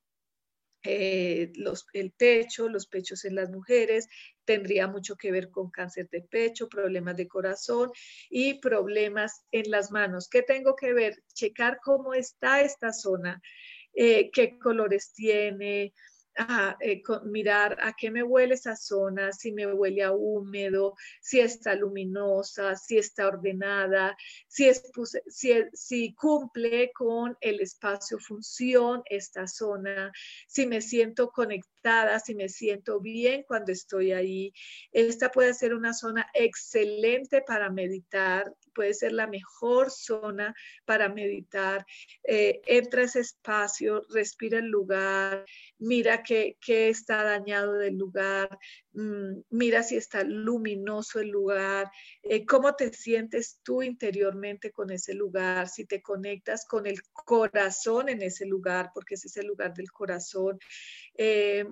eh, 0.88 1.50
los, 1.56 1.86
el 1.94 2.12
pecho, 2.12 2.68
los 2.68 2.86
pechos 2.86 3.24
en 3.24 3.34
las 3.34 3.50
mujeres, 3.50 4.08
tendría 4.44 4.86
mucho 4.86 5.16
que 5.16 5.32
ver 5.32 5.50
con 5.50 5.70
cáncer 5.70 6.08
de 6.10 6.22
pecho, 6.22 6.68
problemas 6.68 7.16
de 7.16 7.26
corazón 7.26 7.90
y 8.30 8.60
problemas 8.60 9.44
en 9.50 9.70
las 9.70 9.90
manos. 9.90 10.28
¿Qué 10.28 10.42
tengo 10.42 10.76
que 10.76 10.92
ver? 10.92 11.22
Checar 11.34 11.80
cómo 11.82 12.14
está 12.14 12.60
esta 12.60 12.92
zona, 12.92 13.40
eh, 13.94 14.30
qué 14.32 14.58
colores 14.58 15.12
tiene, 15.12 15.92
eh, 16.80 17.02
mirar 17.24 17.78
a 17.80 17.94
qué 17.94 18.10
me 18.10 18.22
huele 18.22 18.54
esa 18.54 18.76
zona, 18.76 19.32
si 19.32 19.52
me 19.52 19.72
huele 19.72 20.02
a 20.02 20.12
húmedo, 20.12 20.94
si 21.20 21.40
está 21.40 21.74
luminosa, 21.74 22.76
si 22.76 22.98
está 22.98 23.28
ordenada, 23.28 24.16
si, 24.46 24.70
si, 25.72 26.14
cumple 26.14 26.92
con 26.92 27.36
el 27.40 27.60
espacio-función 27.60 29.02
esta 29.06 29.46
zona, 29.46 30.12
si 30.46 30.66
me 30.66 30.80
siento 30.80 31.30
conectada, 31.30 31.75
si 32.24 32.34
me 32.34 32.48
siento 32.48 33.00
bien 33.00 33.44
cuando 33.46 33.72
estoy 33.72 34.12
ahí. 34.12 34.52
Esta 34.92 35.30
puede 35.30 35.54
ser 35.54 35.74
una 35.74 35.92
zona 35.92 36.28
excelente 36.34 37.42
para 37.42 37.70
meditar, 37.70 38.52
puede 38.74 38.92
ser 38.92 39.12
la 39.12 39.26
mejor 39.26 39.90
zona 39.90 40.54
para 40.84 41.08
meditar. 41.08 41.86
Eh, 42.24 42.60
entra 42.66 43.02
ese 43.02 43.20
espacio, 43.20 44.02
respira 44.10 44.58
el 44.58 44.66
lugar, 44.66 45.44
mira 45.78 46.22
qué, 46.22 46.56
está 46.66 47.22
dañado 47.22 47.74
del 47.74 47.96
lugar, 47.96 48.58
mira 49.50 49.82
si 49.82 49.96
está 49.96 50.24
luminoso 50.24 51.20
el 51.20 51.28
lugar, 51.28 51.90
eh, 52.22 52.46
cómo 52.46 52.74
te 52.74 52.92
sientes 52.92 53.60
tú 53.62 53.82
interiormente 53.82 54.72
con 54.72 54.90
ese 54.90 55.12
lugar, 55.12 55.68
si 55.68 55.84
te 55.84 56.00
conectas 56.00 56.64
con 56.66 56.86
el 56.86 57.02
corazón 57.12 58.08
en 58.08 58.22
ese 58.22 58.46
lugar, 58.46 58.90
porque 58.94 59.14
ese 59.14 59.28
es 59.28 59.36
el 59.36 59.46
lugar 59.46 59.74
del 59.74 59.90
corazón. 59.90 60.58
Eh, 61.16 61.66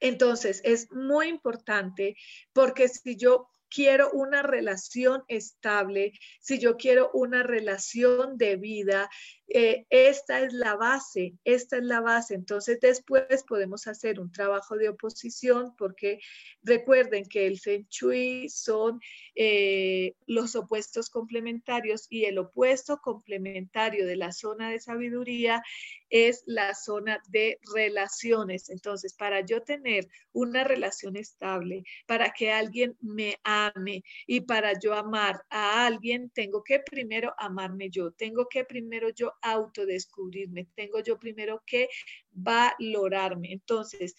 entonces, 0.00 0.60
es 0.64 0.90
muy 0.92 1.28
importante 1.28 2.16
porque 2.52 2.88
si 2.88 3.16
yo 3.16 3.48
quiero 3.70 4.10
una 4.10 4.42
relación 4.42 5.22
estable, 5.28 6.12
si 6.40 6.58
yo 6.58 6.76
quiero 6.76 7.10
una 7.14 7.42
relación 7.42 8.36
de 8.36 8.56
vida, 8.56 9.08
eh, 9.52 9.84
esta 9.90 10.40
es 10.40 10.52
la 10.52 10.76
base, 10.76 11.34
esta 11.44 11.78
es 11.78 11.82
la 11.82 12.00
base. 12.00 12.34
Entonces 12.34 12.78
después 12.80 13.42
podemos 13.48 13.88
hacer 13.88 14.20
un 14.20 14.30
trabajo 14.30 14.76
de 14.76 14.88
oposición 14.88 15.74
porque 15.76 16.20
recuerden 16.62 17.24
que 17.26 17.46
el 17.46 17.58
Feng 17.58 17.86
Shui 17.90 18.48
son 18.48 19.00
eh, 19.34 20.14
los 20.26 20.54
opuestos 20.54 21.10
complementarios 21.10 22.06
y 22.08 22.26
el 22.26 22.38
opuesto 22.38 22.98
complementario 22.98 24.06
de 24.06 24.16
la 24.16 24.30
zona 24.30 24.70
de 24.70 24.78
sabiduría 24.78 25.62
es 26.10 26.42
la 26.46 26.74
zona 26.74 27.20
de 27.28 27.58
relaciones. 27.74 28.68
Entonces, 28.68 29.14
para 29.14 29.40
yo 29.40 29.62
tener 29.62 30.08
una 30.32 30.64
relación 30.64 31.16
estable, 31.16 31.84
para 32.06 32.30
que 32.30 32.52
alguien 32.52 32.96
me 33.00 33.38
ame 33.44 34.04
y 34.26 34.42
para 34.42 34.78
yo 34.78 34.94
amar 34.94 35.44
a 35.50 35.86
alguien, 35.86 36.30
tengo 36.30 36.62
que 36.62 36.80
primero 36.80 37.32
amarme 37.38 37.90
yo, 37.90 38.12
tengo 38.12 38.46
que 38.48 38.64
primero 38.64 39.08
yo 39.10 39.32
autodescubrirme, 39.42 40.68
tengo 40.74 41.00
yo 41.00 41.18
primero 41.18 41.62
que 41.66 41.88
valorarme. 42.30 43.52
Entonces, 43.52 44.14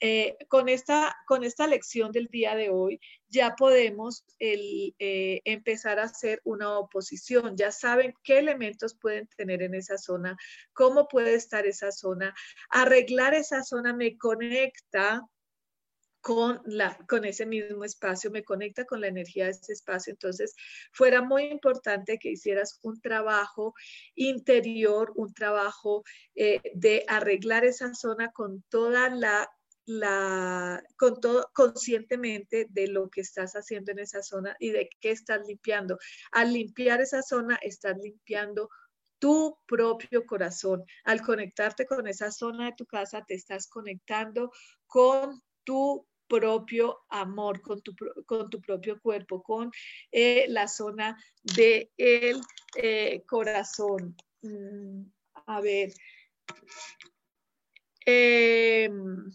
eh, 0.00 0.36
con, 0.48 0.68
esta, 0.68 1.16
con 1.26 1.44
esta 1.44 1.66
lección 1.66 2.12
del 2.12 2.26
día 2.26 2.54
de 2.56 2.68
hoy 2.68 3.00
ya 3.28 3.54
podemos 3.56 4.24
el, 4.38 4.94
eh, 4.98 5.40
empezar 5.44 5.98
a 5.98 6.04
hacer 6.04 6.42
una 6.44 6.78
oposición. 6.78 7.56
Ya 7.56 7.72
saben 7.72 8.12
qué 8.22 8.38
elementos 8.38 8.94
pueden 8.94 9.28
tener 9.36 9.62
en 9.62 9.74
esa 9.74 9.96
zona, 9.96 10.36
cómo 10.72 11.08
puede 11.08 11.34
estar 11.34 11.66
esa 11.66 11.90
zona. 11.90 12.34
Arreglar 12.68 13.34
esa 13.34 13.62
zona 13.62 13.94
me 13.94 14.18
conecta 14.18 15.22
con, 16.24 16.62
la, 16.64 16.96
con 17.06 17.26
ese 17.26 17.44
mismo 17.44 17.84
espacio, 17.84 18.30
me 18.30 18.42
conecta 18.42 18.86
con 18.86 19.02
la 19.02 19.08
energía 19.08 19.44
de 19.44 19.50
ese 19.50 19.74
espacio. 19.74 20.10
Entonces, 20.10 20.54
fuera 20.90 21.20
muy 21.20 21.44
importante 21.44 22.18
que 22.18 22.30
hicieras 22.30 22.80
un 22.82 22.98
trabajo 23.02 23.74
interior, 24.14 25.12
un 25.16 25.34
trabajo 25.34 26.02
eh, 26.34 26.62
de 26.74 27.04
arreglar 27.08 27.66
esa 27.66 27.94
zona 27.94 28.32
con 28.32 28.64
toda 28.70 29.10
la 29.10 29.50
la, 29.86 30.82
con 30.96 31.20
todo 31.20 31.50
conscientemente 31.52 32.68
de 32.70 32.88
lo 32.88 33.10
que 33.10 33.20
estás 33.20 33.52
haciendo 33.52 33.92
en 33.92 33.98
esa 33.98 34.22
zona 34.22 34.56
y 34.58 34.70
de 34.70 34.88
qué 34.98 35.10
estás 35.10 35.46
limpiando. 35.46 35.98
Al 36.32 36.54
limpiar 36.54 37.02
esa 37.02 37.20
zona, 37.20 37.58
estás 37.60 37.98
limpiando 37.98 38.70
tu 39.18 39.58
propio 39.66 40.24
corazón. 40.24 40.84
Al 41.04 41.20
conectarte 41.20 41.84
con 41.84 42.06
esa 42.06 42.30
zona 42.30 42.64
de 42.64 42.76
tu 42.78 42.86
casa, 42.86 43.26
te 43.26 43.34
estás 43.34 43.68
conectando 43.68 44.50
con 44.86 45.42
tu 45.64 46.06
propio 46.28 47.04
amor, 47.10 47.60
con 47.60 47.80
tu, 47.82 47.94
con 48.26 48.50
tu 48.50 48.60
propio 48.60 49.00
cuerpo, 49.00 49.42
con 49.42 49.70
eh, 50.10 50.46
la 50.48 50.68
zona 50.68 51.16
del 51.42 51.88
de 51.96 52.40
eh, 52.76 53.22
corazón. 53.26 54.16
Mm, 54.42 55.02
a 55.46 55.60
ver. 55.60 55.92
Em, 58.06 59.30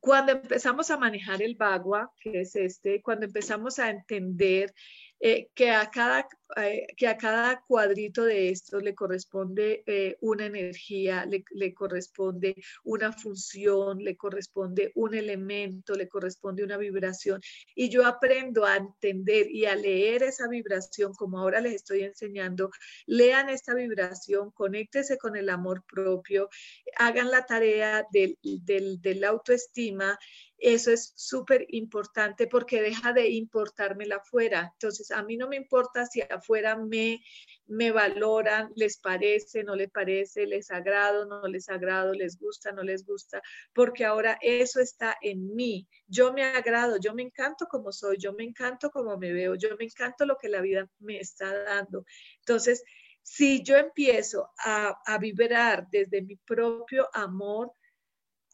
cuando 0.00 0.32
empezamos 0.32 0.90
a 0.90 0.96
manejar 0.96 1.42
el 1.42 1.56
bagua, 1.56 2.12
que 2.20 2.40
es 2.40 2.56
este, 2.56 3.02
cuando 3.02 3.26
empezamos 3.26 3.78
a 3.78 3.90
entender 3.90 4.72
eh, 5.20 5.48
que, 5.54 5.70
a 5.70 5.90
cada, 5.90 6.26
eh, 6.56 6.86
que 6.96 7.06
a 7.06 7.16
cada 7.16 7.62
cuadrito 7.66 8.24
de 8.24 8.50
estos 8.50 8.82
le 8.82 8.94
corresponde 8.94 9.82
eh, 9.86 10.16
una 10.20 10.46
energía, 10.46 11.24
le, 11.26 11.44
le, 11.50 11.74
corresponde 11.74 12.56
una 12.84 13.12
función, 13.12 14.02
le 14.02 14.16
corresponde 14.16 14.92
un 14.94 15.14
elemento, 15.14 15.94
le 15.94 16.08
corresponde 16.08 16.64
una 16.64 16.76
vibración. 16.76 17.40
Y 17.74 17.88
yo 17.88 18.06
aprendo 18.06 18.64
a 18.64 18.76
entender 18.76 19.50
y 19.50 19.66
a 19.66 19.76
leer 19.76 20.22
esa 20.22 20.48
vibración 20.48 21.14
como 21.14 21.38
ahora 21.38 21.60
les 21.60 21.74
estoy 21.74 22.02
enseñando. 22.02 22.70
Lean 23.06 23.48
esta 23.48 23.74
vibración, 23.74 24.50
conéctese 24.50 25.18
con 25.18 25.36
el 25.36 25.48
amor 25.48 25.84
propio, 25.84 26.48
hagan 26.96 27.30
la 27.30 27.46
tarea 27.46 28.06
del, 28.12 28.38
del, 28.42 29.00
del 29.00 29.24
autoestima 29.24 30.18
eso 30.60 30.92
es 30.92 31.14
súper 31.16 31.64
importante 31.70 32.46
porque 32.46 32.82
deja 32.82 33.14
de 33.14 33.30
importarme 33.30 34.04
la 34.04 34.16
afuera. 34.16 34.70
Entonces, 34.74 35.10
a 35.10 35.22
mí 35.22 35.38
no 35.38 35.48
me 35.48 35.56
importa 35.56 36.04
si 36.04 36.20
afuera 36.40 36.76
me, 36.76 37.22
me 37.66 37.92
valoran, 37.92 38.72
les 38.74 38.98
parece, 38.98 39.62
no 39.62 39.76
les 39.76 39.90
parece, 39.90 40.46
les 40.46 40.70
agrado, 40.70 41.24
no 41.24 41.46
les 41.46 41.68
agrado, 41.68 42.12
les 42.12 42.36
gusta, 42.38 42.72
no 42.72 42.82
les 42.82 43.04
gusta, 43.06 43.40
porque 43.72 44.04
ahora 44.04 44.38
eso 44.42 44.80
está 44.80 45.16
en 45.22 45.54
mí. 45.54 45.86
Yo 46.08 46.32
me 46.32 46.42
agrado, 46.42 46.96
yo 46.98 47.14
me 47.14 47.22
encanto 47.22 47.66
como 47.66 47.92
soy, 47.92 48.16
yo 48.18 48.32
me 48.32 48.44
encanto 48.44 48.90
como 48.90 49.16
me 49.16 49.32
veo, 49.32 49.54
yo 49.54 49.76
me 49.78 49.84
encanto 49.84 50.26
lo 50.26 50.36
que 50.36 50.48
la 50.48 50.60
vida 50.60 50.88
me 50.98 51.18
está 51.18 51.62
dando. 51.62 52.04
Entonces, 52.40 52.82
si 53.22 53.62
yo 53.62 53.76
empiezo 53.76 54.50
a, 54.64 54.96
a 55.06 55.18
vibrar 55.18 55.86
desde 55.90 56.22
mi 56.22 56.36
propio 56.36 57.08
amor, 57.12 57.72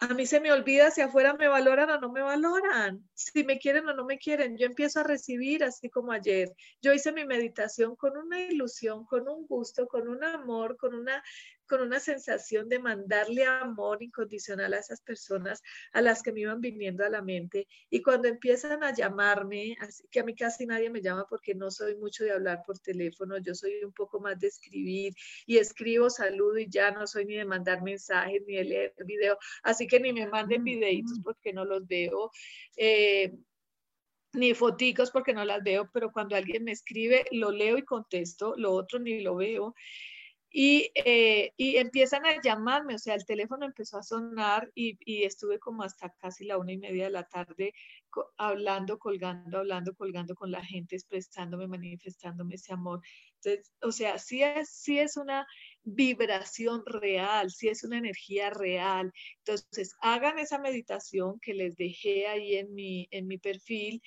a 0.01 0.12
mí 0.12 0.26
se 0.26 0.40
me 0.40 0.53
olvida 0.53 0.90
si 0.90 1.01
afuera 1.01 1.34
me 1.34 1.49
valoran 1.49 1.88
o 1.90 1.99
no 1.99 2.12
me 2.12 2.20
valoran, 2.20 3.09
si 3.14 3.44
me 3.44 3.59
quieren 3.59 3.88
o 3.88 3.94
no 3.94 4.05
me 4.05 4.18
quieren. 4.18 4.59
Yo 4.59 4.66
empiezo 4.66 5.01
a 5.01 5.05
recibir 5.05 5.64
así 5.64 5.88
como 5.88 6.12
ayer. 6.12 6.55
Yo 6.82 6.92
hice 6.92 7.12
mi 7.12 7.24
meditación 7.24 7.97
con 7.97 8.16
una 8.16 8.40
ilusión, 8.40 9.07
con 9.07 9.28
un 9.28 9.47
gusto, 9.47 9.88
con 9.88 10.09
un 10.09 10.22
amor, 10.22 10.76
con 10.76 10.94
una 10.94 11.22
con 11.66 11.80
una 11.80 12.00
sensación 12.00 12.68
de 12.68 12.78
mandarle 12.78 13.44
amor 13.44 14.02
incondicional 14.02 14.74
a 14.74 14.78
esas 14.78 15.00
personas 15.00 15.62
a 15.92 16.00
las 16.00 16.22
que 16.22 16.32
me 16.32 16.40
iban 16.40 16.60
viniendo 16.60 17.04
a 17.04 17.10
la 17.10 17.22
mente. 17.22 17.66
Y 17.90 18.02
cuando 18.02 18.28
empiezan 18.28 18.82
a 18.82 18.94
llamarme, 18.94 19.76
así 19.80 20.04
que 20.10 20.20
a 20.20 20.24
mí 20.24 20.34
casi 20.34 20.66
nadie 20.66 20.90
me 20.90 21.02
llama 21.02 21.26
porque 21.28 21.54
no 21.54 21.70
soy 21.70 21.96
mucho 21.96 22.24
de 22.24 22.32
hablar 22.32 22.62
por 22.66 22.78
teléfono, 22.78 23.38
yo 23.38 23.54
soy 23.54 23.84
un 23.84 23.92
poco 23.92 24.20
más 24.20 24.38
de 24.38 24.48
escribir 24.48 25.12
y 25.46 25.58
escribo, 25.58 26.10
saludo 26.10 26.58
y 26.58 26.68
ya 26.68 26.90
no 26.90 27.06
soy 27.06 27.24
ni 27.26 27.36
de 27.36 27.44
mandar 27.44 27.82
mensajes 27.82 28.42
ni 28.46 28.56
de 28.56 28.64
leer 28.64 28.94
video, 29.04 29.38
así 29.62 29.86
que 29.86 30.00
ni 30.00 30.12
me 30.12 30.26
manden 30.26 30.64
videitos 30.64 31.20
porque 31.22 31.52
no 31.52 31.64
los 31.64 31.86
veo. 31.86 32.30
Eh, 32.76 33.32
ni 34.36 34.54
foticos 34.54 35.10
porque 35.10 35.32
no 35.32 35.44
las 35.44 35.62
veo, 35.62 35.88
pero 35.92 36.12
cuando 36.12 36.36
alguien 36.36 36.64
me 36.64 36.72
escribe, 36.72 37.24
lo 37.32 37.50
leo 37.50 37.78
y 37.78 37.82
contesto, 37.82 38.54
lo 38.56 38.72
otro 38.72 38.98
ni 38.98 39.20
lo 39.20 39.36
veo. 39.36 39.74
Eh, 40.53 41.53
y, 41.57 41.76
empiezan 41.76 42.24
a 42.24 42.40
llamarme, 42.40 42.94
o 42.94 42.99
sea, 42.99 43.14
el 43.14 43.26
teléfono 43.26 43.66
empezó 43.66 43.99
a 43.99 44.03
sonar 44.03 44.70
y, 44.74 44.97
estuve 45.24 45.59
como 45.59 45.82
hasta 45.82 46.11
casi 46.18 46.44
la 46.44 46.59
una 46.59 46.72
y 46.72 46.78
media 46.78 47.05
de 47.05 47.11
la 47.11 47.24
tarde 47.24 47.74
hablando, 48.38 48.99
colgando, 48.99 49.59
hablando, 49.59 49.94
colgando 49.94 50.34
con 50.34 50.51
la 50.51 50.64
gente, 50.64 50.97
expresándome, 50.97 51.66
manifestándome 51.68 52.55
ese 52.55 52.72
amor. 52.72 53.01
Entonces, 53.36 53.72
o 53.82 53.92
sea, 53.92 54.18
sí 54.18 54.42
es, 54.42 54.70
sí 54.70 54.99
es 54.99 55.16
una 55.16 55.47
vibración 55.82 56.82
real, 56.86 57.51
sí 57.51 57.68
es 57.68 57.84
una 57.84 57.99
energía 57.99 58.51
real. 58.51 59.12
Entonces, 59.44 59.94
hagan 60.01 60.38
esa 60.38 60.59
meditación 60.59 61.38
que 61.40 61.55
les 61.55 61.76
dejé 61.76 62.26
ahí 62.28 62.57
en 62.57 62.72
mi, 62.74 63.09
en 63.11 63.26
mi 63.26 63.38
perfil 63.38 64.03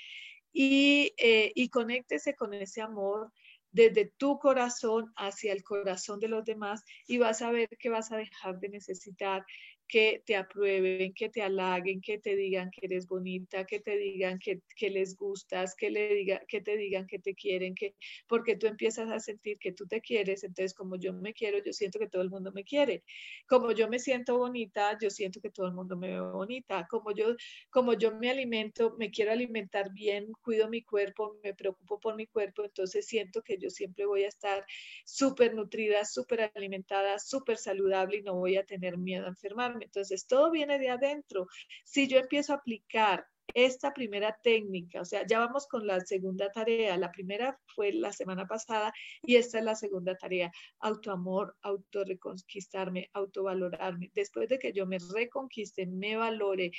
y, 0.52 1.14
eh, 1.18 1.52
y 1.54 1.70
conéctese 1.70 2.36
con 2.36 2.54
ese 2.54 2.82
amor 2.82 3.32
desde 3.72 4.05
tu 4.17 4.39
corazón 4.39 5.11
hacia 5.15 5.53
el 5.53 5.63
corazón 5.63 6.20
de 6.20 6.28
los 6.28 6.43
demás 6.45 6.84
y 7.07 7.17
vas 7.17 7.41
a 7.41 7.51
ver 7.51 7.70
que 7.80 7.89
vas 7.89 8.11
a 8.11 8.17
dejar 8.17 8.59
de 8.59 8.70
necesitar 8.70 9.45
que 9.90 10.22
te 10.26 10.36
aprueben, 10.36 11.14
que 11.14 11.30
te 11.30 11.42
halaguen, 11.42 12.00
que 12.00 12.20
te 12.20 12.36
digan 12.36 12.70
que 12.70 12.86
eres 12.86 13.08
bonita, 13.08 13.66
que 13.66 13.80
te 13.80 13.98
digan 13.98 14.38
que, 14.40 14.62
les 14.90 15.16
gustas, 15.16 15.76
que, 15.76 15.90
le 15.90 16.14
diga, 16.14 16.42
que 16.48 16.62
te 16.62 16.78
digan 16.78 17.08
que 17.08 17.18
te 17.18 17.34
quieren, 17.34 17.74
que 17.74 17.96
porque 18.28 18.56
tú 18.56 18.68
empiezas 18.68 19.10
a 19.10 19.20
sentir 19.20 19.58
que 19.58 19.72
tú 19.72 19.88
te 19.88 20.00
quieres, 20.00 20.44
entonces 20.44 20.76
como 20.76 20.96
yo 20.96 21.12
me 21.12 21.34
quiero, 21.34 21.58
yo 21.64 21.74
siento 21.74 21.98
que 21.98 22.08
todo 22.08 22.22
el 22.22 22.30
mundo 22.30 22.52
me 22.52 22.64
quiere. 22.64 23.04
Como 23.48 23.72
yo 23.72 23.90
me 23.90 23.98
siento 23.98 24.38
bonita, 24.38 24.96
yo 25.02 25.10
siento 25.10 25.42
que 25.42 25.50
todo 25.50 25.66
el 25.66 25.74
mundo 25.74 25.98
me 25.98 26.10
ve 26.10 26.22
bonita. 26.22 26.86
Como 26.88 27.12
yo, 27.12 27.36
como 27.72 27.94
yo 27.94 28.16
me 28.16 28.30
alimento, 28.30 28.96
me 29.00 29.10
quiero 29.10 29.32
alimentar 29.32 29.92
bien, 29.92 30.32
cuido 30.44 30.70
mi 30.70 30.84
cuerpo, 30.84 31.38
me 31.44 31.56
preocupo 31.56 32.00
por 32.00 32.16
mi 32.16 32.28
cuerpo, 32.28 32.64
entonces 32.64 33.08
siento 33.08 33.42
que 33.42 33.58
yo 33.58 33.72
siempre 33.72 34.06
voy 34.06 34.24
a 34.24 34.28
estar 34.28 34.64
súper 35.04 35.56
nutrida, 35.56 36.06
súper 36.06 36.52
alimentada, 36.54 37.18
súper 37.18 37.58
saludable 37.58 38.18
y 38.18 38.22
no 38.22 38.36
voy 38.36 38.58
a 38.58 38.66
tener 38.66 38.98
miedo 38.98 39.26
a 39.26 39.30
enfermarme. 39.30 39.79
Entonces, 39.84 40.28
todo 40.28 40.52
viene 40.52 40.80
de 40.80 40.90
adentro. 40.90 41.48
Si 41.84 42.08
yo 42.08 42.18
empiezo 42.20 42.54
a 42.54 42.58
aplicar 42.58 43.26
esta 43.54 43.94
primera 43.94 44.38
técnica, 44.44 45.02
o 45.02 45.06
sea, 45.06 45.26
ya 45.26 45.40
vamos 45.40 45.68
con 45.68 45.86
la 45.88 46.00
segunda 46.02 46.52
tarea. 46.52 46.98
La 46.98 47.12
primera 47.12 47.60
fue 47.76 47.92
la 47.94 48.12
semana 48.12 48.46
pasada 48.48 48.94
y 49.24 49.36
esta 49.36 49.60
es 49.60 49.66
la 49.66 49.76
segunda 49.76 50.16
tarea. 50.16 50.52
Autoamor, 50.80 51.56
autorreconquistarme, 51.62 53.10
autovalorarme. 53.14 54.12
Después 54.14 54.50
de 54.50 54.60
que 54.60 54.74
yo 54.74 54.86
me 54.86 54.98
reconquiste, 55.14 55.86
me 55.88 56.16
valore, 56.16 56.72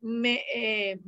me... 0.00 0.44
Eh, 0.54 1.00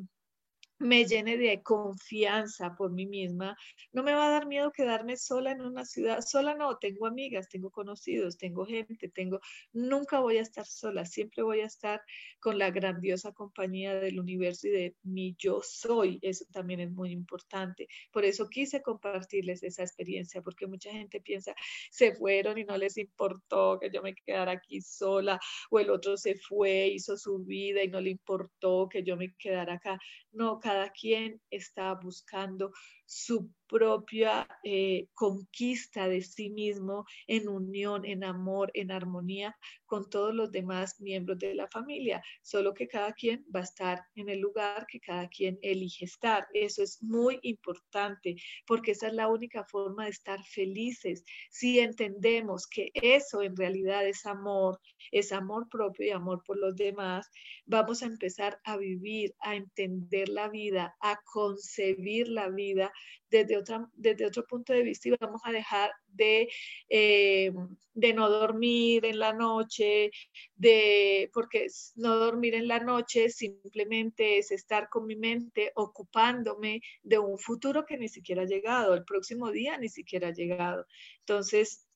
me 0.82 1.04
llene 1.04 1.36
de 1.36 1.62
confianza 1.62 2.74
por 2.76 2.90
mí 2.90 3.06
misma, 3.06 3.56
no 3.92 4.02
me 4.02 4.14
va 4.14 4.26
a 4.26 4.30
dar 4.30 4.46
miedo 4.46 4.72
quedarme 4.72 5.16
sola 5.16 5.52
en 5.52 5.60
una 5.60 5.84
ciudad. 5.84 6.20
Sola 6.20 6.54
no, 6.54 6.76
tengo 6.78 7.06
amigas, 7.06 7.48
tengo 7.48 7.70
conocidos, 7.70 8.36
tengo 8.36 8.66
gente, 8.66 9.08
tengo, 9.08 9.40
nunca 9.72 10.18
voy 10.18 10.38
a 10.38 10.42
estar 10.42 10.66
sola, 10.66 11.04
siempre 11.06 11.42
voy 11.42 11.60
a 11.60 11.66
estar 11.66 12.02
con 12.40 12.58
la 12.58 12.70
grandiosa 12.70 13.32
compañía 13.32 13.94
del 13.94 14.18
universo 14.18 14.66
y 14.66 14.70
de 14.70 14.96
mi 15.02 15.36
yo 15.38 15.60
soy. 15.62 16.18
Eso 16.20 16.44
también 16.50 16.80
es 16.80 16.90
muy 16.90 17.12
importante. 17.12 17.86
Por 18.10 18.24
eso 18.24 18.48
quise 18.48 18.82
compartirles 18.82 19.62
esa 19.62 19.82
experiencia, 19.82 20.42
porque 20.42 20.66
mucha 20.66 20.90
gente 20.90 21.20
piensa, 21.20 21.54
se 21.90 22.12
fueron 22.14 22.58
y 22.58 22.64
no 22.64 22.76
les 22.76 22.98
importó 22.98 23.78
que 23.80 23.90
yo 23.90 24.02
me 24.02 24.14
quedara 24.14 24.52
aquí 24.52 24.80
sola, 24.80 25.38
o 25.70 25.78
el 25.78 25.90
otro 25.90 26.16
se 26.16 26.34
fue, 26.34 26.88
hizo 26.88 27.16
su 27.16 27.38
vida 27.38 27.84
y 27.84 27.88
no 27.88 28.00
le 28.00 28.10
importó 28.10 28.88
que 28.88 29.04
yo 29.04 29.16
me 29.16 29.32
quedara 29.36 29.74
acá. 29.74 29.98
No, 30.32 30.58
cada 30.58 30.71
quien 30.98 31.40
está 31.50 31.94
buscando 31.94 32.72
su 33.05 33.50
propia 33.72 34.46
eh, 34.64 35.07
conquista 35.14 36.07
de 36.07 36.20
sí 36.20 36.50
mismo 36.50 37.07
en 37.26 37.48
unión, 37.48 38.05
en 38.05 38.22
amor, 38.22 38.70
en 38.74 38.92
armonía 38.92 39.57
con 39.86 40.11
todos 40.11 40.34
los 40.34 40.53
demás 40.53 41.00
miembros 41.00 41.38
de 41.38 41.55
la 41.55 41.66
familia, 41.68 42.22
solo 42.42 42.74
que 42.74 42.86
cada 42.86 43.14
quien 43.14 43.44
va 43.55 43.61
a 43.61 43.64
estar 43.64 44.03
en 44.14 44.28
el 44.28 44.40
lugar 44.40 44.86
que 44.86 45.00
cada 45.00 45.26
quien 45.28 45.59
elige 45.62 46.05
estar. 46.05 46.46
Eso 46.53 46.82
es 46.82 47.03
muy 47.03 47.38
importante 47.42 48.36
porque 48.66 48.90
esa 48.90 49.07
es 49.07 49.14
la 49.14 49.28
única 49.28 49.64
forma 49.64 50.05
de 50.05 50.11
estar 50.11 50.42
felices. 50.44 51.24
Si 51.50 51.78
entendemos 51.78 52.66
que 52.66 52.90
eso 52.94 53.40
en 53.40 53.57
realidad 53.57 54.07
es 54.07 54.26
amor, 54.26 54.80
es 55.11 55.32
amor 55.32 55.68
propio 55.70 56.07
y 56.07 56.11
amor 56.11 56.42
por 56.44 56.59
los 56.59 56.76
demás, 56.76 57.30
vamos 57.64 58.03
a 58.03 58.07
empezar 58.07 58.61
a 58.64 58.76
vivir, 58.76 59.34
a 59.40 59.57
entender 59.57 60.28
la 60.28 60.48
vida, 60.48 60.94
a 61.00 61.18
concebir 61.24 62.28
la 62.28 62.50
vida 62.50 62.92
desde, 63.30 63.57
otra, 63.57 63.88
desde 63.94 64.26
otro 64.26 64.44
punto 64.46 64.72
de 64.72 64.82
vista 64.82 65.09
y 65.09 65.14
vamos 65.18 65.40
a 65.44 65.53
dejar 65.53 65.90
de, 66.07 66.48
eh, 66.88 67.53
de 67.94 68.12
no 68.12 68.28
dormir 68.28 69.07
en 69.07 69.18
la 69.18 69.32
noche, 69.32 70.11
de, 70.55 71.30
porque 71.32 71.66
no 71.96 72.16
dormir 72.16 72.55
en 72.55 72.68
la 72.68 72.80
noche 72.80 73.30
simplemente 73.30 74.38
es 74.38 74.50
estar 74.50 74.88
con 74.90 75.07
mi 75.07 75.16
mente 75.16 75.72
ocupándome 75.74 76.82
de 77.03 77.18
un 77.18 77.38
futuro 77.38 77.86
que 77.86 77.96
ni 77.96 78.09
siquiera 78.09 78.42
ha 78.42 78.46
llegado, 78.46 78.94
el 78.94 79.05
próximo 79.05 79.50
día 79.50 79.78
ni 79.78 79.88
siquiera 79.88 80.28
ha 80.28 80.32
llegado. 80.32 80.86
Entonces, 81.20 81.86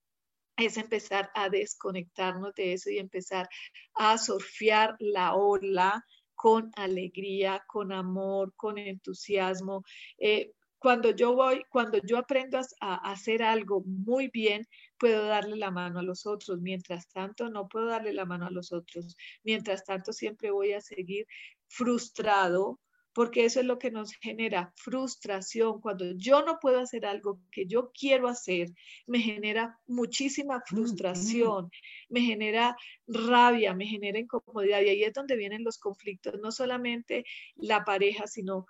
es 0.57 0.79
empezar 0.79 1.31
a 1.35 1.51
desconectarnos 1.51 2.55
de 2.55 2.73
eso 2.73 2.91
y 2.91 2.99
empezar 2.99 3.49
a 3.95 4.17
surfear 4.17 4.97
la 4.99 5.35
ola 5.35 6.03
con 6.35 6.71
alegría, 6.77 7.63
con 7.67 7.93
amor, 7.93 8.55
con 8.57 8.79
entusiasmo. 8.79 9.85
Eh, 10.19 10.53
cuando 10.87 11.11
yo 11.11 11.35
voy, 11.35 11.65
cuando 11.69 11.99
yo 12.07 12.17
aprendo 12.17 12.61
a, 12.81 13.11
hacer 13.11 13.43
algo 13.43 13.83
muy 13.85 14.29
bien, 14.29 14.69
puedo 15.01 15.27
darle 15.27 15.57
la 15.57 15.73
mano 15.73 15.99
a 15.99 16.03
los 16.05 16.27
otros. 16.27 16.61
Mientras 16.61 17.09
tanto, 17.09 17.51
no 17.51 17.67
puedo 17.67 17.87
darle 17.87 18.13
la 18.13 18.25
mano 18.25 18.47
a 18.47 18.53
los 18.53 18.71
otros. 18.73 19.17
Mientras 19.43 19.85
tanto, 19.85 20.13
siempre 20.13 20.53
voy 20.53 20.75
a 20.75 20.81
seguir 20.81 21.27
frustrado 21.67 22.79
porque 23.13 23.47
eso 23.47 23.59
es 23.59 23.67
lo 23.67 23.81
que 23.81 23.91
nos 23.91 24.13
genera 24.13 24.73
frustración. 24.77 25.81
Cuando 25.81 26.05
yo 26.13 26.45
no 26.45 26.61
puedo 26.61 26.79
hacer 26.79 27.05
algo 27.05 27.41
que 27.51 27.67
yo 27.67 27.91
quiero 27.93 28.29
hacer, 28.29 28.69
me 29.09 29.19
genera 29.19 29.81
muchísima 29.89 30.63
frustración, 30.65 31.69
me 32.09 32.21
genera 32.21 32.77
rabia, 33.09 33.75
me 33.75 33.87
genera 33.87 34.21
incomodidad. 34.21 34.83
Y 34.83 34.91
ahí 34.91 35.03
es 35.03 35.15
donde 35.15 35.35
vienen 35.35 35.65
los 35.65 35.79
conflictos, 35.79 36.39
no 36.41 36.53
solamente 36.53 37.25
la 37.57 37.85
pareja, 37.85 38.29
sino 38.29 38.67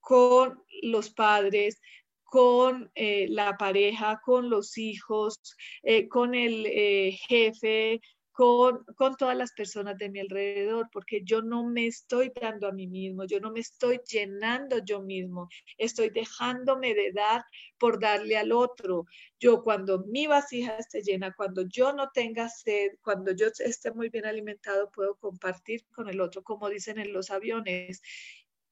con 0.00 0.62
los 0.82 1.10
padres, 1.10 1.80
con 2.28 2.90
eh, 2.94 3.26
la 3.30 3.56
pareja, 3.56 4.20
con 4.22 4.50
los 4.50 4.76
hijos, 4.76 5.40
eh, 5.82 6.08
con 6.08 6.34
el 6.34 6.66
eh, 6.66 7.18
jefe, 7.26 8.00
con, 8.32 8.84
con, 8.96 9.16
todas 9.16 9.36
las 9.36 9.52
personas 9.52 9.96
de 9.96 10.10
mi 10.10 10.20
alrededor, 10.20 10.88
porque 10.92 11.22
yo 11.24 11.42
no 11.42 11.64
me 11.64 11.86
estoy 11.86 12.30
dando 12.40 12.68
a 12.68 12.72
mí 12.72 12.86
mismo, 12.86 13.24
yo 13.24 13.40
no 13.40 13.50
me 13.50 13.60
estoy 13.60 13.98
llenando 14.08 14.78
yo 14.84 15.00
mismo, 15.00 15.48
estoy 15.78 16.10
dejándome 16.10 16.94
de 16.94 17.12
dar 17.12 17.42
por 17.78 17.98
darle 17.98 18.36
al 18.36 18.52
otro. 18.52 19.06
Yo 19.40 19.62
cuando 19.64 20.04
mi 20.06 20.26
vasija 20.26 20.76
esté 20.76 21.02
llena, 21.02 21.32
cuando 21.34 21.62
yo 21.66 21.92
no 21.94 22.10
tenga 22.10 22.48
sed, 22.48 22.90
cuando 23.00 23.32
yo 23.32 23.46
esté 23.58 23.90
muy 23.90 24.10
bien 24.10 24.26
alimentado, 24.26 24.90
puedo 24.92 25.16
compartir 25.16 25.84
con 25.92 26.08
el 26.08 26.20
otro, 26.20 26.42
como 26.42 26.68
dicen 26.68 26.98
en 26.98 27.12
los 27.12 27.30
aviones 27.30 28.02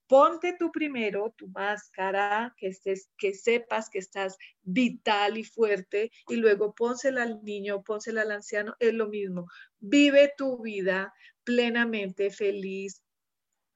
ponte 0.06 0.56
tú 0.58 0.70
primero 0.72 1.34
tu 1.36 1.48
máscara, 1.48 2.54
que, 2.56 2.68
estés, 2.68 3.10
que 3.18 3.34
sepas 3.34 3.88
que 3.90 3.98
estás 3.98 4.36
vital 4.62 5.38
y 5.38 5.44
fuerte, 5.44 6.10
y 6.28 6.36
luego 6.36 6.74
pónsela 6.74 7.22
al 7.22 7.42
niño, 7.42 7.82
pónsela 7.82 8.22
al 8.22 8.32
anciano, 8.32 8.74
es 8.78 8.94
lo 8.94 9.08
mismo. 9.08 9.46
Vive 9.78 10.32
tu 10.36 10.62
vida 10.62 11.12
plenamente 11.44 12.30
feliz, 12.30 13.02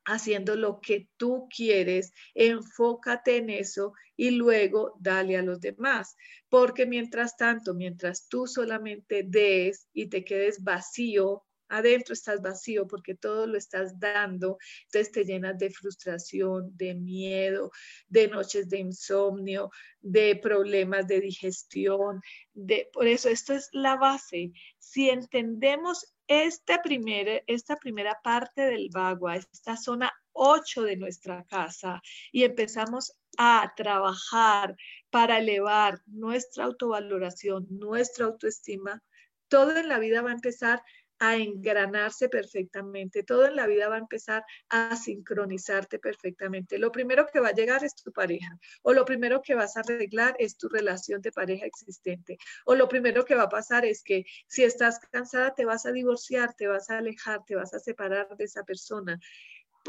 haciendo 0.05 0.57
lo 0.57 0.81
que 0.81 1.09
tú 1.17 1.47
quieres, 1.55 2.13
enfócate 2.35 3.37
en 3.37 3.51
eso 3.51 3.93
y 4.17 4.31
luego 4.31 4.97
dale 5.01 5.37
a 5.37 5.43
los 5.43 5.61
demás. 5.61 6.17
Porque 6.49 6.87
mientras 6.87 7.37
tanto, 7.37 7.75
mientras 7.75 8.29
tú 8.29 8.47
solamente 8.47 9.23
des 9.25 9.89
y 9.93 10.09
te 10.09 10.25
quedes 10.25 10.63
vacío, 10.65 11.45
adentro 11.71 12.13
estás 12.13 12.43
vacío 12.43 12.87
porque 12.87 13.15
todo 13.15 13.47
lo 13.47 13.57
estás 13.57 13.99
dando, 13.99 14.59
entonces 14.85 15.13
te 15.13 15.25
llenas 15.25 15.59
de 15.59 15.71
frustración, 15.71 16.77
de 16.77 16.95
miedo, 16.95 17.71
de 18.09 18.29
noches 18.29 18.69
de 18.69 18.79
insomnio, 18.79 19.71
de 20.01 20.37
problemas 20.37 21.07
de 21.07 21.21
digestión, 21.21 22.21
de, 22.53 22.89
por 22.93 23.07
eso 23.07 23.29
esto 23.29 23.55
es 23.55 23.69
la 23.73 23.97
base. 23.97 24.53
Si 24.79 25.09
entendemos 25.09 26.15
esta 26.27 26.81
primera, 26.83 27.43
esta 27.47 27.77
primera 27.77 28.19
parte 28.23 28.63
del 28.63 28.89
Bagua, 28.93 29.37
esta 29.37 29.77
zona 29.77 30.13
8 30.33 30.83
de 30.83 30.97
nuestra 30.97 31.45
casa, 31.45 32.01
y 32.33 32.45
empezamos 32.45 33.17
a 33.37 33.73
trabajar 33.77 34.77
para 35.11 35.39
elevar 35.39 36.01
nuestra 36.07 36.65
autovaloración, 36.65 37.67
nuestra 37.71 38.27
autoestima, 38.27 39.03
todo 39.49 39.77
en 39.77 39.89
la 39.89 39.99
vida 39.99 40.23
va 40.23 40.31
a 40.31 40.35
empezar 40.35 40.83
a 41.21 41.37
engranarse 41.37 42.29
perfectamente. 42.29 43.23
Todo 43.23 43.47
en 43.47 43.55
la 43.55 43.67
vida 43.67 43.89
va 43.89 43.97
a 43.97 43.99
empezar 43.99 44.43
a 44.71 44.97
sincronizarte 44.97 45.99
perfectamente. 45.99 46.79
Lo 46.79 46.91
primero 46.91 47.27
que 47.27 47.41
va 47.41 47.49
a 47.49 47.55
llegar 47.55 47.85
es 47.85 47.95
tu 47.95 48.11
pareja, 48.11 48.59
o 48.83 48.95
lo 48.95 49.05
primero 49.05 49.43
que 49.43 49.55
vas 49.55 49.77
a 49.77 49.81
arreglar 49.81 50.35
es 50.39 50.57
tu 50.57 50.69
relación 50.69 51.21
de 51.21 51.31
pareja 51.31 51.67
existente, 51.67 52.39
o 52.65 52.75
lo 52.75 52.89
primero 52.89 53.25
que 53.25 53.35
va 53.35 53.45
a 53.45 53.49
pasar 53.49 53.85
es 53.85 54.03
que 54.03 54.25
si 54.47 54.65
estás 54.65 54.99
cansada 55.13 55.55
te 55.55 55.67
vas 55.67 55.85
a 55.85 55.93
divorciar, 55.93 56.55
te 56.55 56.67
vas 56.67 56.89
a 56.89 56.99
alejar, 56.99 57.45
te 57.45 57.55
vas 57.55 57.75
a 57.75 57.81
separar 57.81 58.35
de 58.37 58.45
esa 58.45 58.65
persona. 58.65 59.21